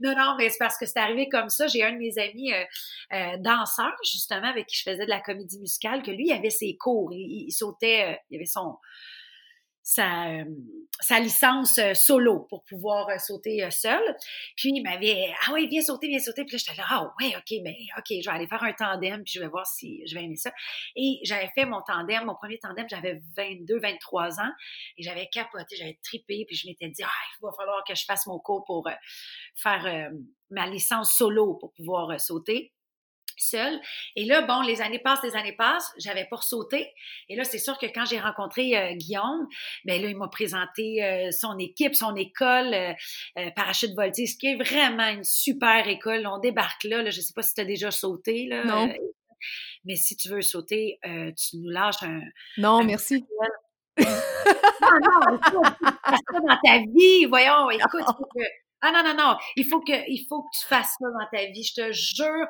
Non, 0.00 0.14
non, 0.16 0.34
mais 0.38 0.48
c'est 0.48 0.58
parce 0.58 0.78
que 0.78 0.86
c'est 0.86 0.98
arrivé 0.98 1.28
comme 1.28 1.48
ça. 1.48 1.66
J'ai 1.66 1.82
un 1.82 1.92
de 1.92 1.98
mes 1.98 2.16
amis 2.18 2.52
euh, 2.52 2.64
euh, 3.12 3.36
danseurs, 3.38 3.96
justement, 4.04 4.46
avec 4.46 4.66
qui 4.66 4.76
je 4.76 4.82
faisais 4.84 5.04
de 5.04 5.10
la 5.10 5.20
comédie 5.20 5.58
musicale, 5.58 6.02
que 6.02 6.10
lui, 6.10 6.26
il 6.28 6.32
avait 6.32 6.50
ses 6.50 6.76
cours. 6.76 7.12
Il, 7.12 7.50
sautait, 7.50 8.20
il 8.30 8.36
avait 8.36 8.46
son 8.46 8.76
sa, 9.82 10.28
euh, 10.28 10.44
sa 11.00 11.18
licence 11.18 11.78
euh, 11.78 11.92
solo 11.94 12.46
pour 12.48 12.62
pouvoir 12.64 13.08
euh, 13.08 13.18
sauter 13.18 13.68
seul. 13.70 14.02
Puis 14.56 14.70
il 14.74 14.82
m'avait 14.82 15.34
ah 15.46 15.52
oui, 15.52 15.66
viens 15.68 15.82
sauter, 15.82 16.08
viens 16.08 16.20
sauter. 16.20 16.44
Puis 16.44 16.52
là 16.52 16.58
j'étais 16.58 16.80
là 16.80 16.86
ah 16.88 17.12
ouais, 17.20 17.34
OK, 17.36 17.62
ben, 17.64 17.74
OK, 17.98 18.06
je 18.08 18.30
vais 18.30 18.36
aller 18.36 18.46
faire 18.46 18.62
un 18.62 18.72
tandem 18.72 19.22
puis 19.24 19.32
je 19.34 19.40
vais 19.40 19.48
voir 19.48 19.66
si 19.66 20.02
je 20.06 20.14
vais 20.14 20.24
aimer 20.24 20.36
ça. 20.36 20.52
Et 20.96 21.18
j'avais 21.24 21.50
fait 21.54 21.64
mon 21.64 21.82
tandem, 21.82 22.24
mon 22.24 22.34
premier 22.34 22.58
tandem, 22.58 22.86
j'avais 22.88 23.20
22, 23.36 23.80
23 23.80 24.40
ans 24.40 24.52
et 24.96 25.02
j'avais 25.02 25.28
capoté, 25.28 25.76
j'avais 25.76 25.98
tripé 26.02 26.44
puis 26.46 26.56
je 26.56 26.68
m'étais 26.68 26.88
dit 26.88 27.02
ah, 27.02 27.10
il 27.38 27.42
va 27.42 27.50
falloir 27.56 27.82
que 27.86 27.94
je 27.94 28.04
fasse 28.04 28.26
mon 28.26 28.38
cours 28.38 28.64
pour 28.64 28.88
faire 29.56 30.10
ma 30.50 30.66
licence 30.66 31.14
solo 31.16 31.54
pour 31.54 31.72
pouvoir 31.72 32.20
sauter 32.20 32.72
seule. 33.38 33.80
Et 34.16 34.24
là, 34.24 34.42
bon, 34.42 34.60
les 34.62 34.80
années 34.80 34.98
passent, 34.98 35.22
les 35.22 35.36
années 35.36 35.54
passent, 35.56 35.92
j'avais 35.98 36.24
pas 36.24 36.38
sauté. 36.40 36.92
Et 37.28 37.36
là, 37.36 37.44
c'est 37.44 37.58
sûr 37.58 37.78
que 37.78 37.86
quand 37.86 38.04
j'ai 38.04 38.20
rencontré 38.20 38.76
euh, 38.76 38.94
Guillaume, 38.94 39.46
ben 39.84 40.00
là, 40.00 40.08
il 40.08 40.16
m'a 40.16 40.28
présenté 40.28 41.04
euh, 41.04 41.30
son 41.30 41.58
équipe, 41.58 41.94
son 41.94 42.14
école, 42.16 42.74
euh, 42.74 43.50
Parachute 43.56 43.94
Voltige, 43.94 44.32
ce 44.32 44.36
qui 44.36 44.48
est 44.48 44.56
vraiment 44.56 45.08
une 45.08 45.24
super 45.24 45.86
école. 45.88 46.26
On 46.26 46.38
débarque 46.38 46.84
là, 46.84 47.02
là 47.02 47.10
je 47.10 47.20
sais 47.20 47.32
pas 47.34 47.42
si 47.42 47.54
tu 47.54 47.60
as 47.60 47.64
déjà 47.64 47.90
sauté, 47.90 48.46
là. 48.46 48.64
Non. 48.64 48.92
mais 49.84 49.96
si 49.96 50.16
tu 50.16 50.28
veux 50.28 50.42
sauter, 50.42 50.98
tu 51.02 51.56
nous 51.56 51.70
lâches 51.70 52.02
un... 52.02 52.20
Non, 52.58 52.84
merci. 52.84 53.24
non, 53.98 54.06
non, 54.06 55.36
écoute, 55.36 55.66
ça 56.04 56.40
dans 56.40 56.58
ta 56.64 56.78
vie, 56.78 57.26
voyons, 57.26 57.70
écoute, 57.70 58.04
que 58.36 58.42
ah 58.82 58.90
non, 58.92 59.02
non, 59.04 59.14
non, 59.16 59.36
il 59.56 59.64
faut 59.64 59.80
que, 59.80 59.92
il 60.08 60.26
faut 60.28 60.42
que 60.42 60.58
tu 60.58 60.66
fasses 60.66 60.96
ça 60.98 61.06
dans 61.06 61.38
ta 61.38 61.46
vie. 61.46 61.62
Je 61.62 61.74
te 61.74 61.92
jure, 61.92 62.46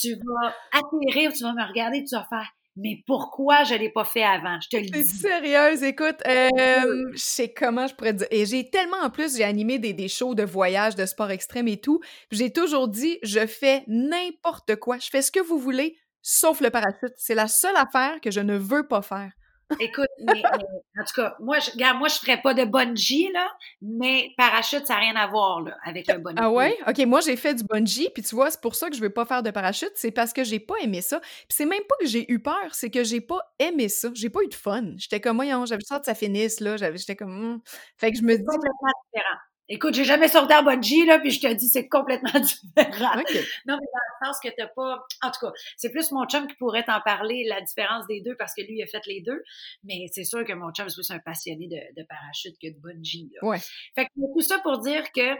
tu 0.00 0.14
vas 0.14 0.54
atterrir, 0.72 1.32
tu 1.32 1.42
vas 1.42 1.52
me 1.52 1.66
regarder, 1.66 2.04
tu 2.04 2.14
vas 2.16 2.26
faire 2.28 2.50
mais 2.76 3.02
pourquoi 3.06 3.64
je 3.64 3.74
l'ai 3.74 3.88
pas 3.88 4.04
fait 4.04 4.22
avant? 4.22 4.58
Je 4.60 4.68
te 4.68 4.76
le 4.76 4.82
dis. 4.82 5.04
sérieuse, 5.06 5.82
écoute, 5.82 6.16
euh, 6.26 7.10
je 7.12 7.18
sais 7.18 7.52
comment 7.52 7.86
je 7.86 7.94
pourrais 7.94 8.12
dire. 8.12 8.26
Et 8.30 8.44
j'ai 8.44 8.68
tellement, 8.68 8.98
en 9.02 9.08
plus, 9.08 9.36
j'ai 9.36 9.44
animé 9.44 9.78
des, 9.78 9.94
des 9.94 10.08
shows 10.08 10.34
de 10.34 10.42
voyage, 10.42 10.94
de 10.94 11.06
sport 11.06 11.30
extrême 11.30 11.68
et 11.68 11.78
tout. 11.78 12.00
J'ai 12.30 12.52
toujours 12.52 12.88
dit, 12.88 13.18
je 13.22 13.46
fais 13.46 13.82
n'importe 13.86 14.76
quoi. 14.76 14.98
Je 14.98 15.08
fais 15.08 15.22
ce 15.22 15.32
que 15.32 15.40
vous 15.40 15.58
voulez, 15.58 15.96
sauf 16.20 16.60
le 16.60 16.68
parachute. 16.68 17.14
C'est 17.16 17.34
la 17.34 17.48
seule 17.48 17.76
affaire 17.76 18.20
que 18.20 18.30
je 18.30 18.40
ne 18.40 18.58
veux 18.58 18.86
pas 18.86 19.00
faire. 19.00 19.32
Écoute, 19.80 20.08
mais, 20.20 20.42
en 20.44 21.04
tout 21.04 21.14
cas, 21.20 21.36
moi, 21.40 21.58
je, 21.58 21.72
regarde, 21.72 21.98
moi, 21.98 22.08
je 22.08 22.16
ferais 22.16 22.40
pas 22.40 22.54
de 22.54 22.64
bungee, 22.64 23.30
là, 23.32 23.50
mais 23.82 24.30
parachute, 24.36 24.86
ça 24.86 24.94
n'a 24.94 25.00
rien 25.00 25.16
à 25.16 25.26
voir, 25.26 25.60
là, 25.60 25.76
avec 25.84 26.06
le 26.06 26.18
bungee. 26.18 26.38
Ah 26.38 26.50
ouais? 26.50 26.76
OK, 26.86 26.98
moi, 27.06 27.20
j'ai 27.20 27.36
fait 27.36 27.54
du 27.54 27.64
bungee, 27.64 28.10
puis 28.10 28.22
tu 28.22 28.34
vois, 28.34 28.50
c'est 28.50 28.60
pour 28.60 28.76
ça 28.76 28.88
que 28.88 28.96
je 28.96 29.00
veux 29.00 29.10
pas 29.10 29.24
faire 29.24 29.42
de 29.42 29.50
parachute, 29.50 29.92
c'est 29.96 30.12
parce 30.12 30.32
que 30.32 30.44
j'ai 30.44 30.60
pas 30.60 30.76
aimé 30.82 31.00
ça. 31.00 31.18
Puis 31.20 31.48
c'est 31.50 31.66
même 31.66 31.82
pas 31.88 31.96
que 32.00 32.06
j'ai 32.06 32.30
eu 32.30 32.40
peur, 32.40 32.68
c'est 32.72 32.90
que 32.90 33.02
j'ai 33.02 33.20
pas 33.20 33.40
aimé 33.58 33.88
ça. 33.88 34.08
J'ai 34.14 34.30
pas 34.30 34.42
eu 34.42 34.48
de 34.48 34.54
fun. 34.54 34.94
J'étais 34.98 35.20
comme, 35.20 35.36
voyons, 35.36 35.66
j'avais 35.66 35.82
ça 35.82 35.98
que 35.98 36.06
ça 36.06 36.14
finisse, 36.14 36.60
là. 36.60 36.76
J'étais 36.76 37.16
comme, 37.16 37.54
hmm. 37.54 37.60
fait 37.98 38.12
que 38.12 38.18
je 38.18 38.22
me 38.22 38.36
dis. 38.36 38.44
complètement 38.44 38.92
différent. 39.12 39.38
Écoute, 39.68 39.94
j'ai 39.94 40.04
jamais 40.04 40.28
sauté 40.28 40.54
en 40.54 40.62
bungee, 40.62 41.04
là, 41.06 41.18
puis 41.18 41.30
je 41.30 41.40
te 41.40 41.52
dis, 41.52 41.68
c'est 41.68 41.88
complètement 41.88 42.30
différent. 42.40 43.16
Non, 43.16 43.22
mais 43.66 43.66
dans 43.66 43.76
le 43.76 44.26
sens 44.26 44.38
que 44.42 44.48
t'as 44.56 44.68
pas... 44.68 45.04
En 45.22 45.30
tout 45.30 45.46
cas, 45.46 45.52
c'est 45.76 45.90
plus 45.90 46.10
mon 46.12 46.24
chum 46.26 46.46
qui 46.46 46.54
pourrait 46.54 46.84
t'en 46.84 47.00
parler, 47.00 47.44
la 47.48 47.60
différence 47.60 48.06
des 48.06 48.20
deux, 48.20 48.36
parce 48.36 48.54
que 48.54 48.62
lui, 48.62 48.78
il 48.78 48.82
a 48.82 48.86
fait 48.86 49.04
les 49.06 49.20
deux. 49.22 49.42
Mais 49.84 50.06
c'est 50.12 50.24
sûr 50.24 50.44
que 50.44 50.52
mon 50.52 50.70
chum, 50.72 50.88
c'est 50.88 50.94
plus 50.94 51.10
un 51.10 51.18
passionné 51.18 51.66
de, 51.68 52.00
de 52.00 52.06
parachute 52.06 52.56
que 52.62 52.68
de 52.68 52.78
bungee, 52.80 53.30
là. 53.34 53.48
Ouais. 53.48 53.58
Fait 53.94 54.06
que 54.06 54.10
tout 54.16 54.40
ça 54.40 54.58
pour 54.60 54.78
dire 54.78 55.04
que 55.12 55.36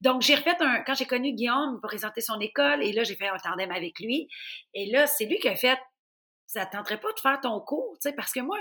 donc, 0.00 0.22
j'ai 0.22 0.34
refait 0.34 0.56
un, 0.60 0.82
quand 0.82 0.94
j'ai 0.94 1.06
connu 1.06 1.32
Guillaume 1.32 1.78
pour 1.80 1.88
présenter 1.88 2.20
son 2.20 2.38
école, 2.40 2.82
et 2.82 2.92
là, 2.92 3.02
j'ai 3.04 3.16
fait 3.16 3.28
un 3.28 3.36
tandem 3.38 3.70
avec 3.70 3.98
lui. 4.00 4.28
Et 4.74 4.90
là, 4.90 5.06
c'est 5.06 5.24
lui 5.26 5.38
qui 5.38 5.48
a 5.48 5.56
fait 5.56 5.78
ça 6.50 6.66
te 6.66 6.72
tenterait 6.76 6.98
pas 6.98 7.12
de 7.12 7.20
faire 7.20 7.40
ton 7.40 7.60
cours, 7.60 7.96
tu 8.02 8.12
parce 8.12 8.32
que 8.32 8.40
moi, 8.40 8.58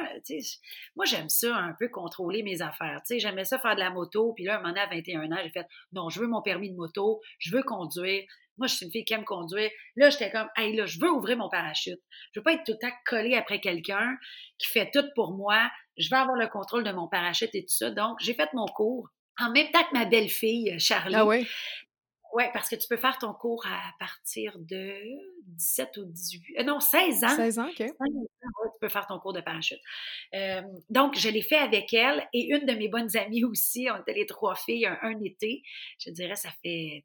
moi, 0.96 1.06
j'aime 1.06 1.28
ça 1.28 1.56
un 1.56 1.74
peu 1.74 1.90
contrôler 1.90 2.44
mes 2.44 2.62
affaires, 2.62 3.02
tu 3.02 3.16
sais, 3.16 3.20
j'aimais 3.20 3.46
ça 3.46 3.58
faire 3.58 3.74
de 3.74 3.80
la 3.80 3.90
moto, 3.90 4.32
puis 4.34 4.44
là, 4.44 4.56
un 4.56 4.58
moment 4.58 4.70
donné, 4.70 4.82
à 4.82 4.88
21 4.88 5.32
ans, 5.32 5.40
j'ai 5.42 5.50
fait, 5.50 5.66
non, 5.92 6.08
je 6.10 6.20
veux 6.20 6.28
mon 6.28 6.44
permis 6.44 6.70
de 6.70 6.76
moto, 6.76 7.20
je 7.40 7.52
veux 7.52 7.64
conduire, 7.64 8.24
moi, 8.60 8.68
je 8.68 8.76
suis 8.76 8.86
une 8.86 8.92
fille 8.92 9.06
qui 9.06 9.14
aime 9.14 9.24
conduire. 9.24 9.72
Là, 9.96 10.10
j'étais 10.10 10.30
comme, 10.30 10.50
hey, 10.58 10.76
là, 10.76 10.86
je 10.86 11.00
veux 11.00 11.10
ouvrir 11.10 11.38
mon 11.38 11.48
parachute. 11.48 12.02
Je 12.34 12.42
veux 12.42 12.44
pas 12.44 12.52
être 12.52 12.66
tout 12.66 12.74
le 12.74 12.78
temps 12.78 12.94
collée 13.06 13.36
après 13.36 13.62
quelqu'un 13.62 14.18
qui 14.58 14.68
fait 14.68 14.92
tout 14.92 15.06
pour 15.16 15.32
moi. 15.32 15.72
Je 15.98 16.10
veux 16.12 16.18
avoir 16.18 16.36
le 16.36 16.48
contrôle 16.48 16.84
de 16.84 16.92
mon 16.92 17.08
parachute 17.08 17.52
et 17.54 17.62
tout 17.62 17.74
ça. 17.74 17.90
Donc, 17.90 18.18
j'ai 18.20 18.34
fait 18.34 18.50
mon 18.54 18.66
cours 18.66 19.08
en 19.40 19.50
même 19.52 19.72
temps 19.72 19.84
que 19.86 19.94
ma 19.94 20.04
belle-fille, 20.04 20.78
Charlie. 20.78 21.16
Ah 21.16 21.26
ouais? 21.26 21.48
Oui, 22.34 22.44
parce 22.54 22.70
que 22.70 22.76
tu 22.76 22.88
peux 22.88 22.98
faire 22.98 23.18
ton 23.18 23.34
cours 23.34 23.66
à 23.66 23.82
partir 24.00 24.58
de 24.60 24.94
17 25.48 25.98
ou 25.98 26.06
18, 26.06 26.44
euh, 26.60 26.64
non, 26.64 26.80
16 26.80 27.24
ans. 27.24 27.36
16 27.36 27.60
ans, 27.60 27.68
OK. 27.68 27.76
tu 27.78 27.92
peux 28.80 28.90
faire 28.90 29.08
ton 29.08 29.20
cours 29.20 29.34
de 29.34 29.42
parachute. 29.42 29.80
Euh, 30.36 30.62
donc, 30.90 31.18
je 31.18 31.30
l'ai 31.30 31.42
fait 31.42 31.58
avec 31.58 31.94
elle 31.94 32.28
et 32.34 32.54
une 32.54 32.66
de 32.66 32.74
mes 32.74 32.88
bonnes 32.88 33.16
amies 33.18 33.44
aussi. 33.44 33.88
On 33.92 34.00
était 34.00 34.14
les 34.14 34.26
trois 34.26 34.56
filles 34.56 34.86
un 34.86 35.20
été. 35.24 35.64
Je 35.98 36.12
dirais, 36.12 36.36
ça 36.36 36.50
fait 36.64 37.04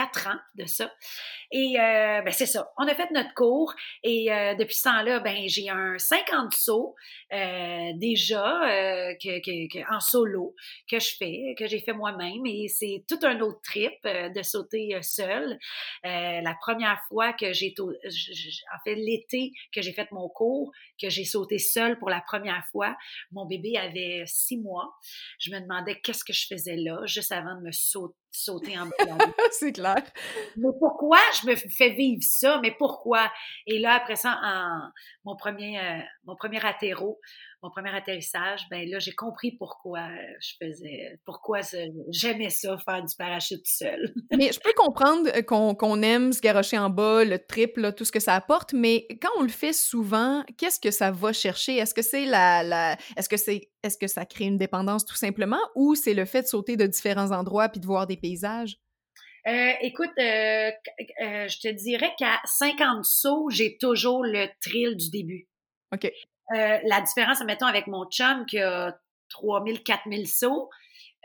quatre 0.00 0.28
ans 0.28 0.38
de 0.54 0.64
ça. 0.64 0.92
Et 1.50 1.78
euh, 1.78 2.22
ben 2.22 2.32
c'est 2.32 2.46
ça. 2.46 2.72
On 2.78 2.86
a 2.86 2.94
fait 2.94 3.10
notre 3.10 3.34
cours 3.34 3.74
et 4.02 4.32
euh, 4.32 4.54
depuis 4.54 4.74
ce 4.74 4.84
temps-là, 4.84 5.20
ben 5.20 5.48
j'ai 5.48 5.68
un 5.68 5.98
50 5.98 6.54
sauts 6.54 6.94
euh, 7.32 7.90
déjà 7.96 8.60
que, 9.20 9.40
que, 9.40 9.94
en 9.94 10.00
solo 10.00 10.54
que 10.90 10.98
je 10.98 11.16
fais, 11.18 11.54
que 11.58 11.66
j'ai 11.66 11.80
fait 11.80 11.92
moi-même 11.92 12.46
et 12.46 12.68
c'est 12.68 13.04
tout 13.08 13.18
un 13.22 13.40
autre 13.40 13.60
trip 13.62 13.92
de 14.04 14.42
sauter 14.42 14.96
seul. 15.02 15.58
la 16.04 16.54
première 16.60 16.98
fois 17.08 17.32
que 17.32 17.52
j'ai 17.52 17.74
en 17.78 18.78
fait 18.84 18.94
l'été 18.94 19.52
que 19.74 19.82
j'ai 19.82 19.92
fait 19.92 20.10
mon 20.12 20.28
cours, 20.28 20.70
que 21.00 21.08
j'ai 21.10 21.24
sauté 21.24 21.58
seul 21.58 21.98
pour 21.98 22.10
la 22.10 22.20
première 22.20 22.64
fois, 22.70 22.96
mon 23.32 23.46
bébé 23.46 23.76
avait 23.76 24.24
six 24.26 24.58
mois. 24.58 24.94
Je 25.38 25.50
me 25.50 25.60
demandais 25.60 26.00
qu'est-ce 26.00 26.24
que 26.24 26.32
je 26.32 26.46
faisais 26.46 26.76
là 26.76 27.04
juste 27.06 27.32
avant 27.32 27.56
de 27.56 27.62
me 27.62 27.72
sauter 27.72 28.19
sauter 28.30 28.78
en 28.78 28.88
C'est 29.52 29.72
clair. 29.72 30.02
Mais 30.56 30.68
pourquoi? 30.78 31.18
Je 31.40 31.48
me 31.48 31.56
fais 31.56 31.90
vivre 31.90 32.22
ça? 32.22 32.60
Mais 32.62 32.70
pourquoi? 32.70 33.30
Et 33.66 33.78
là, 33.78 33.94
après 33.94 34.16
ça, 34.16 34.38
en, 34.42 34.90
mon 35.24 35.36
premier, 35.36 35.78
euh, 35.78 36.00
mon 36.24 36.36
premier 36.36 36.64
atterro, 36.64 37.20
mon 37.62 37.70
premier 37.70 37.94
atterrissage, 37.94 38.62
ben 38.70 38.88
là, 38.88 38.98
j'ai 38.98 39.12
compris 39.12 39.52
pourquoi 39.58 40.08
je 40.40 40.54
faisais, 40.62 41.18
pourquoi 41.26 41.60
j'aimais 42.08 42.48
ça, 42.48 42.76
faire 42.78 43.02
du 43.04 43.14
parachute 43.16 43.66
seul. 43.66 44.14
mais 44.36 44.50
je 44.52 44.60
peux 44.60 44.72
comprendre 44.74 45.28
euh, 45.34 45.42
qu'on 45.42 46.02
aime 46.02 46.32
se 46.32 46.40
garocher 46.40 46.78
en 46.78 46.88
bas, 46.88 47.24
le 47.24 47.38
trip, 47.38 47.78
tout 47.96 48.04
ce 48.04 48.12
que 48.12 48.20
ça 48.20 48.34
apporte, 48.34 48.72
mais 48.72 49.06
quand 49.20 49.30
on 49.38 49.42
le 49.42 49.48
fait 49.48 49.72
souvent, 49.72 50.42
qu'est-ce 50.56 50.80
que 50.80 50.90
ça 50.90 51.10
va 51.10 51.32
chercher? 51.32 51.76
Est-ce 51.76 51.94
que 51.94 52.02
c'est 52.02 52.24
la, 52.24 52.62
la 52.62 52.96
est-ce 53.16 53.28
que 53.28 53.36
c'est 53.36 53.70
est-ce 53.82 53.98
que 53.98 54.06
ça 54.06 54.24
crée 54.26 54.44
une 54.44 54.58
dépendance 54.58 55.04
tout 55.04 55.16
simplement 55.16 55.60
ou 55.74 55.94
c'est 55.94 56.14
le 56.14 56.24
fait 56.24 56.42
de 56.42 56.46
sauter 56.46 56.76
de 56.76 56.86
différents 56.86 57.30
endroits 57.30 57.68
puis 57.68 57.80
de 57.80 57.86
voir 57.86 58.06
des 58.06 58.16
paysages? 58.16 58.76
Euh, 59.46 59.72
écoute, 59.80 60.10
euh, 60.18 60.70
je 61.18 61.60
te 61.60 61.68
dirais 61.72 62.12
qu'à 62.18 62.40
50 62.44 63.04
sauts, 63.04 63.48
j'ai 63.50 63.78
toujours 63.78 64.22
le 64.22 64.48
thrill 64.60 64.96
du 64.96 65.10
début. 65.10 65.48
OK. 65.92 66.10
Euh, 66.54 66.78
la 66.84 67.00
différence, 67.00 67.42
mettons, 67.44 67.66
avec 67.66 67.86
mon 67.86 68.06
chum 68.10 68.44
qui 68.46 68.58
a 68.58 68.98
3000, 69.30 69.82
4000 69.82 70.28
sauts, 70.28 70.68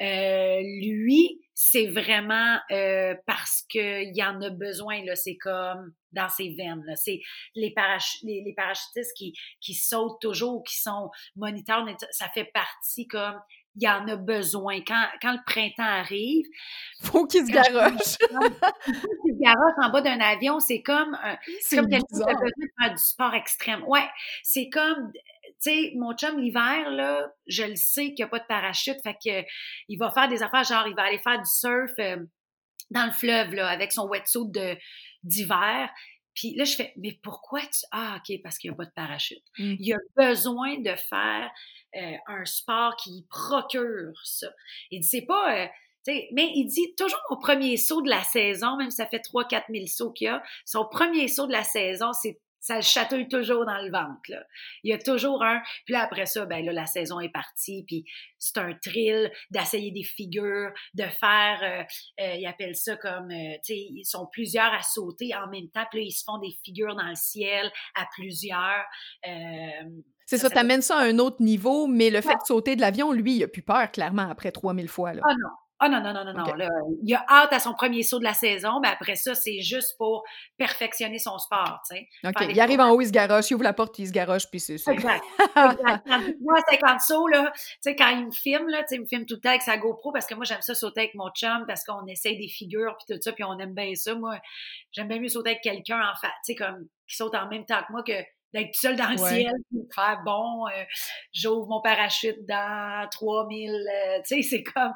euh, 0.01 0.59
lui, 0.81 1.41
c'est 1.53 1.87
vraiment 1.87 2.59
euh, 2.71 3.15
parce 3.25 3.61
qu'il 3.69 4.11
y 4.13 4.23
en 4.23 4.41
a 4.41 4.49
besoin, 4.49 5.03
là. 5.05 5.15
C'est 5.15 5.37
comme 5.37 5.93
dans 6.11 6.27
ses 6.27 6.49
veines, 6.49 6.83
là. 6.85 6.95
C'est 6.95 7.21
les, 7.55 7.73
parachutistes 7.73 9.13
qui, 9.15 9.33
qui 9.61 9.73
sautent 9.73 10.19
toujours, 10.21 10.63
qui 10.63 10.79
sont 10.79 11.09
moniteurs, 11.35 11.85
ça 12.11 12.27
fait 12.33 12.51
partie 12.53 13.07
comme 13.07 13.39
il 13.75 13.83
y 13.83 13.89
en 13.89 14.07
a 14.07 14.15
besoin. 14.15 14.81
Quand, 14.81 15.05
quand 15.21 15.33
le 15.33 15.43
printemps 15.45 15.83
arrive, 15.83 16.45
faut 17.01 17.25
qu'il 17.25 17.45
se 17.45 17.51
garoche. 17.51 18.17
faut 18.19 19.15
qu'il 19.23 19.35
se 19.35 19.41
garoche 19.41 19.73
en 19.81 19.89
bas 19.89 20.01
d'un 20.01 20.19
avion. 20.19 20.59
C'est 20.59 20.81
comme, 20.81 21.17
c'est 21.61 21.77
comme 21.77 21.89
quelqu'un 21.89 22.05
qui 22.07 22.23
a 22.23 22.33
besoin 22.33 22.49
de 22.57 22.71
faire 22.81 22.91
du 22.91 23.03
sport 23.03 23.33
extrême. 23.33 23.83
Ouais, 23.87 24.07
c'est 24.43 24.69
comme, 24.69 25.11
tu 25.13 25.71
sais, 25.71 25.93
mon 25.95 26.13
chum 26.15 26.39
l'hiver 26.39 26.89
là, 26.91 27.27
je 27.47 27.63
le 27.63 27.75
sais 27.75 28.07
qu'il 28.07 28.15
n'y 28.15 28.23
a 28.23 28.27
pas 28.27 28.39
de 28.39 28.47
parachute, 28.47 28.97
fait 29.03 29.13
que 29.13 29.47
il 29.87 29.97
va 29.97 30.09
faire 30.11 30.27
des 30.27 30.43
affaires 30.43 30.63
genre, 30.63 30.87
il 30.87 30.95
va 30.95 31.03
aller 31.03 31.19
faire 31.19 31.37
du 31.37 31.49
surf 31.49 31.91
euh, 31.99 32.17
dans 32.91 33.05
le 33.05 33.11
fleuve 33.11 33.53
là 33.53 33.67
avec 33.67 33.91
son 33.91 34.07
wetsuit 34.07 34.49
de 34.49 34.77
d'hiver. 35.23 35.89
Puis 36.35 36.53
là, 36.55 36.65
je 36.65 36.75
fais, 36.75 36.93
mais 36.97 37.17
pourquoi 37.23 37.61
tu... 37.61 37.85
Ah, 37.91 38.19
OK, 38.19 38.41
parce 38.43 38.57
qu'il 38.57 38.69
n'y 38.69 38.75
a 38.75 38.77
pas 38.77 38.85
de 38.85 38.93
parachute. 38.93 39.43
Mmh. 39.57 39.75
Il 39.79 39.93
a 39.93 39.97
besoin 40.15 40.77
de 40.79 40.95
faire 40.95 41.49
euh, 41.95 42.17
un 42.27 42.45
sport 42.45 42.95
qui 42.97 43.25
procure 43.29 44.13
ça. 44.23 44.51
Il 44.91 44.99
dit, 44.99 45.07
c'est 45.07 45.25
pas... 45.25 45.63
Euh, 45.63 45.67
mais 46.07 46.51
il 46.53 46.67
dit 46.67 46.93
toujours 46.95 47.21
au 47.31 47.37
premier 47.37 47.77
saut 47.77 48.01
de 48.01 48.09
la 48.09 48.23
saison, 48.23 48.77
même 48.77 48.91
si 48.91 48.97
ça 48.97 49.07
fait 49.07 49.23
3-4 49.25 49.63
000 49.73 49.87
sauts 49.87 50.11
qu'il 50.11 50.25
y 50.25 50.27
a, 50.27 50.43
son 50.63 50.85
premier 50.85 51.27
saut 51.27 51.47
de 51.47 51.51
la 51.51 51.63
saison, 51.63 52.13
c'est 52.13 52.39
ça 52.65 52.77
le 52.77 52.81
chatouille 52.81 53.27
toujours 53.27 53.63
dans 53.63 53.77
le 53.77 53.91
ventre. 53.91 54.21
Là. 54.27 54.43
Il 54.83 54.89
y 54.89 54.93
a 54.93 54.97
toujours 54.97 55.43
un. 55.43 55.61
Puis 55.85 55.93
là, 55.93 56.01
après 56.01 56.25
ça, 56.25 56.47
ben 56.47 56.65
là, 56.65 56.73
la 56.73 56.87
saison 56.87 57.19
est 57.19 57.29
partie. 57.29 57.85
Puis 57.87 58.05
c'est 58.39 58.57
un 58.57 58.73
thrill 58.73 59.31
d'essayer 59.51 59.91
des 59.91 60.01
figures, 60.01 60.71
de 60.95 61.03
faire. 61.03 61.59
Euh, 61.61 62.23
euh, 62.23 62.33
ils 62.33 62.47
appellent 62.47 62.75
ça 62.75 62.97
comme. 62.97 63.29
Euh, 63.29 63.53
tu 63.63 63.75
sais, 63.75 63.77
ils 63.77 64.03
sont 64.03 64.25
plusieurs 64.31 64.73
à 64.73 64.81
sauter 64.81 65.35
en 65.35 65.47
même 65.47 65.69
temps. 65.69 65.85
Puis 65.91 65.99
là, 65.99 66.05
ils 66.07 66.11
se 66.11 66.23
font 66.23 66.39
des 66.39 66.57
figures 66.63 66.95
dans 66.95 67.07
le 67.07 67.15
ciel 67.15 67.71
à 67.93 68.07
plusieurs. 68.15 68.85
C'est 70.25 70.39
ça, 70.39 70.49
t'amènes 70.49 70.81
ça 70.81 70.97
à 70.97 71.03
un 71.03 71.19
autre 71.19 71.43
niveau, 71.43 71.85
mais 71.85 72.09
le 72.09 72.19
fait 72.21 72.33
de 72.33 72.45
sauter 72.47 72.75
de 72.75 72.81
l'avion, 72.81 73.11
lui, 73.11 73.35
il 73.35 73.43
a 73.43 73.47
plus 73.47 73.61
peur, 73.61 73.91
clairement, 73.91 74.27
après 74.27 74.51
3000 74.51 74.87
fois. 74.87 75.13
Là. 75.13 75.21
Ah 75.23 75.35
non, 75.39 75.49
ah 75.79 75.89
non, 75.89 75.99
non, 75.99 76.13
non, 76.13 76.23
non, 76.23 76.33
non. 76.33 76.53
Là, 76.53 76.69
il 77.03 77.13
a 77.13 77.25
hâte 77.27 77.51
à 77.51 77.59
son 77.59 77.73
premier 77.73 78.01
saut 78.03 78.19
de 78.19 78.23
la 78.23 78.33
saison, 78.33 78.79
mais 78.81 78.87
après 78.87 79.15
ça, 79.15 79.35
c'est 79.35 79.59
juste 79.59 79.97
pour 79.97 80.23
perfectionner 80.57 81.19
son 81.19 81.37
sport, 81.37 81.81
tu 81.89 81.97
sais. 81.97 82.07
OK, 82.25 82.47
il 82.49 82.59
arrive 82.61 82.79
en 82.79 82.91
haut, 82.91 83.01
il 83.01 83.07
se 83.07 83.11
garoche, 83.11 83.51
il 83.51 83.55
ouvre 83.55 83.65
la 83.65 83.73
porte, 83.73 83.99
il 83.99 84.07
se 84.07 84.13
garoche, 84.13 84.49
puis 84.49 84.61
c'est 84.61 84.77
ça. 84.77 84.93
Exact. 84.93 85.23
exact. 85.55 86.07
moi, 86.39 86.55
50 86.69 87.01
sauts, 87.01 87.27
là, 87.27 87.51
tu 87.53 87.61
sais, 87.81 87.95
quand 87.95 88.07
il 88.09 88.27
me 88.27 88.31
filme, 88.31 88.69
là, 88.69 88.83
tu 88.83 88.89
sais, 88.89 88.95
il 88.95 89.01
me 89.01 89.05
filme 89.05 89.25
tout 89.25 89.35
le 89.35 89.41
temps 89.41 89.49
avec 89.49 89.63
sa 89.63 89.77
GoPro, 89.77 90.13
parce 90.13 90.25
que 90.25 90.35
moi, 90.35 90.45
j'aime 90.45 90.61
ça 90.61 90.75
sauter 90.75 91.01
avec 91.01 91.15
mon 91.15 91.29
chum, 91.31 91.65
parce 91.67 91.83
qu'on 91.83 92.05
essaye 92.07 92.37
des 92.37 92.47
figures, 92.47 92.95
puis 92.97 93.13
tout 93.13 93.21
ça, 93.21 93.33
puis 93.33 93.43
on 93.43 93.59
aime 93.59 93.73
bien 93.73 93.93
ça. 93.95 94.15
Moi, 94.15 94.39
j'aime 94.93 95.09
bien 95.09 95.19
mieux 95.19 95.27
sauter 95.27 95.51
avec 95.51 95.61
quelqu'un, 95.61 95.99
en 95.99 96.15
fait, 96.15 96.27
tu 96.45 96.53
sais, 96.53 96.55
comme, 96.55 96.87
qui 97.07 97.17
saute 97.17 97.35
en 97.35 97.47
même 97.49 97.65
temps 97.65 97.81
que 97.85 97.91
moi, 97.91 98.03
que 98.03 98.13
d'être 98.55 98.71
tout 98.71 98.79
seul 98.79 98.95
dans 98.95 99.09
le 99.09 99.17
ciel, 99.17 99.53
faire 99.93 100.21
bon, 100.23 100.67
euh, 100.67 100.83
j'ouvre 101.33 101.67
mon 101.67 101.81
parachute 101.81 102.45
dans 102.47 103.07
3000, 103.11 103.69
euh, 103.69 104.21
tu 104.25 104.41
sais, 104.41 104.41
c'est 104.41 104.63
comme, 104.63 104.93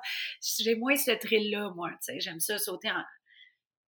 j'ai 0.60 0.76
moins 0.76 0.95
ce 0.95 1.12
thrill-là, 1.12 1.72
moi, 1.76 1.89
tu 1.91 2.14
sais, 2.14 2.20
j'aime 2.20 2.39
ça 2.39 2.57
sauter 2.57 2.89
en... 2.89 3.03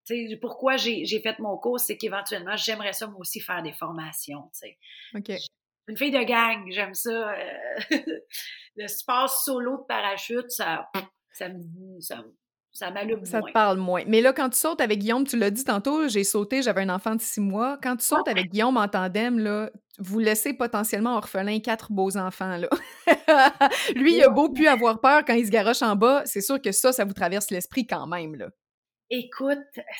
Tu 0.06 0.28
sais, 0.28 0.36
pourquoi 0.40 0.76
j'ai 0.76 1.20
fait 1.22 1.38
mon 1.38 1.56
cours, 1.56 1.78
c'est 1.78 1.96
qu'éventuellement, 1.96 2.56
j'aimerais 2.56 2.92
ça, 2.92 3.06
moi 3.06 3.20
aussi, 3.20 3.40
faire 3.40 3.62
des 3.62 3.72
formations, 3.72 4.50
tu 4.52 4.68
sais. 4.68 4.78
OK. 5.14 5.40
Une 5.88 5.96
fille 5.96 6.10
de 6.10 6.22
gang, 6.22 6.70
j'aime 6.70 6.94
ça. 6.94 7.32
Euh, 7.32 7.78
le 8.76 8.88
sport 8.88 9.28
solo 9.28 9.78
de 9.78 9.86
parachute, 9.86 10.50
ça, 10.50 10.88
ça 11.32 11.48
me, 11.48 12.00
ça, 12.00 12.24
ça 12.80 12.90
m'allume 12.90 13.26
Ça 13.26 13.42
te 13.42 13.52
parle 13.52 13.76
moins. 13.76 14.02
Mais 14.06 14.22
là, 14.22 14.32
quand 14.32 14.48
tu 14.48 14.58
sautes 14.58 14.80
avec 14.80 15.00
Guillaume, 15.00 15.26
tu 15.26 15.36
l'as 15.36 15.50
dit 15.50 15.64
tantôt, 15.64 16.08
j'ai 16.08 16.24
sauté, 16.24 16.62
j'avais 16.62 16.80
un 16.80 16.88
enfant 16.88 17.14
de 17.14 17.20
six 17.20 17.40
mois. 17.40 17.78
Quand 17.82 17.94
tu 17.96 18.06
sautes 18.06 18.26
avec 18.26 18.50
Guillaume 18.50 18.78
en 18.78 18.88
tandem, 18.88 19.38
là, 19.38 19.70
vous 19.98 20.18
laissez 20.18 20.54
potentiellement 20.54 21.14
orphelin 21.16 21.60
quatre 21.60 21.92
beaux 21.92 22.16
enfants. 22.16 22.56
Là. 22.56 22.68
Lui, 23.94 24.14
il 24.14 24.22
a 24.22 24.30
beau 24.30 24.48
pu 24.48 24.66
avoir 24.66 24.98
peur 25.02 25.26
quand 25.26 25.34
il 25.34 25.44
se 25.44 25.50
garoche 25.50 25.82
en 25.82 25.94
bas, 25.94 26.22
c'est 26.24 26.40
sûr 26.40 26.60
que 26.60 26.72
ça, 26.72 26.90
ça 26.90 27.04
vous 27.04 27.12
traverse 27.12 27.50
l'esprit 27.50 27.86
quand 27.86 28.06
même. 28.06 28.34
Là. 28.34 28.48
Écoute, 29.10 29.58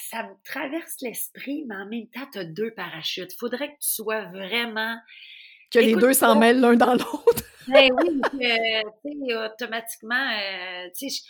ça 0.09 0.23
me 0.23 0.33
traverse 0.43 0.97
l'esprit, 1.03 1.67
mais 1.69 1.75
en 1.75 1.87
même 1.87 2.09
temps, 2.09 2.27
tu 2.33 2.39
as 2.39 2.45
deux 2.45 2.71
parachutes. 2.71 3.35
Faudrait 3.39 3.69
que 3.69 3.79
tu 3.83 3.91
sois 3.91 4.25
vraiment. 4.25 4.97
Que 5.71 5.81
les 5.81 5.97
deux 5.97 6.15
s'en 6.15 6.39
mêlent 6.39 6.61
l'un 6.61 6.77
dans 6.77 6.95
l'autre. 6.95 7.45
ben 7.69 7.91
oui, 7.93 8.23
tu 8.33 8.39
sais, 8.39 9.37
automatiquement, 9.37 10.31
euh, 10.31 10.89
tu 10.99 11.11
sais, 11.11 11.23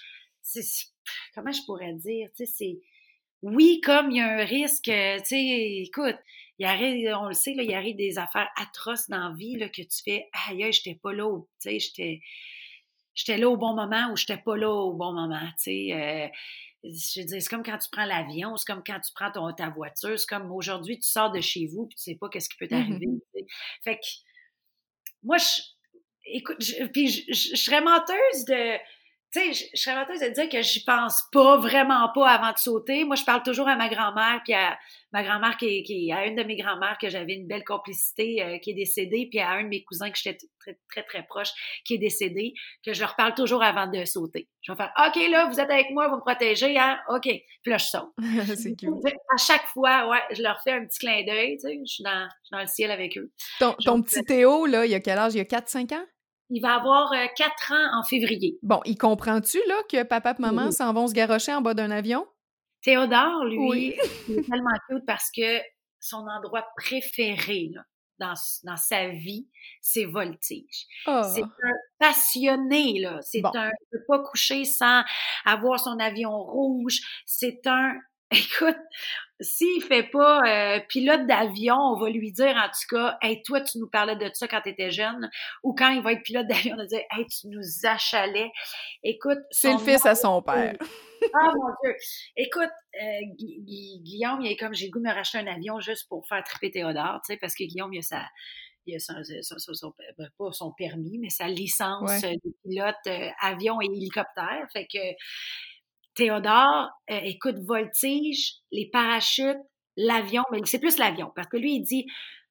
comment 1.35 1.53
je 1.53 1.63
pourrais 1.67 1.95
dire, 1.95 2.29
tu 2.37 2.47
sais, 2.47 2.53
c'est, 2.53 2.81
oui, 3.43 3.81
comme 3.83 4.11
il 4.11 4.19
y 4.19 4.21
a 4.21 4.29
un 4.29 4.45
risque, 4.45 4.89
euh, 4.89 5.19
tu 5.21 5.29
sais, 5.29 5.83
écoute, 5.87 6.17
il 6.59 6.67
arrive, 6.67 7.15
on 7.19 7.29
le 7.29 7.35
sait, 7.35 7.55
là, 7.55 7.63
il 7.63 7.75
arrive 7.75 7.97
des 7.97 8.19
affaires 8.19 8.49
atroces 8.57 9.09
dans 9.09 9.31
la 9.31 9.35
vie, 9.35 9.57
là, 9.57 9.69
que 9.69 9.83
tu 9.83 10.03
fais, 10.05 10.29
aïe, 10.49 10.73
j'étais 10.73 10.99
pas 11.03 11.13
là, 11.13 11.41
tu 11.61 11.71
sais, 11.71 11.79
j'étais, 11.79 12.21
j'étais 13.15 13.39
là 13.39 13.49
au 13.49 13.57
bon 13.57 13.75
moment 13.75 14.13
ou 14.13 14.17
j'étais 14.17 14.37
pas 14.37 14.57
là 14.57 14.71
au 14.71 14.93
bon 14.93 15.13
moment, 15.13 15.49
tu 15.57 15.65
sais, 15.65 15.93
euh, 15.93 16.29
je 16.85 17.21
veux 17.21 17.27
dire, 17.27 17.43
c'est 17.43 17.49
comme 17.49 17.63
quand 17.63 17.79
tu 17.79 17.89
prends 17.91 18.05
l'avion, 18.05 18.57
c'est 18.57 18.67
comme 18.67 18.83
quand 18.87 19.01
tu 19.01 19.13
prends 19.15 19.31
ton, 19.31 19.53
ta 19.53 19.69
voiture, 19.71 20.19
c'est 20.19 20.29
comme 20.29 20.51
aujourd'hui, 20.51 20.99
tu 20.99 21.09
sors 21.09 21.31
de 21.31 21.41
chez 21.41 21.67
vous, 21.67 21.87
puis 21.87 21.97
tu 21.97 22.03
sais 22.03 22.17
pas 22.17 22.29
qu'est-ce 22.29 22.49
qui 22.49 22.57
peut 22.57 22.69
t'arriver. 22.69 23.07
Mm-hmm. 23.07 23.47
Fait 23.85 23.97
que, 23.97 24.07
moi, 25.23 25.37
je, 25.37 25.61
écoute, 26.25 26.59
puis 26.93 27.09
je, 27.09 27.33
je, 27.33 27.57
serais 27.57 27.83
menteuse 27.83 28.45
de, 28.47 28.79
tu 29.33 29.55
sais, 29.55 29.69
je, 29.75 29.81
serais 29.81 29.95
menteuse 29.95 30.21
de 30.21 30.29
dire 30.29 30.49
que 30.49 30.61
j'y 30.61 30.83
pense 30.83 31.23
pas, 31.31 31.57
vraiment 31.59 32.11
pas 32.13 32.29
avant 32.31 32.53
de 32.53 32.59
sauter. 32.59 33.05
Moi, 33.05 33.15
je 33.15 33.25
parle 33.25 33.43
toujours 33.45 33.69
à 33.69 33.77
ma 33.77 33.89
grand-mère, 33.89 34.41
puis 34.45 34.55
à 34.55 34.77
ma 35.13 35.23
grand-mère 35.23 35.57
qui, 35.57 35.85
qui 35.85 36.11
à 36.11 36.27
une 36.27 36.35
de 36.35 36.43
mes 36.43 36.57
grand-mères 36.57 36.99
que 37.01 37.09
j'avais 37.09 37.35
une 37.35 37.47
belle 37.47 37.63
complicité, 37.63 38.43
euh, 38.43 38.59
qui 38.59 38.71
est 38.71 38.75
décédée, 38.75 39.29
puis 39.31 39.39
à 39.39 39.51
un 39.51 39.65
de 39.65 39.69
mes 39.69 39.85
cousins 39.85 40.11
que 40.11 40.19
j'étais 40.21 40.47
très, 40.59 40.77
très, 40.91 41.05
très 41.05 41.23
proche, 41.23 41.51
qui 41.85 41.95
est 41.95 41.99
décédé, 41.99 42.55
que 42.85 42.93
je 42.93 43.01
leur 43.01 43.15
parle 43.15 43.35
toujours 43.35 43.63
avant 43.63 43.87
de 43.87 44.05
sauter. 44.05 44.49
Je 44.63 44.73
vais 44.73 44.77
faire, 44.77 44.93
OK, 44.99 45.31
là, 45.31 45.47
vous 45.47 45.61
êtes 45.61 45.71
avec 45.71 45.91
moi, 45.91 46.09
vous 46.09 46.17
me 46.17 46.21
protégez, 46.23 46.77
hein? 46.77 46.99
OK. 47.09 47.23
Puis 47.23 47.71
là, 47.71 47.79
je 47.79 47.87
saute. 47.87 48.11
C'est 48.57 48.75
cool. 48.81 49.01
À 49.33 49.37
chaque 49.37 49.67
fois, 49.67 50.09
ouais, 50.09 50.23
je 50.33 50.43
leur 50.43 50.61
fais 50.63 50.73
un 50.73 50.85
petit 50.87 50.99
clin 50.99 51.25
d'œil, 51.25 51.57
tu 51.57 51.69
sais, 51.69 51.79
je 51.87 51.93
suis 51.93 52.03
dans, 52.03 52.29
dans 52.51 52.61
le 52.61 52.67
ciel 52.67 52.91
avec 52.91 53.17
eux. 53.17 53.31
Ton, 53.61 53.75
ton 53.75 54.03
petit 54.03 54.25
Théo, 54.25 54.67
là, 54.67 54.87
il 54.87 54.91
y 54.91 54.95
a 54.95 55.01
quel 55.01 55.19
âge? 55.19 55.35
Il 55.35 55.39
y 55.39 55.41
a 55.41 55.45
4-5 55.45 55.95
ans? 55.95 56.05
Il 56.51 56.61
va 56.61 56.75
avoir 56.75 57.13
euh, 57.13 57.27
quatre 57.37 57.73
ans 57.73 57.99
en 57.99 58.03
février. 58.03 58.59
Bon, 58.63 58.81
il 58.85 58.99
comprend-tu 58.99 59.59
là 59.69 59.77
que 59.89 60.03
papa 60.03 60.35
et 60.37 60.43
maman 60.43 60.73
s'en 60.73 60.93
vont 60.93 61.07
se 61.07 61.15
garrocher 61.15 61.55
en 61.55 61.61
bas 61.61 61.75
d'un 61.75 61.91
avion? 61.91 62.27
Théodore, 62.83 63.45
lui, 63.45 63.95
il 64.29 64.39
est 64.39 64.43
tellement 64.51 64.71
cute 64.89 65.05
parce 65.07 65.31
que 65.31 65.61
son 66.01 66.27
endroit 66.27 66.67
préféré 66.77 67.71
dans, 68.19 68.35
dans 68.65 68.77
sa 68.77 69.09
vie, 69.09 69.49
c'est 69.81 70.05
Voltige. 70.05 70.87
Oh. 71.07 71.23
C'est 71.35 71.43
un 71.43 71.73
passionné, 71.99 73.01
là. 73.01 73.21
C'est 73.23 73.45
un... 73.45 73.71
Il 73.71 73.99
peut 73.99 74.05
pas 74.09 74.23
coucher 74.23 74.65
sans 74.65 75.03
avoir 75.45 75.79
son 75.79 75.99
avion 75.99 76.37
rouge. 76.37 77.01
C'est 77.27 77.67
un... 77.67 77.95
Écoute, 78.31 78.77
s'il 79.41 79.83
fait 79.83 80.05
pas 80.05 80.41
euh, 80.47 80.81
pilote 80.89 81.27
d'avion, 81.27 81.77
on 81.77 81.99
va 81.99 82.11
lui 82.11 82.33
dire 82.33 82.57
en 82.57 82.69
tout 82.69 82.97
cas, 82.97 83.19
hey, 83.23 83.43
toi, 83.43 83.61
tu 83.61 83.79
nous 83.79 83.89
parlais 83.89 84.17
de 84.17 84.31
ça 84.35 84.49
quand 84.49 84.61
tu 84.63 84.71
étais 84.71 84.91
jeune, 84.91 85.31
ou 85.63 85.75
quand 85.75 85.91
il 85.91 86.03
va 86.03 86.13
être 86.13 86.23
pilote 86.23 86.47
d'avion, 86.47 86.75
on 86.75 86.79
va 86.79 86.87
dire, 86.87 87.03
hey, 87.11 87.27
tu 87.27 87.49
nous 87.49 87.63
achalais. 87.85 88.51
Écoute, 89.03 89.39
c'est 89.51 89.73
le 89.73 89.79
fils 89.79 90.05
à 90.07 90.15
son 90.15 90.43
père. 90.43 90.75
ah 91.35 91.53
mon 91.55 91.75
Dieu. 91.83 91.95
Écoute, 92.37 92.71
euh, 93.01 93.35
Guillaume, 93.37 94.41
il 94.43 94.53
est 94.53 94.57
comme 94.57 94.75
j'ai 94.75 94.89
goût 94.91 94.99
de 94.99 95.05
me 95.05 95.13
racheter 95.13 95.39
un 95.39 95.47
avion 95.47 95.81
juste 95.81 96.09
pour 96.09 96.27
faire 96.27 96.43
triper 96.45 96.71
Théodore, 96.71 97.21
tu 97.25 97.33
sais, 97.33 97.39
parce 97.39 97.55
que 97.55 97.65
Guillaume, 97.65 97.93
il 97.93 97.99
a 97.99 98.03
sa 98.03 98.23
il 98.87 98.97
a 98.97 98.99
son, 98.99 99.75
son, 99.75 99.95
ben, 100.19 100.29
pas 100.39 100.53
son 100.53 100.73
permis, 100.73 101.19
mais 101.19 101.31
sa 101.31 101.49
licence 101.49 102.23
de 102.23 102.55
pilote 102.65 102.95
euh, 103.07 103.29
avion 103.41 103.81
et 103.81 103.87
hélicoptère. 103.87 104.67
Fait 104.73 104.87
que 104.87 104.99
Théodore, 106.15 106.89
euh, 107.11 107.21
écoute, 107.23 107.57
voltige, 107.67 108.55
les 108.73 108.91
parachutes, 108.93 109.59
l'avion, 109.97 110.43
mais 110.51 110.61
c'est 110.65 110.79
plus 110.79 110.99
l'avion, 110.99 111.31
parce 111.35 111.49
que 111.49 111.57
lui, 111.57 111.75
il 111.77 111.83
dit, 111.83 112.07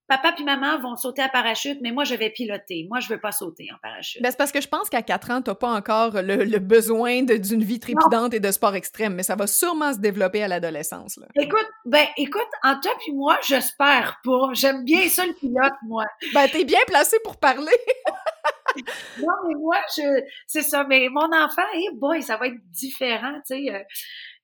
papa 0.09 0.31
puis 0.33 0.43
maman 0.43 0.79
vont 0.79 0.95
sauter 0.95 1.21
à 1.21 1.29
parachute, 1.29 1.77
mais 1.81 1.91
moi, 1.91 2.03
je 2.03 2.15
vais 2.15 2.31
piloter. 2.31 2.87
Moi, 2.89 2.99
je 2.99 3.07
veux 3.07 3.19
pas 3.19 3.31
sauter 3.31 3.67
en 3.71 3.77
parachute. 3.81 4.21
Ben, 4.21 4.31
c'est 4.31 4.37
parce 4.37 4.51
que 4.51 4.59
je 4.59 4.67
pense 4.67 4.89
qu'à 4.89 5.03
4 5.03 5.31
ans, 5.31 5.41
tu 5.41 5.51
n'as 5.51 5.55
pas 5.55 5.69
encore 5.69 6.13
le, 6.15 6.59
besoin 6.59 7.21
d'une 7.21 7.63
vie 7.63 7.79
trépidante 7.79 8.33
et 8.33 8.39
de 8.39 8.51
sport 8.51 8.75
extrême, 8.75 9.13
mais 9.13 9.23
ça 9.23 9.35
va 9.35 9.47
sûrement 9.47 9.93
se 9.93 9.99
développer 9.99 10.43
à 10.43 10.47
l'adolescence. 10.47 11.19
Écoute, 11.39 11.67
ben, 11.85 12.05
écoute, 12.17 12.49
en 12.63 12.79
toi 12.79 12.91
puis 12.99 13.13
moi, 13.13 13.37
j'espère 13.47 14.19
pas. 14.23 14.49
J'aime 14.53 14.83
bien 14.83 15.07
ça, 15.07 15.25
le 15.25 15.33
pilote, 15.33 15.73
moi. 15.83 16.03
Ben, 16.33 16.49
t'es 16.49 16.65
bien 16.65 16.79
placé 16.87 17.17
pour 17.23 17.37
parler. 17.37 17.71
non, 19.19 19.33
mais 19.47 19.55
moi, 19.55 19.77
je, 19.95 20.23
c'est 20.47 20.63
ça. 20.63 20.83
Mais 20.83 21.07
mon 21.09 21.31
enfant, 21.33 21.61
hey 21.73 21.89
boy, 21.93 22.21
ça 22.21 22.37
va 22.37 22.47
être 22.47 22.59
différent, 22.71 23.33
tu 23.45 23.65
sais. 23.65 23.73
Euh, 23.73 23.83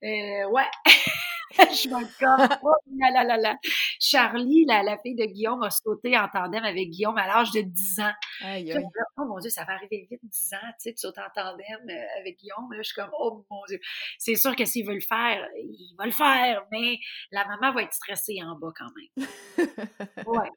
euh, 0.04 0.50
ouais. 0.50 0.70
je 1.72 1.90
me 1.90 2.04
comme, 2.20 2.58
oh 2.64 2.76
là 3.00 3.24
là 3.24 3.38
là 3.38 3.56
Charlie, 4.00 4.66
la, 4.66 4.84
la 4.84 4.98
fille 4.98 5.16
de 5.16 5.26
Guillaume, 5.26 5.64
a 5.64 5.70
sauté 5.70 6.18
en 6.18 6.28
tandem 6.28 6.64
avec 6.64 6.90
Guillaume 6.90 7.18
à 7.18 7.28
l'âge 7.28 7.52
de 7.52 7.62
10 7.62 8.00
ans. 8.00 8.12
Aïe, 8.42 8.72
aïe. 8.72 8.86
oh 9.18 9.26
mon 9.26 9.40
Dieu, 9.40 9.50
ça 9.50 9.64
va 9.64 9.74
arriver 9.74 10.08
vite, 10.12 10.20
10 10.24 10.54
ans, 10.54 10.58
tu 10.62 10.74
sais, 10.80 10.94
tu 10.94 11.00
sautes 11.00 11.18
en 11.18 11.30
tandem 11.34 11.90
euh, 11.90 12.20
avec 12.20 12.38
Guillaume. 12.38 12.72
Là, 12.72 12.80
je 12.80 12.88
suis 12.92 12.96
comme, 12.96 13.12
oh 13.18 13.46
mon 13.50 13.62
Dieu. 13.68 13.80
C'est 14.18 14.36
sûr 14.36 14.56
que 14.56 14.66
s'il 14.66 14.86
veut 14.86 14.96
le 14.96 15.00
faire, 15.00 15.48
il 15.58 15.96
va 15.98 16.06
le 16.06 16.12
faire, 16.12 16.66
mais 16.72 16.98
la 17.32 17.46
maman 17.46 17.74
va 17.74 17.84
être 17.84 17.94
stressée 17.94 18.38
en 18.44 18.58
bas 18.60 18.74
quand 18.78 18.92
même. 18.96 19.28
ouais. 20.28 20.50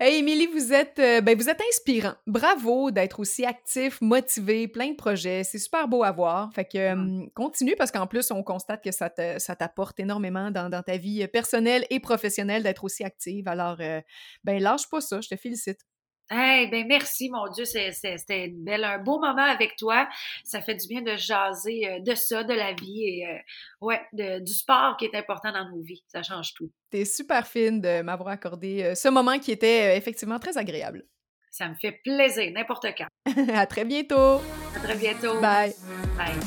Hey, 0.00 0.18
Émilie, 0.18 0.46
vous 0.46 0.72
êtes, 0.72 0.98
euh, 1.00 1.20
ben, 1.20 1.36
vous 1.36 1.48
êtes 1.48 1.60
inspirant. 1.68 2.14
Bravo 2.26 2.90
d'être 2.92 3.18
aussi 3.18 3.44
actif, 3.44 4.00
motivé, 4.00 4.68
plein 4.68 4.90
de 4.90 4.96
projets. 4.96 5.42
C'est 5.42 5.58
super 5.58 5.88
beau 5.88 6.04
à 6.04 6.12
voir. 6.12 6.52
Fait 6.54 6.64
que, 6.64 6.78
euh, 6.78 7.26
continue 7.34 7.74
parce 7.76 7.90
qu'en 7.90 8.06
plus, 8.06 8.30
on 8.30 8.42
constate 8.42 8.84
que 8.84 8.92
ça 8.92 9.10
t'apporte 9.10 9.98
énormément 9.98 10.11
dans, 10.20 10.68
dans, 10.70 10.82
ta 10.82 10.96
vie 10.96 11.26
personnelle 11.28 11.86
et 11.90 12.00
professionnelle 12.00 12.62
d'être 12.62 12.84
aussi 12.84 13.04
active. 13.04 13.48
Alors, 13.48 13.76
euh, 13.80 14.00
ben 14.44 14.62
lâche 14.62 14.88
pas 14.90 15.00
ça, 15.00 15.20
je 15.20 15.28
te 15.28 15.36
félicite. 15.36 15.80
Hey, 16.30 16.70
ben 16.70 16.86
merci, 16.86 17.28
mon 17.30 17.48
Dieu, 17.50 17.64
c'était 17.64 18.48
belle, 18.54 18.84
un 18.84 18.98
beau 18.98 19.20
moment 19.20 19.42
avec 19.42 19.76
toi. 19.76 20.08
Ça 20.44 20.62
fait 20.62 20.76
du 20.76 20.86
bien 20.88 21.02
de 21.02 21.16
jaser 21.16 21.86
euh, 21.86 22.00
de 22.00 22.14
ça, 22.14 22.42
de 22.42 22.54
la 22.54 22.72
vie 22.72 23.04
et 23.04 23.26
euh, 23.28 23.38
ouais, 23.80 24.00
du 24.12 24.52
sport 24.52 24.96
qui 24.96 25.04
est 25.04 25.14
important 25.14 25.52
dans 25.52 25.68
nos 25.68 25.82
vies. 25.82 26.02
Ça 26.06 26.22
change 26.22 26.54
tout. 26.54 26.70
T'es 26.90 27.04
super 27.04 27.46
fine 27.46 27.80
de 27.80 28.02
m'avoir 28.02 28.28
accordé 28.28 28.94
ce 28.94 29.08
moment 29.08 29.38
qui 29.38 29.50
était 29.50 29.96
effectivement 29.96 30.38
très 30.38 30.56
agréable. 30.56 31.04
Ça 31.50 31.68
me 31.68 31.74
fait 31.74 32.00
plaisir, 32.02 32.50
n'importe 32.54 32.86
quand. 32.96 33.08
à 33.54 33.66
très 33.66 33.84
bientôt. 33.84 34.40
À 34.74 34.80
très 34.82 34.96
bientôt. 34.96 35.38
Bye. 35.38 35.74
Bye. 36.16 36.38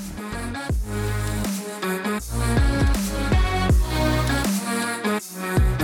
Bye. 5.35 5.74